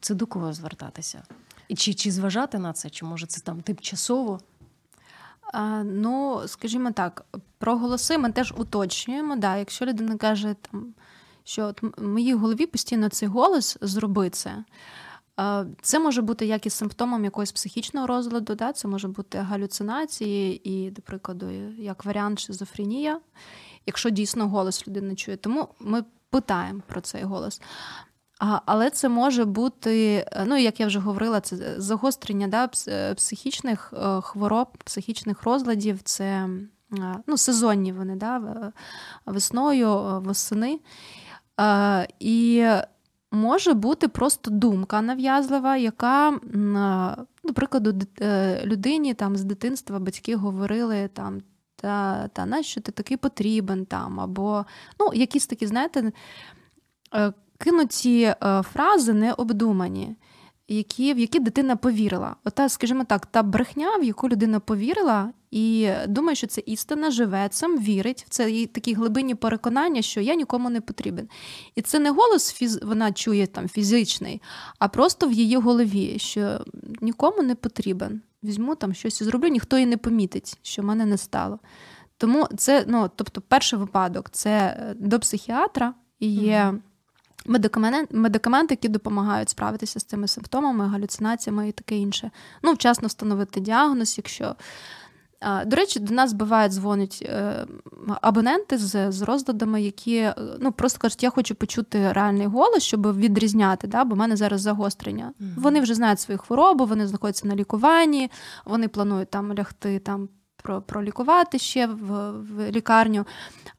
це 0.00 0.14
до 0.14 0.26
кого 0.26 0.52
звертатися? 0.52 1.22
І 1.68 1.76
чи, 1.76 1.94
чи 1.94 2.10
зважати 2.10 2.58
на 2.58 2.72
це, 2.72 2.90
чи 2.90 3.04
може 3.04 3.26
це 3.26 3.40
там 3.40 3.60
тимчасово? 3.60 4.40
Ну, 5.84 6.42
скажімо 6.46 6.90
так, 6.90 7.24
про 7.58 7.76
голоси 7.76 8.18
ми 8.18 8.32
теж 8.32 8.54
уточнюємо. 8.56 9.36
Да, 9.36 9.56
Якщо 9.56 9.86
людина 9.86 10.16
каже, 10.16 10.54
там, 10.70 10.94
що 11.44 11.64
от 11.64 11.82
в 11.82 12.02
моїй 12.02 12.34
голові 12.34 12.66
постійно 12.66 13.08
цей 13.08 13.28
голос 13.28 13.78
зроби 13.80 14.30
це. 14.30 14.64
Це 15.82 15.98
може 15.98 16.22
бути 16.22 16.46
як 16.46 16.66
і 16.66 16.70
симптомом 16.70 17.24
якогось 17.24 17.52
психічного 17.52 18.06
розладу, 18.06 18.54
да? 18.54 18.72
це 18.72 18.88
може 18.88 19.08
бути 19.08 19.38
галюцинації 19.38 20.70
і, 20.70 20.90
до 20.90 21.02
прикладу, 21.02 21.50
як 21.78 22.04
варіант 22.04 22.38
шизофренія, 22.38 23.20
якщо 23.86 24.10
дійсно 24.10 24.48
голос 24.48 24.88
людини 24.88 25.14
чує. 25.14 25.36
Тому 25.36 25.68
ми 25.80 26.04
питаємо 26.30 26.80
про 26.86 27.00
цей 27.00 27.22
голос. 27.22 27.60
А, 28.38 28.60
Але 28.66 28.90
це 28.90 29.08
може 29.08 29.44
бути, 29.44 30.26
ну 30.46 30.56
як 30.56 30.80
я 30.80 30.86
вже 30.86 30.98
говорила, 30.98 31.40
це 31.40 31.80
загострення 31.80 32.48
да, 32.48 32.68
психічних 33.14 33.94
е, 33.96 34.20
хвороб, 34.20 34.68
психічних 34.84 35.42
розладів, 35.42 36.02
це 36.02 36.48
ну, 37.26 37.36
сезонні 37.36 37.92
вони 37.92 38.16
да, 38.16 38.42
весною, 39.26 39.88
е, 39.88 40.18
восени. 40.18 40.80
І 42.20 42.66
може 43.32 43.74
бути 43.74 44.08
просто 44.08 44.50
думка 44.50 45.02
нав'язлива, 45.02 45.76
яка, 45.76 46.38
до 47.44 47.54
прикладу, 47.54 47.94
е, 48.20 48.62
людині 48.64 49.14
там 49.14 49.36
з 49.36 49.44
дитинства 49.44 49.98
батьки 49.98 50.36
говорили 50.36 51.08
там. 51.12 51.40
Та 51.80 52.28
та 52.28 52.46
нащо 52.46 52.80
ти 52.80 52.92
такий 52.92 53.16
потрібен 53.16 53.86
там, 53.86 54.20
або 54.20 54.64
ну, 55.00 55.10
якісь 55.14 55.46
такі, 55.46 55.66
знаєте, 55.66 56.12
е, 57.14 57.32
кинуті 57.58 58.22
е, 58.22 58.62
фрази 58.62 59.12
необдумані 59.12 60.16
які, 60.68 61.14
в 61.14 61.18
які 61.18 61.40
дитина 61.40 61.76
повірила. 61.76 62.36
Ота, 62.44 62.68
скажімо 62.68 63.04
так, 63.04 63.26
та 63.26 63.42
брехня, 63.42 63.96
в 63.96 64.04
яку 64.04 64.28
людина 64.28 64.60
повірила, 64.60 65.32
і 65.50 65.90
думає, 66.08 66.36
що 66.36 66.46
це 66.46 66.62
істина, 66.66 67.10
живе 67.10 67.48
цим, 67.48 67.78
вірить 67.78 68.24
в 68.26 68.28
це 68.28 68.50
її 68.50 68.66
такі 68.66 68.94
глибинні 68.94 69.34
переконання, 69.34 70.02
що 70.02 70.20
я 70.20 70.34
нікому 70.34 70.70
не 70.70 70.80
потрібен. 70.80 71.28
І 71.74 71.82
це 71.82 71.98
не 71.98 72.10
голос 72.10 72.52
фіз... 72.52 72.82
вона 72.82 73.12
чує 73.12 73.46
там 73.46 73.68
фізичний, 73.68 74.42
а 74.78 74.88
просто 74.88 75.28
в 75.28 75.32
її 75.32 75.56
голові, 75.56 76.18
що 76.18 76.64
нікому 77.00 77.42
не 77.42 77.54
потрібен. 77.54 78.20
Візьму 78.44 78.74
там 78.74 78.94
щось 78.94 79.20
і 79.20 79.24
зроблю, 79.24 79.48
ніхто 79.48 79.76
її 79.76 79.86
не 79.86 79.96
помітить, 79.96 80.58
що 80.62 80.82
в 80.82 80.84
мене 80.84 81.06
не 81.06 81.18
стало. 81.18 81.58
Тому 82.16 82.48
це, 82.56 82.84
ну 82.88 83.10
тобто, 83.16 83.40
перший 83.40 83.78
випадок 83.78 84.30
це 84.30 84.50
е, 84.50 84.94
до 84.98 85.20
психіатра 85.20 85.94
і 86.18 86.34
є 86.34 86.74
медикаменти, 87.46 88.16
медикаменти, 88.16 88.74
які 88.74 88.88
допомагають 88.88 89.48
справитися 89.48 90.00
з 90.00 90.04
цими 90.04 90.28
симптомами, 90.28 90.88
галюцинаціями 90.88 91.68
і 91.68 91.72
таке 91.72 91.96
інше. 91.96 92.30
Ну, 92.62 92.72
вчасно 92.72 93.08
встановити 93.08 93.60
діагноз, 93.60 94.18
якщо. 94.18 94.54
До 95.66 95.76
речі, 95.76 96.00
до 96.00 96.14
нас 96.14 96.32
бувають 96.32 96.72
дзвонять 96.72 97.22
е, 97.26 97.66
абоненти 98.20 98.78
з 98.78 99.12
з 99.12 99.22
розладами, 99.22 99.82
які 99.82 100.16
е, 100.16 100.34
ну 100.60 100.72
просто 100.72 100.98
кажуть, 100.98 101.22
я 101.22 101.30
хочу 101.30 101.54
почути 101.54 102.12
реальний 102.12 102.46
голос, 102.46 102.82
щоб 102.82 103.18
відрізняти, 103.18 103.86
да, 103.86 104.04
бо 104.04 104.14
в 104.14 104.18
мене 104.18 104.36
зараз 104.36 104.60
загострення. 104.60 105.32
Mm-hmm. 105.40 105.60
Вони 105.60 105.80
вже 105.80 105.94
знають 105.94 106.20
свою 106.20 106.38
хворобу, 106.38 106.86
вони 106.86 107.06
знаходяться 107.06 107.48
на 107.48 107.56
лікуванні, 107.56 108.30
вони 108.64 108.88
планують 108.88 109.30
там 109.30 109.54
лягти 109.54 109.98
там 109.98 110.28
пролікувати 110.86 111.58
ще 111.58 111.86
в, 111.86 112.30
в 112.30 112.70
лікарню. 112.70 113.26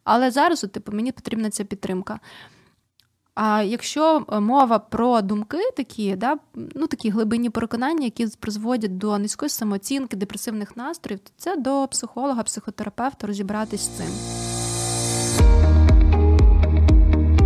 Але 0.03 0.32
зараз, 0.32 0.64
от, 0.64 0.72
типу, 0.72 0.91
мені 0.91 1.12
потрібна 1.12 1.49
ця 1.49 1.64
підтримка. 1.64 2.20
А 3.42 3.62
якщо 3.62 4.26
е, 4.32 4.40
мова 4.40 4.80
про 4.80 5.22
думки, 5.22 5.58
такі, 5.78 6.16
да, 6.16 6.38
ну 6.76 6.88
такі 6.88 7.10
глибинні 7.10 7.50
переконання, 7.50 8.04
які 8.04 8.28
призводять 8.40 8.98
до 8.98 9.18
низької 9.18 9.50
самооцінки, 9.50 10.18
депресивних 10.18 10.78
настроїв, 10.78 11.20
то 11.20 11.32
це 11.38 11.56
до 11.56 11.88
психолога, 11.92 12.44
психотерапевта 12.44 13.28
розібратись 13.28 13.82
з 13.82 13.88
цим. 13.88 14.08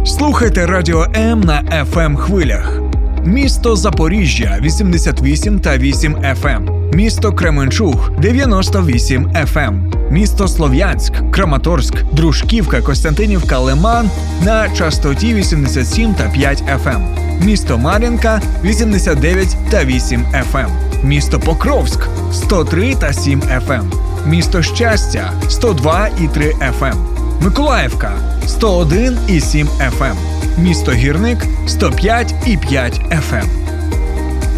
Слухайте 0.05 0.65
радіо 0.65 1.05
М 1.15 1.41
на 1.41 1.63
fm 1.63 1.99
ем 1.99 2.17
хвилях. 2.17 2.92
Місто 3.25 3.75
Запоріжжя 3.75 4.57
88 4.61 5.59
та 5.59 5.77
8 5.77 6.15
FM. 6.15 6.47
Ем. 6.55 6.69
Місто 6.93 7.33
Кременчуг 7.33 8.11
98 8.19 9.27
FM. 9.27 9.67
Ем. 9.67 9.91
Місто 10.11 10.47
Слов'янськ, 10.47 11.13
Краматорськ, 11.31 12.03
Дружківка, 12.11 12.81
Костянтинівка, 12.81 13.59
Лиман 13.59 14.09
на 14.45 14.69
частоті 14.69 15.33
87 15.33 16.13
та 16.13 16.29
5 16.29 16.63
FM. 16.63 17.01
Місто 17.45 17.77
Мар'їнка 17.77 18.41
89 18.63 19.57
та 19.69 19.85
8 19.85 20.25
FM. 20.53 20.69
Місто 21.03 21.39
Покровськ 21.39 22.07
103 22.33 22.95
та 22.95 23.13
7 23.13 23.41
FM. 23.41 23.83
Місто 24.27 24.61
Щастя 24.61 25.31
102 25.49 26.07
і 26.21 26.27
3 26.27 26.53
FM. 26.79 27.12
Миколаївка 27.43 28.39
101,7 28.45 29.65
FM. 29.65 30.15
Місто 30.59 30.91
Гірник 30.91 31.39
105,5 31.67 33.09
FM. 33.09 33.47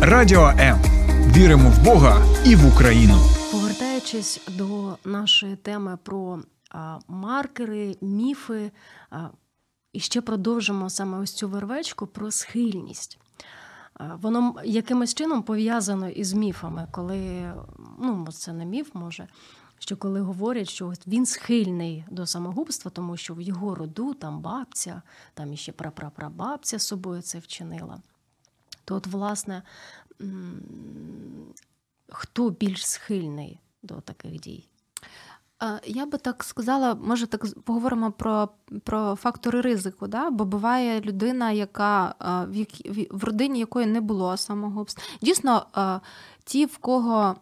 Радіо 0.02 0.54
М. 0.60 0.80
Віримо 1.36 1.70
в 1.70 1.84
Бога 1.84 2.26
і 2.46 2.56
в 2.56 2.68
Україну. 2.68 3.18
Повертаючись 3.52 4.42
до 4.48 4.98
нашої 5.06 5.56
теми 5.56 5.98
про 6.04 6.40
а, 6.72 7.00
маркери, 7.08 7.96
міфи, 8.02 8.72
а, 9.10 9.28
і 9.94 10.00
ще 10.00 10.22
продовжимо 10.22 10.90
саме 10.90 11.18
ось 11.18 11.34
цю 11.34 11.50
вервечку 11.50 12.08
про 12.08 12.32
схильність. 12.32 13.20
Воно 14.22 14.56
якимось 14.66 15.14
чином 15.14 15.44
пов'язано 15.44 16.10
із 16.10 16.34
міфами, 16.34 16.88
коли 16.92 17.54
ну 18.00 18.28
це 18.32 18.54
не 18.54 18.66
міф, 18.66 18.90
може, 18.94 19.28
що 19.80 19.98
коли 19.98 20.22
говорять, 20.22 20.70
що 20.70 20.94
він 21.08 21.26
схильний 21.26 22.06
до 22.12 22.26
самогубства, 22.26 22.92
тому 22.92 23.18
що 23.18 23.34
в 23.34 23.42
його 23.42 23.76
роду 23.76 24.14
там 24.14 24.42
бабця, 24.42 25.02
там 25.34 25.54
іще 25.54 25.72
прапрапрабабця 25.72 26.80
з 26.80 26.88
собою 26.88 27.22
це 27.22 27.40
вчинила. 27.40 28.02
То, 28.86 28.96
от, 28.96 29.08
власне, 29.08 29.64
хто 32.10 32.50
більш 32.50 32.88
схильний 32.88 33.60
до 33.84 34.02
таких 34.02 34.40
дій? 34.40 34.68
Я 35.86 36.06
би 36.06 36.18
так 36.18 36.44
сказала, 36.44 36.96
може 36.96 37.28
так 37.28 37.46
поговоримо 37.64 38.12
про 38.12 38.50
про 38.84 39.16
фактори 39.16 39.62
ризику. 39.62 40.08
Да? 40.08 40.30
Бо 40.30 40.46
буває 40.46 41.02
людина, 41.02 41.52
яка 41.52 42.16
в 42.50 42.56
які, 42.56 43.08
в 43.12 43.24
родині 43.24 43.60
якої 43.60 43.86
не 43.86 44.02
було 44.02 44.38
самогубств. 44.38 45.18
Дійсно, 45.22 45.66
ті, 46.46 46.66
в 46.66 46.78
кого 46.78 47.36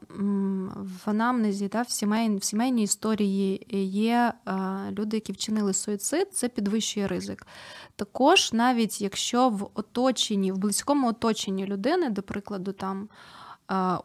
в 0.77 1.09
анамнезі, 1.09 1.67
да, 1.67 1.81
в 1.81 1.89
сімейній 1.89 2.37
в 2.37 2.43
сімейній 2.43 2.83
історії 2.83 3.67
є 3.89 4.33
люди, 4.91 5.17
які 5.17 5.31
вчинили 5.31 5.73
суїцид, 5.73 6.33
це 6.33 6.49
підвищує 6.49 7.07
ризик. 7.07 7.47
Також, 7.95 8.53
навіть 8.53 9.01
якщо 9.01 9.49
в 9.49 9.69
оточенні, 9.73 10.51
в 10.51 10.57
близькому 10.57 11.07
оточенні 11.07 11.65
людини, 11.65 12.09
до 12.09 12.23
прикладу, 12.23 12.71
там 12.71 13.09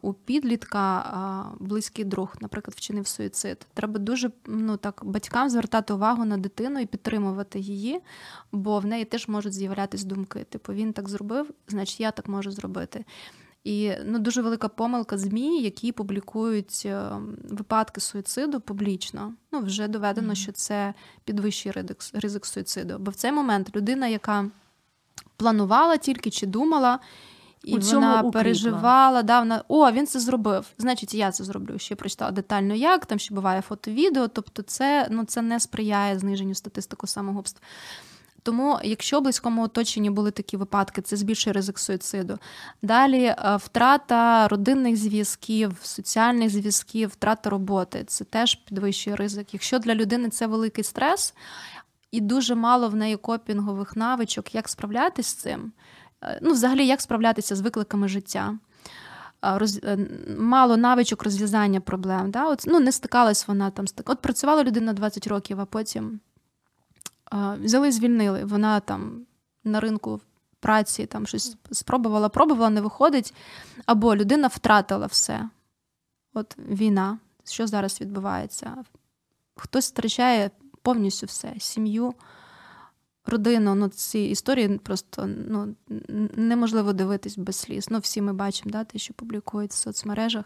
у 0.03 0.13
підлітка 0.13 1.55
близький 1.61 2.05
друг, 2.05 2.35
наприклад, 2.41 2.75
вчинив 2.77 3.07
суїцид. 3.07 3.67
Треба 3.75 3.99
дуже 3.99 4.31
ну 4.47 4.77
так 4.77 5.01
батькам 5.05 5.51
звертати 5.51 5.95
увагу 5.95 6.25
на 6.25 6.37
дитину 6.37 6.81
і 6.81 6.87
підтримувати 6.87 7.59
її, 7.59 8.01
бо 8.53 8.79
в 8.79 8.87
неї 8.87 9.05
теж 9.05 9.29
можуть 9.29 9.53
з'являтися 9.53 10.07
думки. 10.07 10.47
Типу 10.49 10.73
він 10.73 10.93
так 10.93 11.09
зробив, 11.09 11.51
значить 11.69 12.01
я 12.01 12.11
так 12.11 12.29
можу 12.29 12.51
зробити. 12.51 13.05
І 13.69 13.93
ну, 14.05 14.19
дуже 14.19 14.43
велика 14.43 14.69
помилка 14.69 15.19
ЗМІ, 15.19 15.63
які 15.63 15.93
публікують 15.93 16.83
е, 16.87 17.11
випадки 17.51 18.01
суїциду 18.01 18.61
публічно. 18.61 19.35
Ну, 19.53 19.61
вже 19.61 19.89
доведено, 19.89 20.33
mm-hmm. 20.33 20.35
що 20.35 20.53
це 20.53 20.95
підвищий 21.25 21.73
ризик, 21.73 21.99
ризик 22.15 22.47
суїциду. 22.47 22.97
Бо 22.99 23.11
в 23.11 23.15
цей 23.15 23.33
момент 23.33 23.77
людина, 23.77 24.07
яка 24.07 24.51
планувала 25.37 25.97
тільки 25.97 26.31
чи 26.31 26.47
думала, 26.47 26.99
і 27.65 27.77
У 27.77 27.81
вона 27.81 28.13
укріпла. 28.13 28.31
переживала, 28.31 29.23
да, 29.23 29.39
вона 29.39 29.65
о, 29.69 29.91
він 29.91 30.07
це 30.07 30.21
зробив. 30.21 30.67
Значить, 30.79 31.15
я 31.15 31.33
це 31.33 31.45
зроблю. 31.45 31.79
Ще 31.79 31.95
прочитала 31.95 32.31
детально, 32.31 32.75
як 32.75 33.07
там 33.07 33.19
ще 33.19 33.35
буває 33.35 33.63
фото-відео. 33.63 34.29
Тобто, 34.29 34.63
це 34.63 35.09
ну 35.11 35.25
це 35.25 35.43
не 35.43 35.61
сприяє 35.61 36.19
зниженню 36.19 36.55
статистику 36.55 37.07
самогубств. 37.07 37.63
Тому, 38.43 38.79
якщо 38.85 39.21
в 39.21 39.23
близькому 39.23 39.63
оточенні 39.63 40.11
були 40.11 40.31
такі 40.31 40.57
випадки, 40.57 41.03
це 41.03 41.17
збільшує 41.17 41.55
ризик 41.55 41.79
суїциду. 41.79 42.39
Далі 42.83 43.25
е, 43.25 43.57
втрата 43.57 44.49
родинних 44.49 44.97
зв'язків, 44.97 45.77
соціальних 45.83 46.51
зв'язків, 46.51 47.09
втрата 47.09 47.51
роботи 47.51 48.05
це 48.07 48.25
теж 48.25 48.55
підвищує 48.55 49.17
ризик. 49.17 49.55
Якщо 49.55 49.79
для 49.79 49.95
людини 49.95 50.29
це 50.29 50.47
великий 50.47 50.85
стрес 50.85 51.35
і 52.11 52.21
дуже 52.21 52.55
мало 52.55 52.89
в 52.89 52.95
неї 52.95 53.17
копінгових 53.17 53.97
навичок, 53.97 54.55
як 54.55 54.69
справлятися 54.69 55.31
з 55.31 55.35
цим. 55.35 55.73
Е, 56.23 56.39
ну, 56.43 56.53
взагалі, 56.53 56.87
як 56.87 57.01
справлятися 57.01 57.57
з 57.57 57.61
викликами 57.61 58.09
життя. 58.09 58.59
Роз... 59.43 59.81
Е, 59.85 59.99
мало 60.39 60.77
навичок 60.77 61.23
розв'язання 61.23 61.81
проблем. 61.81 62.31
Да? 62.31 62.49
От, 62.49 62.65
ну, 62.67 62.81
Не 62.81 62.93
стикалась 62.93 63.49
вона 63.49 63.71
там. 63.71 63.85
От 64.05 64.19
працювала 64.19 64.65
людина 64.65 64.93
20 64.93 65.27
років, 65.27 65.61
а 65.61 65.65
потім 65.65 66.21
взяли, 67.33 67.93
звільнили. 67.93 68.45
Вона 68.45 68.81
там 68.81 69.27
на 69.65 69.81
ринку 69.81 70.21
праці 70.61 71.07
там 71.07 71.27
щось 71.27 71.57
спробувала, 71.73 72.29
пробувала, 72.29 72.71
не 72.71 72.81
виходить. 72.81 73.35
Або 73.87 74.17
людина 74.17 74.49
втратила 74.49 75.07
все. 75.07 75.49
От 76.35 76.57
війна, 76.59 77.19
що 77.45 77.67
зараз 77.67 78.01
відбувається? 78.01 78.85
Хтось 79.57 79.91
втрачає 79.91 80.51
повністю 80.83 81.27
все: 81.27 81.55
сім'ю 81.59 82.15
родину. 83.27 83.75
Ну, 83.75 83.89
ці 83.89 84.19
історії 84.19 84.79
просто 84.79 85.27
ну, 85.27 85.75
неможливо 86.37 86.93
дивитись 86.93 87.39
без 87.39 87.57
сліз. 87.57 87.87
Ну, 87.91 87.99
всі 87.99 88.23
ми 88.23 88.33
бачимо, 88.33 88.71
да, 88.71 88.85
те, 88.85 88.99
що 88.99 89.15
публікують 89.15 89.71
в 89.71 89.75
соцмережах. 89.75 90.45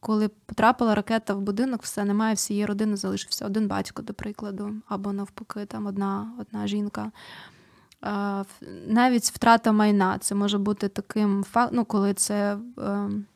Коли 0.00 0.28
потрапила 0.28 0.94
ракета 0.94 1.34
в 1.34 1.40
будинок, 1.40 1.82
все 1.82 2.04
немає 2.04 2.34
всієї 2.34 2.66
родини, 2.66 2.96
залишився 2.96 3.46
один 3.46 3.68
батько, 3.68 4.02
до 4.02 4.14
прикладу, 4.14 4.74
або 4.88 5.12
навпаки, 5.12 5.66
там 5.66 5.86
одна 5.86 6.32
одна 6.40 6.66
жінка. 6.66 7.12
Навіть 8.86 9.24
втрата 9.24 9.72
майна 9.72 10.18
це 10.18 10.34
може 10.34 10.58
бути 10.58 10.88
таким 10.88 11.44
фактом, 11.44 11.76
ну, 11.76 11.84
коли 11.84 12.14
це 12.14 12.58
ем, 12.78 13.26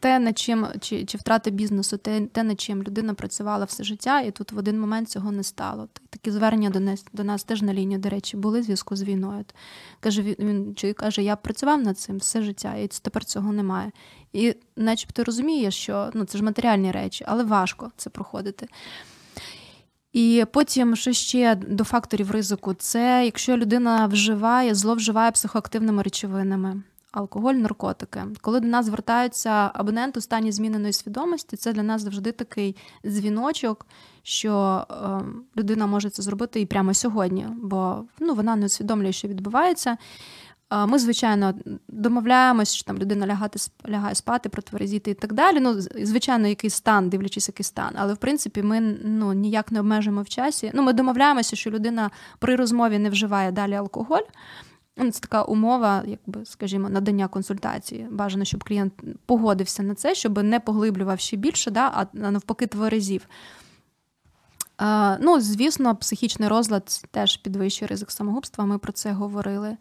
те, 0.00 0.18
над 0.18 0.38
чим 0.38 0.66
чи 0.80 1.04
чи 1.04 1.18
втрати 1.18 1.50
бізнесу, 1.50 1.96
те, 1.96 2.20
те, 2.20 2.42
над 2.42 2.60
чим 2.60 2.82
людина 2.82 3.14
працювала 3.14 3.64
все 3.64 3.84
життя, 3.84 4.20
і 4.20 4.30
тут 4.30 4.52
в 4.52 4.58
один 4.58 4.80
момент 4.80 5.08
цього 5.08 5.32
не 5.32 5.42
стало. 5.42 5.88
Такі 6.10 6.30
звернення 6.30 6.70
до 6.70 6.80
нас 6.80 7.04
до 7.12 7.24
нас 7.24 7.44
теж 7.44 7.62
на 7.62 7.74
лінії, 7.74 7.98
до 7.98 8.08
речі, 8.08 8.36
були 8.36 8.60
в 8.60 8.62
зв'язку 8.62 8.96
з 8.96 9.02
війною. 9.02 9.44
Каже, 10.00 10.22
він 10.22 10.74
чи 10.76 10.92
каже, 10.92 11.22
я 11.22 11.36
працював 11.36 11.82
над 11.82 11.98
цим 11.98 12.16
все 12.16 12.42
життя, 12.42 12.74
і 12.74 12.88
тепер 12.88 13.24
цього 13.24 13.52
немає. 13.52 13.92
І, 14.32 14.54
начебто, 14.76 15.24
розуміє, 15.24 15.70
що 15.70 16.10
ну 16.14 16.24
це 16.24 16.38
ж 16.38 16.44
матеріальні 16.44 16.92
речі, 16.92 17.24
але 17.28 17.44
важко 17.44 17.90
це 17.96 18.10
проходити. 18.10 18.68
І 20.12 20.44
потім, 20.52 20.96
що 20.96 21.12
ще 21.12 21.54
до 21.54 21.84
факторів 21.84 22.30
ризику, 22.30 22.74
це 22.74 23.22
якщо 23.24 23.56
людина 23.56 24.06
вживає, 24.06 24.74
зловживає 24.74 25.30
психоактивними 25.30 26.02
речовинами 26.02 26.82
алкоголь, 27.12 27.54
наркотики. 27.54 28.22
Коли 28.40 28.60
до 28.60 28.68
нас 28.68 28.86
звертаються 28.86 29.70
абоненти 29.74 30.18
у 30.18 30.22
стані 30.22 30.52
зміненої 30.52 30.92
свідомості, 30.92 31.56
це 31.56 31.72
для 31.72 31.82
нас 31.82 32.02
завжди 32.02 32.32
такий 32.32 32.76
дзвіночок, 33.06 33.86
що 34.22 34.84
е, 34.90 34.96
людина 35.56 35.86
може 35.86 36.10
це 36.10 36.22
зробити 36.22 36.60
і 36.60 36.66
прямо 36.66 36.94
сьогодні, 36.94 37.46
бо 37.62 38.04
ну, 38.18 38.34
вона 38.34 38.56
не 38.56 38.66
усвідомлює, 38.66 39.12
що 39.12 39.28
відбувається. 39.28 39.96
Е, 40.72 40.86
ми, 40.86 40.98
звичайно, 40.98 41.54
домовляємось, 41.88 42.74
що 42.74 42.84
там 42.84 42.98
людина 42.98 43.26
лягати, 43.26 43.58
лягає 43.88 44.14
спати, 44.14 44.48
протверезіти 44.48 45.10
і 45.10 45.14
так 45.14 45.32
далі. 45.32 45.60
Ну, 45.60 45.80
звичайно, 45.80 46.48
який 46.48 46.70
стан, 46.70 47.08
дивлячись, 47.08 47.48
який 47.48 47.64
стан. 47.64 47.92
Але 47.96 48.14
в 48.14 48.16
принципі 48.16 48.62
ми 48.62 48.80
ну, 49.04 49.32
ніяк 49.32 49.72
не 49.72 49.80
обмежуємо 49.80 50.22
в 50.22 50.28
часі. 50.28 50.70
Ну, 50.74 50.82
Ми 50.82 50.92
домовляємося, 50.92 51.56
що 51.56 51.70
людина 51.70 52.10
при 52.38 52.56
розмові 52.56 52.98
не 52.98 53.10
вживає 53.10 53.52
далі 53.52 53.74
алкоголь. 53.74 54.22
Ну, 54.96 55.10
це 55.10 55.20
така 55.20 55.42
умова, 55.42 56.02
якби, 56.06 56.44
скажімо, 56.44 56.88
надання 56.88 57.28
консультації. 57.28 58.08
Бажано, 58.10 58.44
щоб 58.44 58.64
клієнт 58.64 58.92
погодився 59.26 59.82
на 59.82 59.94
це, 59.94 60.14
щоб 60.14 60.42
не 60.42 60.60
поглиблював 60.60 61.20
ще 61.20 61.36
більше, 61.36 61.70
да, 61.70 62.06
а 62.12 62.30
навпаки, 62.30 62.66
тверезів. 62.66 63.26
А, 64.76 65.16
ну, 65.20 65.40
Звісно, 65.40 65.96
психічний 65.96 66.48
розлад 66.48 67.02
теж 67.10 67.36
підвищує 67.36 67.88
ризик 67.88 68.10
самогубства, 68.10 68.64
ми 68.64 68.78
про 68.78 68.92
це 68.92 69.12
говорили. 69.12 69.76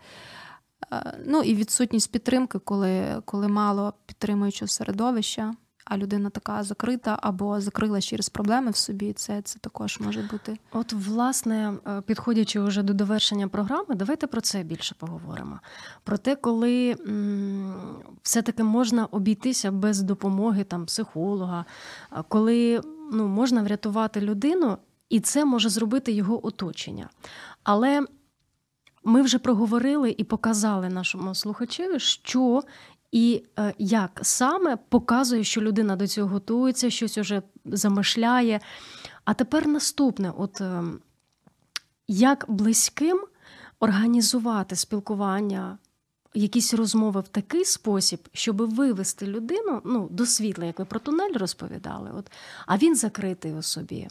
А, 0.89 1.11
ну 1.25 1.41
і 1.41 1.55
відсутність 1.55 2.11
підтримки, 2.11 2.59
коли, 2.59 3.21
коли 3.25 3.47
мало 3.47 3.93
підтримуючого 4.05 4.69
середовища 4.69 5.53
а 5.89 5.97
людина 5.97 6.29
така 6.29 6.63
закрита 6.63 7.19
або 7.21 7.61
закрила 7.61 8.01
через 8.01 8.29
проблеми 8.29 8.71
в 8.71 8.75
собі. 8.75 9.13
Це 9.13 9.41
це 9.41 9.59
також 9.59 9.99
може 9.99 10.21
бути. 10.31 10.57
От, 10.71 10.93
власне, 10.93 11.73
е, 11.87 12.01
підходячи 12.01 12.59
вже 12.59 12.83
до 12.83 12.93
довершення 12.93 13.47
програми, 13.47 13.95
давайте 13.95 14.27
про 14.27 14.41
це 14.41 14.63
більше 14.63 14.95
поговоримо. 14.99 15.59
Про 16.03 16.17
те, 16.17 16.35
коли 16.35 16.91
м, 16.91 17.73
все-таки 18.21 18.63
можна 18.63 19.05
обійтися 19.05 19.71
без 19.71 20.01
допомоги 20.01 20.63
там 20.63 20.85
психолога, 20.85 21.65
коли 22.27 22.81
ну, 23.11 23.27
можна 23.27 23.63
врятувати 23.63 24.21
людину, 24.21 24.77
і 25.09 25.19
це 25.19 25.45
може 25.45 25.69
зробити 25.69 26.11
його 26.11 26.47
оточення. 26.47 27.09
Але 27.63 28.05
ми 29.03 29.21
вже 29.21 29.39
проговорили 29.39 30.15
і 30.17 30.23
показали 30.23 30.89
нашому 30.89 31.35
слухачеві, 31.35 31.99
що 31.99 32.63
і 33.11 33.43
е, 33.59 33.73
як 33.77 34.19
саме 34.21 34.75
показує, 34.75 35.43
що 35.43 35.61
людина 35.61 35.95
до 35.95 36.07
цього 36.07 36.29
готується, 36.29 36.89
щось 36.89 37.17
уже 37.17 37.41
замишляє. 37.65 38.59
А 39.25 39.33
тепер 39.33 39.67
наступне: 39.67 40.33
от 40.37 40.61
е, 40.61 40.83
як 42.07 42.45
близьким 42.47 43.25
організувати 43.79 44.75
спілкування, 44.75 45.77
якісь 46.33 46.73
розмови 46.73 47.21
в 47.21 47.27
такий 47.27 47.65
спосіб, 47.65 48.19
щоб 48.33 48.75
вивести 48.75 49.27
людину 49.27 49.81
ну, 49.85 50.07
до 50.11 50.25
світла, 50.25 50.65
як 50.65 50.79
ви 50.79 50.85
про 50.85 50.99
тунель 50.99 51.33
розповідали, 51.33 52.11
от, 52.17 52.31
а 52.65 52.77
він 52.77 52.95
закритий 52.95 53.53
у 53.53 53.61
собі. 53.61 54.07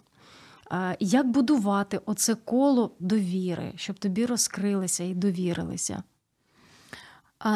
Як 1.00 1.26
будувати 1.26 2.00
оце 2.06 2.34
коло 2.34 2.90
довіри, 3.00 3.72
щоб 3.76 3.98
тобі 3.98 4.26
розкрилися 4.26 5.04
і 5.04 5.14
довірилися? 5.14 6.02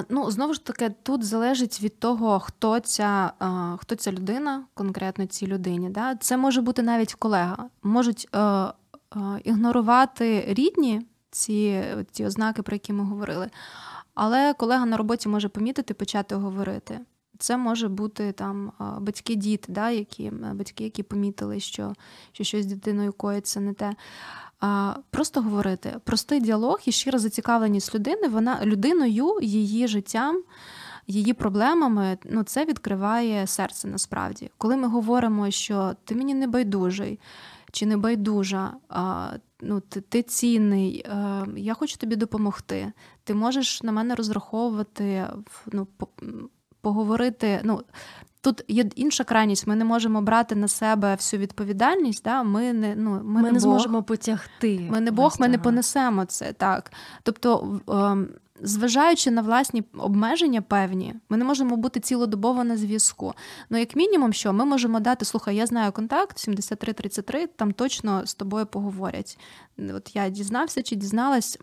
Ну, 0.09 0.31
знову 0.31 0.55
ж 0.55 0.65
таки, 0.65 0.91
тут 1.03 1.25
залежить 1.25 1.83
від 1.83 1.99
того, 1.99 2.41
хто 2.41 2.81
ця 2.81 3.33
хто 3.81 3.95
ця 3.95 4.13
людина, 4.13 4.65
конкретно 4.75 5.27
цій 5.27 5.47
людині. 5.47 5.91
Да? 5.91 6.17
Це 6.17 6.37
може 6.37 6.61
бути 6.61 6.83
навіть 6.83 7.15
колега. 7.15 7.69
Можуть 7.83 8.29
е, 8.35 8.39
е, 8.41 8.73
ігнорувати 9.45 10.45
рідні 10.49 11.07
ці 11.31 11.85
ці 12.11 12.25
ознаки, 12.25 12.63
про 12.63 12.75
які 12.75 12.93
ми 12.93 13.05
говорили. 13.05 13.51
Але 14.15 14.55
колега 14.55 14.87
на 14.87 14.97
роботі 14.97 15.29
може 15.29 15.49
помітити, 15.49 15.95
почати 15.95 16.35
говорити. 16.35 17.01
Це 17.39 17.57
може 17.57 17.89
бути 17.89 18.33
там 18.33 18.73
батьки-діти, 19.01 19.73
да, 19.73 19.91
які 19.91 20.31
батьки, 20.31 20.85
які 20.85 21.03
помітили, 21.03 21.61
що 21.61 21.95
що 22.33 22.45
щось 22.45 22.65
з 22.65 22.69
дитиною 22.69 23.13
коїться 23.13 23.61
не 23.61 23.75
те. 23.75 23.95
Просто 25.11 25.43
говорити. 25.43 25.97
Простий 26.05 26.41
діалог 26.41 26.81
і 26.87 26.93
щира 26.93 27.19
зацікавленість 27.19 27.95
людини, 27.95 28.29
вона 28.29 28.65
людиною, 28.65 29.39
її 29.43 29.89
життям, 29.89 30.43
її 31.07 31.33
проблемами, 31.33 32.19
ну 32.25 32.43
це 32.43 32.65
відкриває 32.65 33.47
серце 33.47 33.89
насправді. 33.89 34.51
Коли 34.59 34.77
ми 34.77 34.89
говоримо, 34.89 35.51
що 35.51 35.97
ти 36.05 36.15
мені 36.15 36.35
не 36.35 36.47
байдужий 36.47 37.19
чи 37.73 37.87
не 37.87 37.97
байдужа, 37.97 38.73
ну, 39.61 39.81
ти, 39.81 40.01
ти 40.01 40.23
цінний, 40.23 41.05
а, 41.09 41.45
я 41.57 41.75
хочу 41.75 41.97
тобі 41.97 42.17
допомогти. 42.17 42.93
Ти 43.25 43.35
можеш 43.35 43.83
на 43.83 43.93
мене 43.93 44.15
розраховувати, 44.15 45.27
ну, 45.73 45.87
поговорити. 46.81 47.61
ну, 47.65 47.83
Тут 48.43 48.65
є 48.69 48.85
інша 48.97 49.25
крайність, 49.25 49.67
ми 49.67 49.77
не 49.77 49.85
можемо 49.85 50.23
брати 50.23 50.55
на 50.55 50.69
себе 50.69 51.15
всю 51.15 51.41
відповідальність. 51.41 52.25
Да? 52.25 52.43
Ми 52.43 52.73
не 52.73 52.95
ну, 52.97 53.11
ми, 53.11 53.23
ми 53.23 53.43
не, 53.43 53.53
не 53.53 53.61
зможемо 53.61 54.03
потягти. 54.03 54.89
Ми 54.91 55.01
не 55.01 55.11
Бог, 55.11 55.37
ми 55.39 55.49
не 55.49 55.59
понесемо 55.59 56.25
це. 56.25 56.53
так. 56.53 56.93
Тобто, 57.23 57.81
ем, 57.89 58.29
зважаючи 58.61 59.31
на 59.31 59.43
власні 59.43 59.83
обмеження 59.99 60.63
певні, 60.63 61.15
ми 61.29 61.37
не 61.37 61.45
можемо 61.45 61.77
бути 61.77 62.01
цілодобово 62.01 62.65
на 62.65 62.77
зв'язку. 62.77 63.35
Ну, 63.71 63.79
як 63.79 63.97
мінімум, 63.97 64.33
що 64.33 64.53
ми 64.53 64.65
можемо 64.65 65.01
дати, 65.01 65.25
слухай, 65.25 65.57
я 65.57 65.67
знаю 65.67 65.93
контакт 65.93 66.39
7333, 66.39 67.47
там 67.47 67.73
точно 67.73 68.27
з 68.27 68.35
тобою 68.35 68.67
поговорять. 68.67 69.39
От 69.95 70.17
я 70.17 70.29
дізнався 70.29 70.83
чи 70.83 70.97
дізналась. 70.97 71.59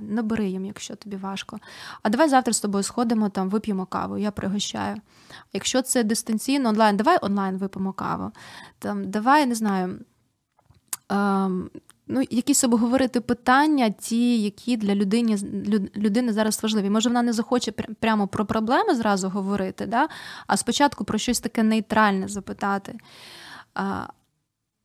Набери 0.00 0.48
їм, 0.48 0.64
якщо 0.64 0.96
тобі 0.96 1.16
важко. 1.16 1.58
А 2.02 2.08
давай 2.08 2.28
завтра 2.28 2.54
з 2.54 2.60
тобою 2.60 2.84
сходимо, 2.84 3.28
там 3.28 3.48
вип'ємо 3.48 3.86
каву, 3.86 4.18
я 4.18 4.30
пригощаю. 4.30 4.96
Якщо 5.52 5.82
це 5.82 6.04
дистанційно 6.04 6.68
онлайн, 6.68 6.96
давай 6.96 7.18
онлайн 7.22 7.56
вип'ємо 7.56 7.92
каву. 7.92 8.30
Там, 8.78 9.10
Давай, 9.10 9.46
не 9.46 9.54
знаю, 9.54 9.98
ем, 11.08 11.70
ну, 12.06 12.22
якісь 12.30 12.64
обговорити 12.64 13.20
питання, 13.20 13.90
ті, 13.90 14.42
які 14.42 14.76
для 14.76 14.94
людини 14.94 15.36
людини 15.96 16.32
зараз 16.32 16.62
важливі. 16.62 16.90
Може, 16.90 17.08
вона 17.08 17.22
не 17.22 17.32
захоче 17.32 17.72
прямо 17.72 18.26
про 18.28 18.46
проблеми 18.46 18.94
зразу 18.94 19.28
говорити, 19.28 19.86
да? 19.86 20.08
а 20.46 20.56
спочатку 20.56 21.04
про 21.04 21.18
щось 21.18 21.40
таке 21.40 21.62
нейтральне 21.62 22.28
запитати. 22.28 22.98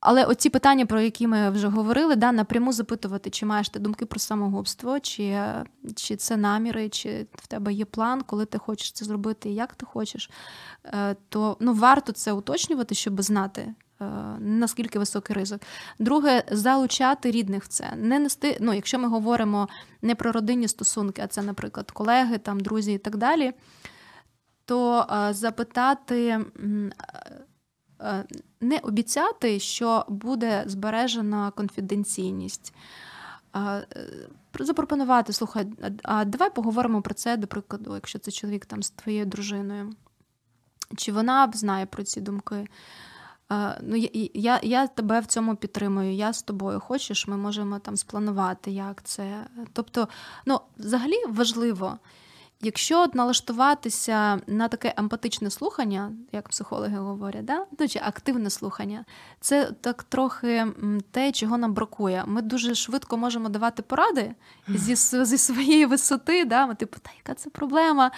Але 0.00 0.24
оці 0.24 0.50
питання, 0.50 0.86
про 0.86 1.00
які 1.00 1.26
ми 1.26 1.50
вже 1.50 1.68
говорили, 1.68 2.16
да, 2.16 2.32
напряму 2.32 2.72
запитувати, 2.72 3.30
чи 3.30 3.46
маєш 3.46 3.68
ти 3.68 3.78
думки 3.78 4.06
про 4.06 4.20
самогубство, 4.20 5.00
чи 5.00 5.42
чи 5.96 6.16
це 6.16 6.36
наміри, 6.36 6.88
чи 6.88 7.26
в 7.34 7.46
тебе 7.46 7.72
є 7.72 7.84
план, 7.84 8.22
коли 8.22 8.46
ти 8.46 8.58
хочеш 8.58 8.92
це 8.92 9.04
зробити 9.04 9.50
і 9.50 9.54
як 9.54 9.74
ти 9.74 9.86
хочеш, 9.86 10.30
е, 10.84 11.16
то 11.28 11.56
ну, 11.60 11.74
варто 11.74 12.12
це 12.12 12.32
уточнювати, 12.32 12.94
щоб 12.94 13.22
знати. 13.22 13.74
Е, 14.00 14.04
наскільки 14.40 14.98
високий 14.98 15.36
ризик. 15.36 15.62
Друге, 15.98 16.44
залучати 16.50 17.30
рідних 17.30 17.64
в 17.64 17.68
це. 17.68 17.92
Не 17.96 18.18
нести, 18.18 18.58
ну, 18.60 18.72
Якщо 18.72 18.98
ми 18.98 19.08
говоримо 19.08 19.68
не 20.02 20.14
про 20.14 20.32
родинні 20.32 20.68
стосунки, 20.68 21.22
а 21.24 21.26
це, 21.26 21.42
наприклад, 21.42 21.90
колеги, 21.90 22.38
там, 22.38 22.60
друзі 22.60 22.92
і 22.92 22.98
так 22.98 23.16
далі, 23.16 23.52
то 24.64 25.06
е, 25.10 25.34
запитати 25.34 26.44
Е, 28.00 28.24
не 28.68 28.78
обіцяти, 28.78 29.58
що 29.58 30.04
буде 30.08 30.64
збережена 30.66 31.50
конфіденційність. 31.50 32.74
Е, 33.56 33.86
запропонувати, 34.60 35.32
слухай, 35.32 35.66
а 36.02 36.24
давай 36.24 36.54
поговоримо 36.54 37.02
про 37.02 37.14
це, 37.14 37.36
до 37.36 37.46
прикладу, 37.46 37.94
якщо 37.94 38.18
це 38.18 38.30
чоловік 38.30 38.66
там 38.66 38.82
з 38.82 38.90
твоєю 38.90 39.26
дружиною. 39.26 39.92
Чи 40.96 41.12
вона 41.12 41.50
знає 41.54 41.86
про 41.86 42.02
ці 42.02 42.20
думки? 42.20 42.66
Ну, 43.82 43.96
Я 43.96 44.28
я, 44.34 44.60
я 44.62 44.86
тебе 44.86 45.20
в 45.20 45.26
цьому 45.26 45.56
підтримую, 45.56 46.14
я 46.14 46.32
з 46.32 46.42
тобою 46.42 46.80
хочеш, 46.80 47.28
ми 47.28 47.36
можемо 47.36 47.78
там 47.78 47.96
спланувати, 47.96 48.70
як 48.70 49.02
це. 49.02 49.46
Тобто, 49.72 50.08
ну, 50.46 50.60
взагалі 50.78 51.24
важливо. 51.28 51.98
Якщо 52.62 53.06
налаштуватися 53.14 54.40
на 54.46 54.68
таке 54.68 54.94
емпатичне 54.96 55.50
слухання, 55.50 56.12
як 56.32 56.48
психологи 56.48 56.96
говорять, 56.96 57.44
да? 57.44 57.66
ну, 57.78 57.88
чи 57.88 58.00
активне 58.04 58.50
слухання, 58.50 59.04
це 59.40 59.72
так 59.80 60.02
трохи 60.02 60.66
те, 61.10 61.32
чого 61.32 61.58
нам 61.58 61.74
бракує. 61.74 62.24
Ми 62.26 62.42
дуже 62.42 62.74
швидко 62.74 63.16
можемо 63.16 63.48
давати 63.48 63.82
поради 63.82 64.34
зі 64.68 64.94
зі 65.24 65.38
своєї 65.38 65.86
висоти. 65.86 66.44
Да? 66.44 66.66
Ми 66.66 66.74
типу, 66.74 66.98
та 67.02 67.10
яка 67.16 67.34
це 67.34 67.50
проблема? 67.50 68.10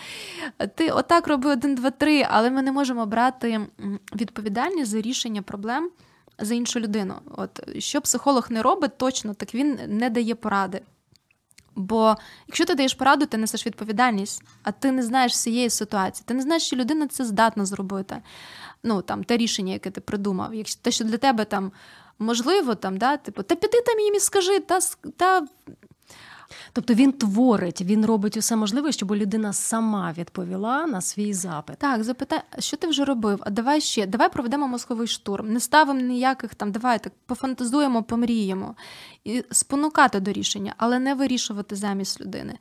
Ти 0.75 0.91
отак 0.91 1.29
роби 1.29 1.51
один, 1.51 1.75
два, 1.75 1.91
три, 1.91 2.27
але 2.31 2.51
ми 2.51 2.63
не 2.63 2.73
можемо 2.73 3.07
брати 3.07 3.67
відповідальність 4.15 4.91
за 4.91 5.01
рішення 5.01 5.43
проблем 5.43 5.91
за 6.39 6.55
іншу 6.55 6.81
людину. 6.81 7.15
От 7.37 7.79
що 7.79 8.01
психолог 8.01 8.47
не 8.51 8.63
робить, 8.63 8.99
точно 8.99 9.35
так 9.35 9.55
він 9.55 9.79
не 9.87 10.11
дає 10.11 10.35
поради. 10.35 10.83
Бо 11.79 12.17
якщо 12.47 12.65
ти 12.65 12.75
даєш 12.75 12.95
пораду, 12.95 13.27
ти 13.27 13.37
несеш 13.37 13.67
відповідальність, 13.67 14.43
а 14.63 14.73
ти 14.73 14.93
не 14.93 15.03
знаєш 15.03 15.33
всієї 15.33 15.71
ситуації, 15.71 16.25
ти 16.29 16.35
не 16.35 16.43
знаєш, 16.43 16.63
що 16.63 16.77
людина 16.77 17.07
це 17.07 17.25
здатна 17.25 17.65
зробити. 17.65 18.23
Ну 18.83 19.03
там 19.03 19.25
те 19.25 19.37
рішення, 19.37 19.73
яке 19.73 19.91
ти 19.91 20.01
придумав. 20.01 20.55
Якщо 20.55 20.81
те, 20.83 20.91
що 20.91 21.05
для 21.05 21.17
тебе 21.17 21.45
там 21.45 21.73
можливо, 22.19 22.75
там, 22.75 22.97
да, 22.97 23.17
типу, 23.17 23.43
та 23.43 23.55
піди 23.55 23.83
там 23.87 24.01
їм 24.01 24.15
і 24.15 24.21
скажи, 24.21 24.61
та 24.61 24.79
та 25.17 25.47
Тобто 26.73 26.95
він 26.95 27.13
творить, 27.13 27.81
він 27.83 28.07
робить 28.07 28.37
усе 28.37 28.57
можливе, 28.57 28.93
щоб 28.93 29.15
людина 29.15 29.53
сама 29.53 30.15
відповіла 30.19 30.87
на 30.87 31.01
свій 31.01 31.35
запит. 31.35 31.79
Так, 31.79 32.05
запитай, 32.05 32.41
що 32.59 32.77
ти 32.77 32.87
вже 32.87 33.05
робив? 33.05 33.39
А 33.41 33.51
давай 33.51 33.81
ще, 33.81 34.07
давай 34.07 34.33
проведемо 34.33 34.69
мозковий 34.69 35.07
штурм. 35.07 35.53
Не 35.53 35.61
ставимо 35.61 36.01
ніяких 36.01 36.55
там, 36.55 36.73
давай 36.73 36.99
так 36.99 37.13
пофантазуємо, 37.27 38.03
помріємо 38.03 38.75
і 39.25 39.45
спонукати 39.51 40.21
до 40.21 40.33
рішення, 40.33 40.75
але 40.77 40.99
не 40.99 41.15
вирішувати 41.15 41.77
замість 41.77 42.21
людини. 42.21 42.59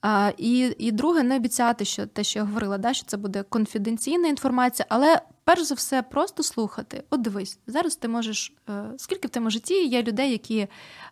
А, 0.00 0.32
І 0.36 0.74
і 0.78 0.92
друге, 0.92 1.22
не 1.22 1.36
обіцяти, 1.36 1.84
що 1.84 2.06
те, 2.06 2.24
що 2.24 2.38
я 2.38 2.44
говорила, 2.44 2.78
да, 2.78 2.94
що 2.94 3.06
це 3.06 3.16
буде 3.16 3.42
конфіденційна 3.42 4.28
інформація, 4.28 4.86
але 4.88 5.22
перш 5.44 5.62
за 5.62 5.74
все, 5.74 6.02
просто 6.02 6.42
слухати. 6.42 7.04
От 7.10 7.20
дивись, 7.20 7.58
зараз 7.66 7.96
ти 7.96 8.08
можеш, 8.08 8.56
е, 8.68 8.84
скільки 8.96 9.28
в 9.28 9.30
тому 9.30 9.50
житті 9.50 9.86
є 9.86 10.02
людей, 10.02 10.30
які 10.30 10.68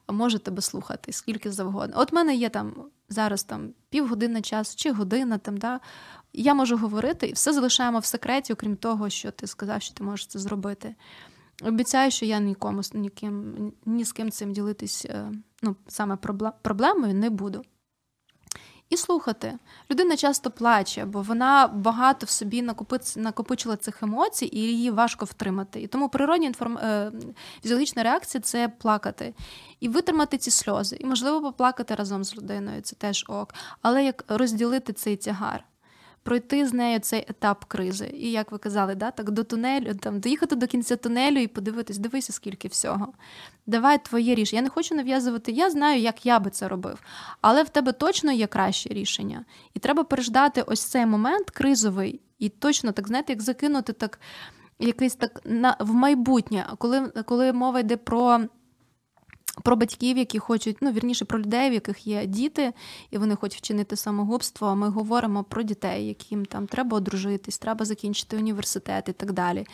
можуть 0.09 0.43
тебе 0.43 0.63
слухати, 0.63 1.13
скільки 1.13 1.53
завгодно. 1.53 1.97
От 1.99 2.13
в 2.13 2.15
мене 2.15 2.35
є 2.35 2.49
там 2.49 2.75
зараз 3.09 3.45
там 3.45 3.71
півгодини 3.91 4.43
часу 4.43 4.77
чи 4.77 4.93
година 4.93 5.39
там, 5.39 5.57
да, 5.57 5.81
я 6.33 6.55
можу 6.55 6.77
говорити 6.77 7.27
і 7.27 7.33
все 7.33 7.53
залишаємо 7.53 7.99
в 7.99 8.05
секреті, 8.05 8.53
окрім 8.53 8.77
того, 8.77 9.11
що 9.11 9.31
ти 9.31 9.47
сказав, 9.47 9.83
що 9.83 9.95
ти 9.95 10.05
можеш 10.05 10.27
це 10.27 10.39
зробити. 10.39 10.95
Обіцяю, 11.63 12.11
що 12.11 12.27
я 12.27 12.39
нікому 12.39 12.81
ніким, 12.95 13.55
ні 13.87 14.05
з 14.05 14.13
ким 14.13 14.31
цим 14.31 14.53
ділитись 14.53 15.05
е, 15.05 15.33
ну, 15.63 15.77
саме 15.89 16.17
проблемою 16.63 17.15
не 17.15 17.31
буду 17.31 17.63
і 18.91 18.97
слухати. 18.97 19.59
Людина 19.91 20.17
часто 20.17 20.51
плаче, 20.51 21.05
бо 21.05 21.23
вона 21.23 21.67
багато 21.67 22.27
в 22.27 22.29
собі 22.29 22.63
накопичила 23.17 23.77
цих 23.77 24.03
емоцій, 24.03 24.49
і 24.53 24.59
її 24.59 24.91
важко 24.91 25.25
втримати. 25.25 25.83
І 25.83 25.87
тому 25.87 26.09
природня 26.09 26.47
інформ... 26.47 26.79
Е, 26.79 27.13
фізіологічна 27.63 28.03
реакція 28.03 28.43
це 28.43 28.69
плакати 28.69 29.35
і 29.81 29.89
витримати 29.89 30.39
ці 30.39 30.51
сльози, 30.51 30.97
і 31.01 31.07
можливо 31.07 31.41
поплакати 31.41 31.95
разом 31.95 32.25
з 32.25 32.37
людиною. 32.37 32.81
Це 32.83 32.97
теж 32.97 33.25
ок, 33.29 33.55
але 33.83 34.05
як 34.05 34.25
розділити 34.29 34.93
цей 34.93 35.17
тягар 35.17 35.65
пройти 36.27 36.67
з 36.67 36.73
нею 36.73 36.99
цей 36.99 37.25
етап 37.29 37.65
кризи. 37.65 38.11
І 38.15 38.31
як 38.31 38.53
ви 38.53 38.59
казали, 38.59 38.95
да, 38.95 39.11
так 39.11 39.31
до 39.31 39.45
тунелю, 39.45 39.95
там 39.95 40.21
доїхати 40.21 40.57
до 40.57 40.67
кінця 40.67 40.97
тунелю 40.97 41.39
і 41.39 41.47
подивитись, 41.47 41.99
дивися, 41.99 42.33
скільки 42.33 42.69
всього. 42.69 43.13
Давай 43.67 44.05
твоє 44.05 44.35
рішення. 44.35 44.59
Я 44.59 44.63
не 44.63 44.71
хочу 44.71 44.95
нав'язувати, 44.95 45.53
я 45.53 45.71
знаю, 45.71 46.01
як 46.01 46.27
я 46.27 46.39
би 46.39 46.51
це 46.51 46.69
робив, 46.69 46.99
але 47.41 47.63
в 47.63 47.69
тебе 47.69 47.93
точно 47.93 48.33
є 48.33 48.47
краще 48.47 48.89
рішення. 48.89 49.45
І 49.75 49.79
треба 49.79 50.05
переждати 50.05 50.63
ось 50.63 50.81
цей 50.81 51.07
момент 51.07 51.51
кризовий, 51.51 52.21
і 52.39 52.49
точно 52.49 52.93
так, 52.93 53.09
знаєте, 53.09 53.33
як 53.33 53.43
закинути 53.43 53.93
так. 53.93 54.21
Якийсь 54.79 55.15
так 55.15 55.41
на 55.45 55.77
в 55.81 55.93
майбутнє, 55.93 56.67
коли 56.79 57.09
коли 57.09 57.53
мова 57.53 57.81
йде 57.81 57.97
про 57.97 58.41
Про 59.63 59.77
батьків, 59.77 60.19
які 60.19 60.39
хочуть, 60.39 60.77
ну 60.81 60.93
вірніше 60.93 61.25
про 61.25 61.39
людей, 61.39 61.71
в 61.71 61.73
яких 61.73 62.07
є 62.07 62.27
діти, 62.27 62.73
і 63.11 63.19
вони 63.19 63.37
хочуть 63.37 63.59
вчинити 63.59 63.97
самогубство. 63.97 64.77
Ми 64.77 64.89
говоримо 64.89 65.45
про 65.45 65.63
дітей, 65.63 66.07
яким 66.07 66.47
там 66.47 66.67
треба 66.67 66.97
одружитись, 66.97 67.59
треба 67.59 67.85
закінчити 67.85 68.37
університет 68.37 69.09
і 69.09 69.13
так 69.13 69.33
далі. 69.33 69.67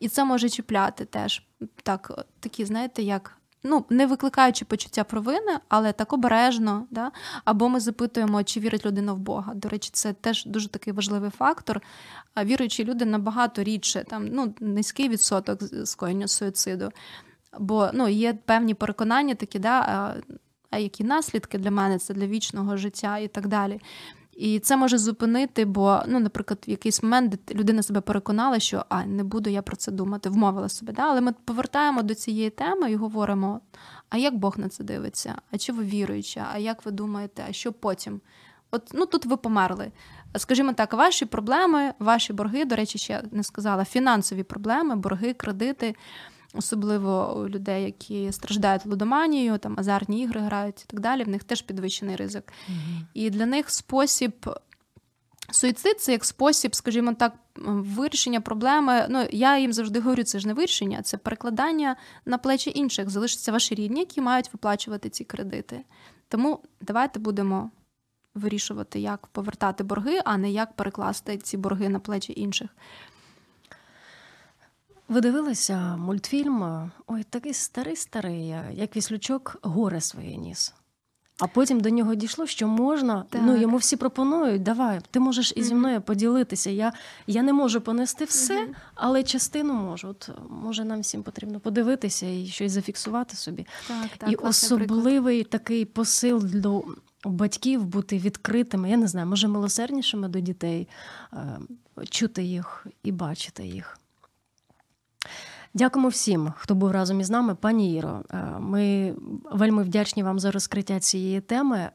І 0.00 0.08
це 0.08 0.24
може 0.24 0.48
чіпляти 0.48 1.04
теж 1.04 1.42
так, 1.82 2.26
такі, 2.40 2.64
знаєте, 2.64 3.02
як 3.02 3.40
ну, 3.62 3.84
не 3.90 4.06
викликаючи 4.06 4.64
почуття 4.64 5.04
провини, 5.04 5.58
але 5.68 5.92
так 5.92 6.12
обережно. 6.12 6.86
Да? 6.90 7.10
Або 7.44 7.68
ми 7.68 7.80
запитуємо, 7.80 8.42
чи 8.42 8.60
вірить 8.60 8.86
людина 8.86 9.12
в 9.12 9.18
Бога. 9.18 9.54
До 9.54 9.68
речі, 9.68 9.90
це 9.92 10.12
теж 10.12 10.44
дуже 10.44 10.68
такий 10.68 10.92
важливий 10.92 11.30
фактор. 11.30 11.80
А 12.34 12.44
віруючі 12.44 12.84
люди 12.84 13.04
набагато 13.04 13.62
рідше, 13.62 14.04
там 14.08 14.28
ну, 14.32 14.54
низький 14.60 15.08
відсоток 15.08 15.60
скоєння 15.84 16.28
суїциду. 16.28 16.90
Бо 17.58 17.90
ну, 17.94 18.08
є 18.08 18.34
певні 18.44 18.74
переконання 18.74 19.34
такі, 19.34 19.58
да, 19.58 19.80
а, 19.80 20.14
а 20.70 20.78
які 20.78 21.04
наслідки 21.04 21.58
для 21.58 21.70
мене 21.70 21.98
це 21.98 22.14
для 22.14 22.26
вічного 22.26 22.76
життя 22.76 23.18
і 23.18 23.28
так 23.28 23.48
далі. 23.48 23.80
І 24.32 24.58
це 24.58 24.76
може 24.76 24.98
зупинити, 24.98 25.64
бо, 25.64 26.02
ну, 26.06 26.20
наприклад, 26.20 26.64
в 26.66 26.70
якийсь 26.70 27.02
момент 27.02 27.54
людина 27.54 27.82
себе 27.82 28.00
переконала, 28.00 28.58
що 28.58 28.84
а 28.88 29.04
не 29.04 29.24
буду 29.24 29.50
я 29.50 29.62
про 29.62 29.76
це 29.76 29.92
думати, 29.92 30.28
вмовила 30.28 30.68
себе. 30.68 30.92
Да? 30.92 31.02
Але 31.02 31.20
ми 31.20 31.32
повертаємо 31.44 32.02
до 32.02 32.14
цієї 32.14 32.50
теми 32.50 32.92
і 32.92 32.96
говоримо: 32.96 33.60
а 34.08 34.16
як 34.16 34.36
Бог 34.36 34.58
на 34.58 34.68
це 34.68 34.84
дивиться? 34.84 35.34
А 35.50 35.58
чи 35.58 35.72
ви 35.72 35.84
віруюча? 35.84 36.46
А 36.52 36.58
як 36.58 36.84
ви 36.84 36.90
думаєте, 36.90 37.44
а 37.48 37.52
що 37.52 37.72
потім? 37.72 38.20
От 38.70 38.90
ну 38.94 39.06
тут 39.06 39.26
ви 39.26 39.36
померли. 39.36 39.92
Скажімо 40.36 40.72
так, 40.72 40.92
ваші 40.92 41.26
проблеми, 41.26 41.94
ваші 41.98 42.32
борги, 42.32 42.64
до 42.64 42.76
речі, 42.76 42.98
ще 42.98 43.22
не 43.30 43.42
сказала, 43.42 43.84
фінансові 43.84 44.42
проблеми, 44.42 44.96
борги, 44.96 45.32
кредити 45.32 45.94
особливо 46.54 47.36
у 47.36 47.48
людей, 47.48 47.84
які 47.84 48.32
страждають 48.32 48.86
лудоманією, 48.86 49.58
там 49.58 49.74
азартні 49.78 50.22
ігри 50.22 50.40
грають 50.40 50.82
і 50.82 50.84
так 50.86 51.00
далі. 51.00 51.24
В 51.24 51.28
них 51.28 51.44
теж 51.44 51.62
підвищений 51.62 52.16
ризик. 52.16 52.52
mm 52.68 53.00
І 53.14 53.30
для 53.30 53.46
них 53.46 53.70
спосіб. 53.70 54.50
Суїцид 55.52 56.00
це 56.00 56.12
як 56.12 56.24
спосіб, 56.24 56.74
скажімо 56.74 57.14
так, 57.14 57.34
вирішення 57.56 58.40
проблеми. 58.40 59.06
Ну, 59.10 59.26
я 59.30 59.58
їм 59.58 59.72
завжди 59.72 60.00
говорю, 60.00 60.22
це 60.22 60.38
ж 60.38 60.46
не 60.46 60.54
вирішення, 60.54 61.02
це 61.02 61.16
перекладання 61.16 61.96
на 62.24 62.38
плечі 62.38 62.72
інших. 62.74 63.10
Залишаться 63.10 63.52
ваші 63.52 63.74
рідні, 63.74 64.00
які 64.00 64.20
мають 64.20 64.52
виплачувати 64.52 65.08
ці 65.08 65.24
кредити. 65.24 65.84
Тому 66.28 66.60
давайте 66.80 67.18
будемо 67.20 67.70
вирішувати, 68.34 69.00
як 69.00 69.26
повертати 69.26 69.84
борги, 69.84 70.20
а 70.24 70.36
не 70.36 70.50
як 70.50 70.72
перекласти 70.72 71.38
ці 71.38 71.56
борги 71.56 71.88
на 71.88 71.98
плечі 71.98 72.32
інших. 72.36 72.70
Ви 75.10 75.20
дивилися 75.20 75.96
мультфільм? 75.96 76.90
Ой, 77.06 77.22
такий 77.22 77.54
старий-старий, 77.54 78.54
як 78.72 78.96
Віслючок 78.96 79.56
горе 79.62 80.00
своє 80.00 80.36
ніс. 80.36 80.74
А 81.38 81.46
потім 81.46 81.80
до 81.80 81.90
нього 81.90 82.14
дійшло, 82.14 82.46
що 82.46 82.68
можна, 82.68 83.14
ну, 83.14 83.24
так. 83.30 83.42
ну 83.44 83.56
йому 83.56 83.76
всі 83.76 83.96
пропонують, 83.96 84.62
давай, 84.62 85.00
ти 85.10 85.20
можеш 85.20 85.52
і 85.56 85.62
зі 85.62 85.74
мною 85.74 86.00
поділитися. 86.00 86.70
Я 86.70 86.92
я 87.26 87.42
не 87.42 87.52
можу 87.52 87.80
понести 87.80 88.24
все, 88.24 88.68
але 88.94 89.22
частину 89.22 89.74
можу. 89.74 90.08
От 90.08 90.30
може 90.48 90.84
нам 90.84 91.00
всім 91.00 91.22
потрібно 91.22 91.60
подивитися 91.60 92.26
і 92.26 92.46
щось 92.46 92.72
зафіксувати 92.72 93.36
собі. 93.36 93.66
Так, 93.88 94.08
так, 94.18 94.32
І 94.32 94.34
особливий 94.34 95.42
приклад. 95.42 95.50
такий 95.50 95.84
посил 95.84 96.44
до 96.44 96.84
батьків 97.24 97.84
бути 97.84 98.18
відкритими. 98.18 98.90
Я 98.90 98.96
не 98.96 99.06
знаю, 99.06 99.26
може 99.26 99.48
милосерднішими 99.48 100.28
до 100.28 100.40
дітей, 100.40 100.88
е, 101.32 101.58
чути 102.10 102.42
їх 102.42 102.86
і 103.02 103.12
бачити 103.12 103.66
їх. 103.66 104.00
Дякуємо 105.74 106.08
всім, 106.08 106.52
хто 106.56 106.74
був 106.74 106.90
разом 106.90 107.20
із 107.20 107.30
нами. 107.30 107.54
Пані 107.54 107.94
Іро, 107.94 108.22
е, 108.30 108.44
ми 108.58 109.14
вельми 109.52 109.82
вдячні 109.82 110.22
вам 110.22 110.38
за 110.38 110.50
розкриття 110.50 111.00
цієї 111.00 111.40
теми. 111.40 111.78
Е, 111.78 111.90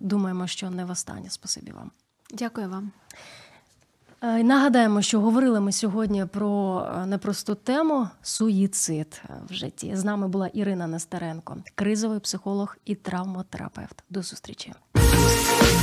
думаємо, 0.00 0.46
що 0.46 0.70
не 0.70 0.84
востаннє. 0.84 1.30
Спасибі 1.30 1.72
вам. 1.72 1.90
Дякую 2.34 2.68
вам. 2.68 2.90
Е, 4.22 4.42
нагадаємо, 4.42 5.02
що 5.02 5.20
говорили 5.20 5.60
ми 5.60 5.72
сьогодні 5.72 6.24
про 6.24 6.86
непросту 7.06 7.54
тему 7.54 8.08
суїцид 8.22 9.22
в 9.48 9.52
житті. 9.52 9.96
З 9.96 10.04
нами 10.04 10.28
була 10.28 10.46
Ірина 10.46 10.86
Нестеренко, 10.86 11.56
кризовий 11.74 12.20
психолог 12.20 12.76
і 12.84 12.94
травмотерапевт. 12.94 14.04
До 14.10 14.22
зустрічі. 14.22 14.72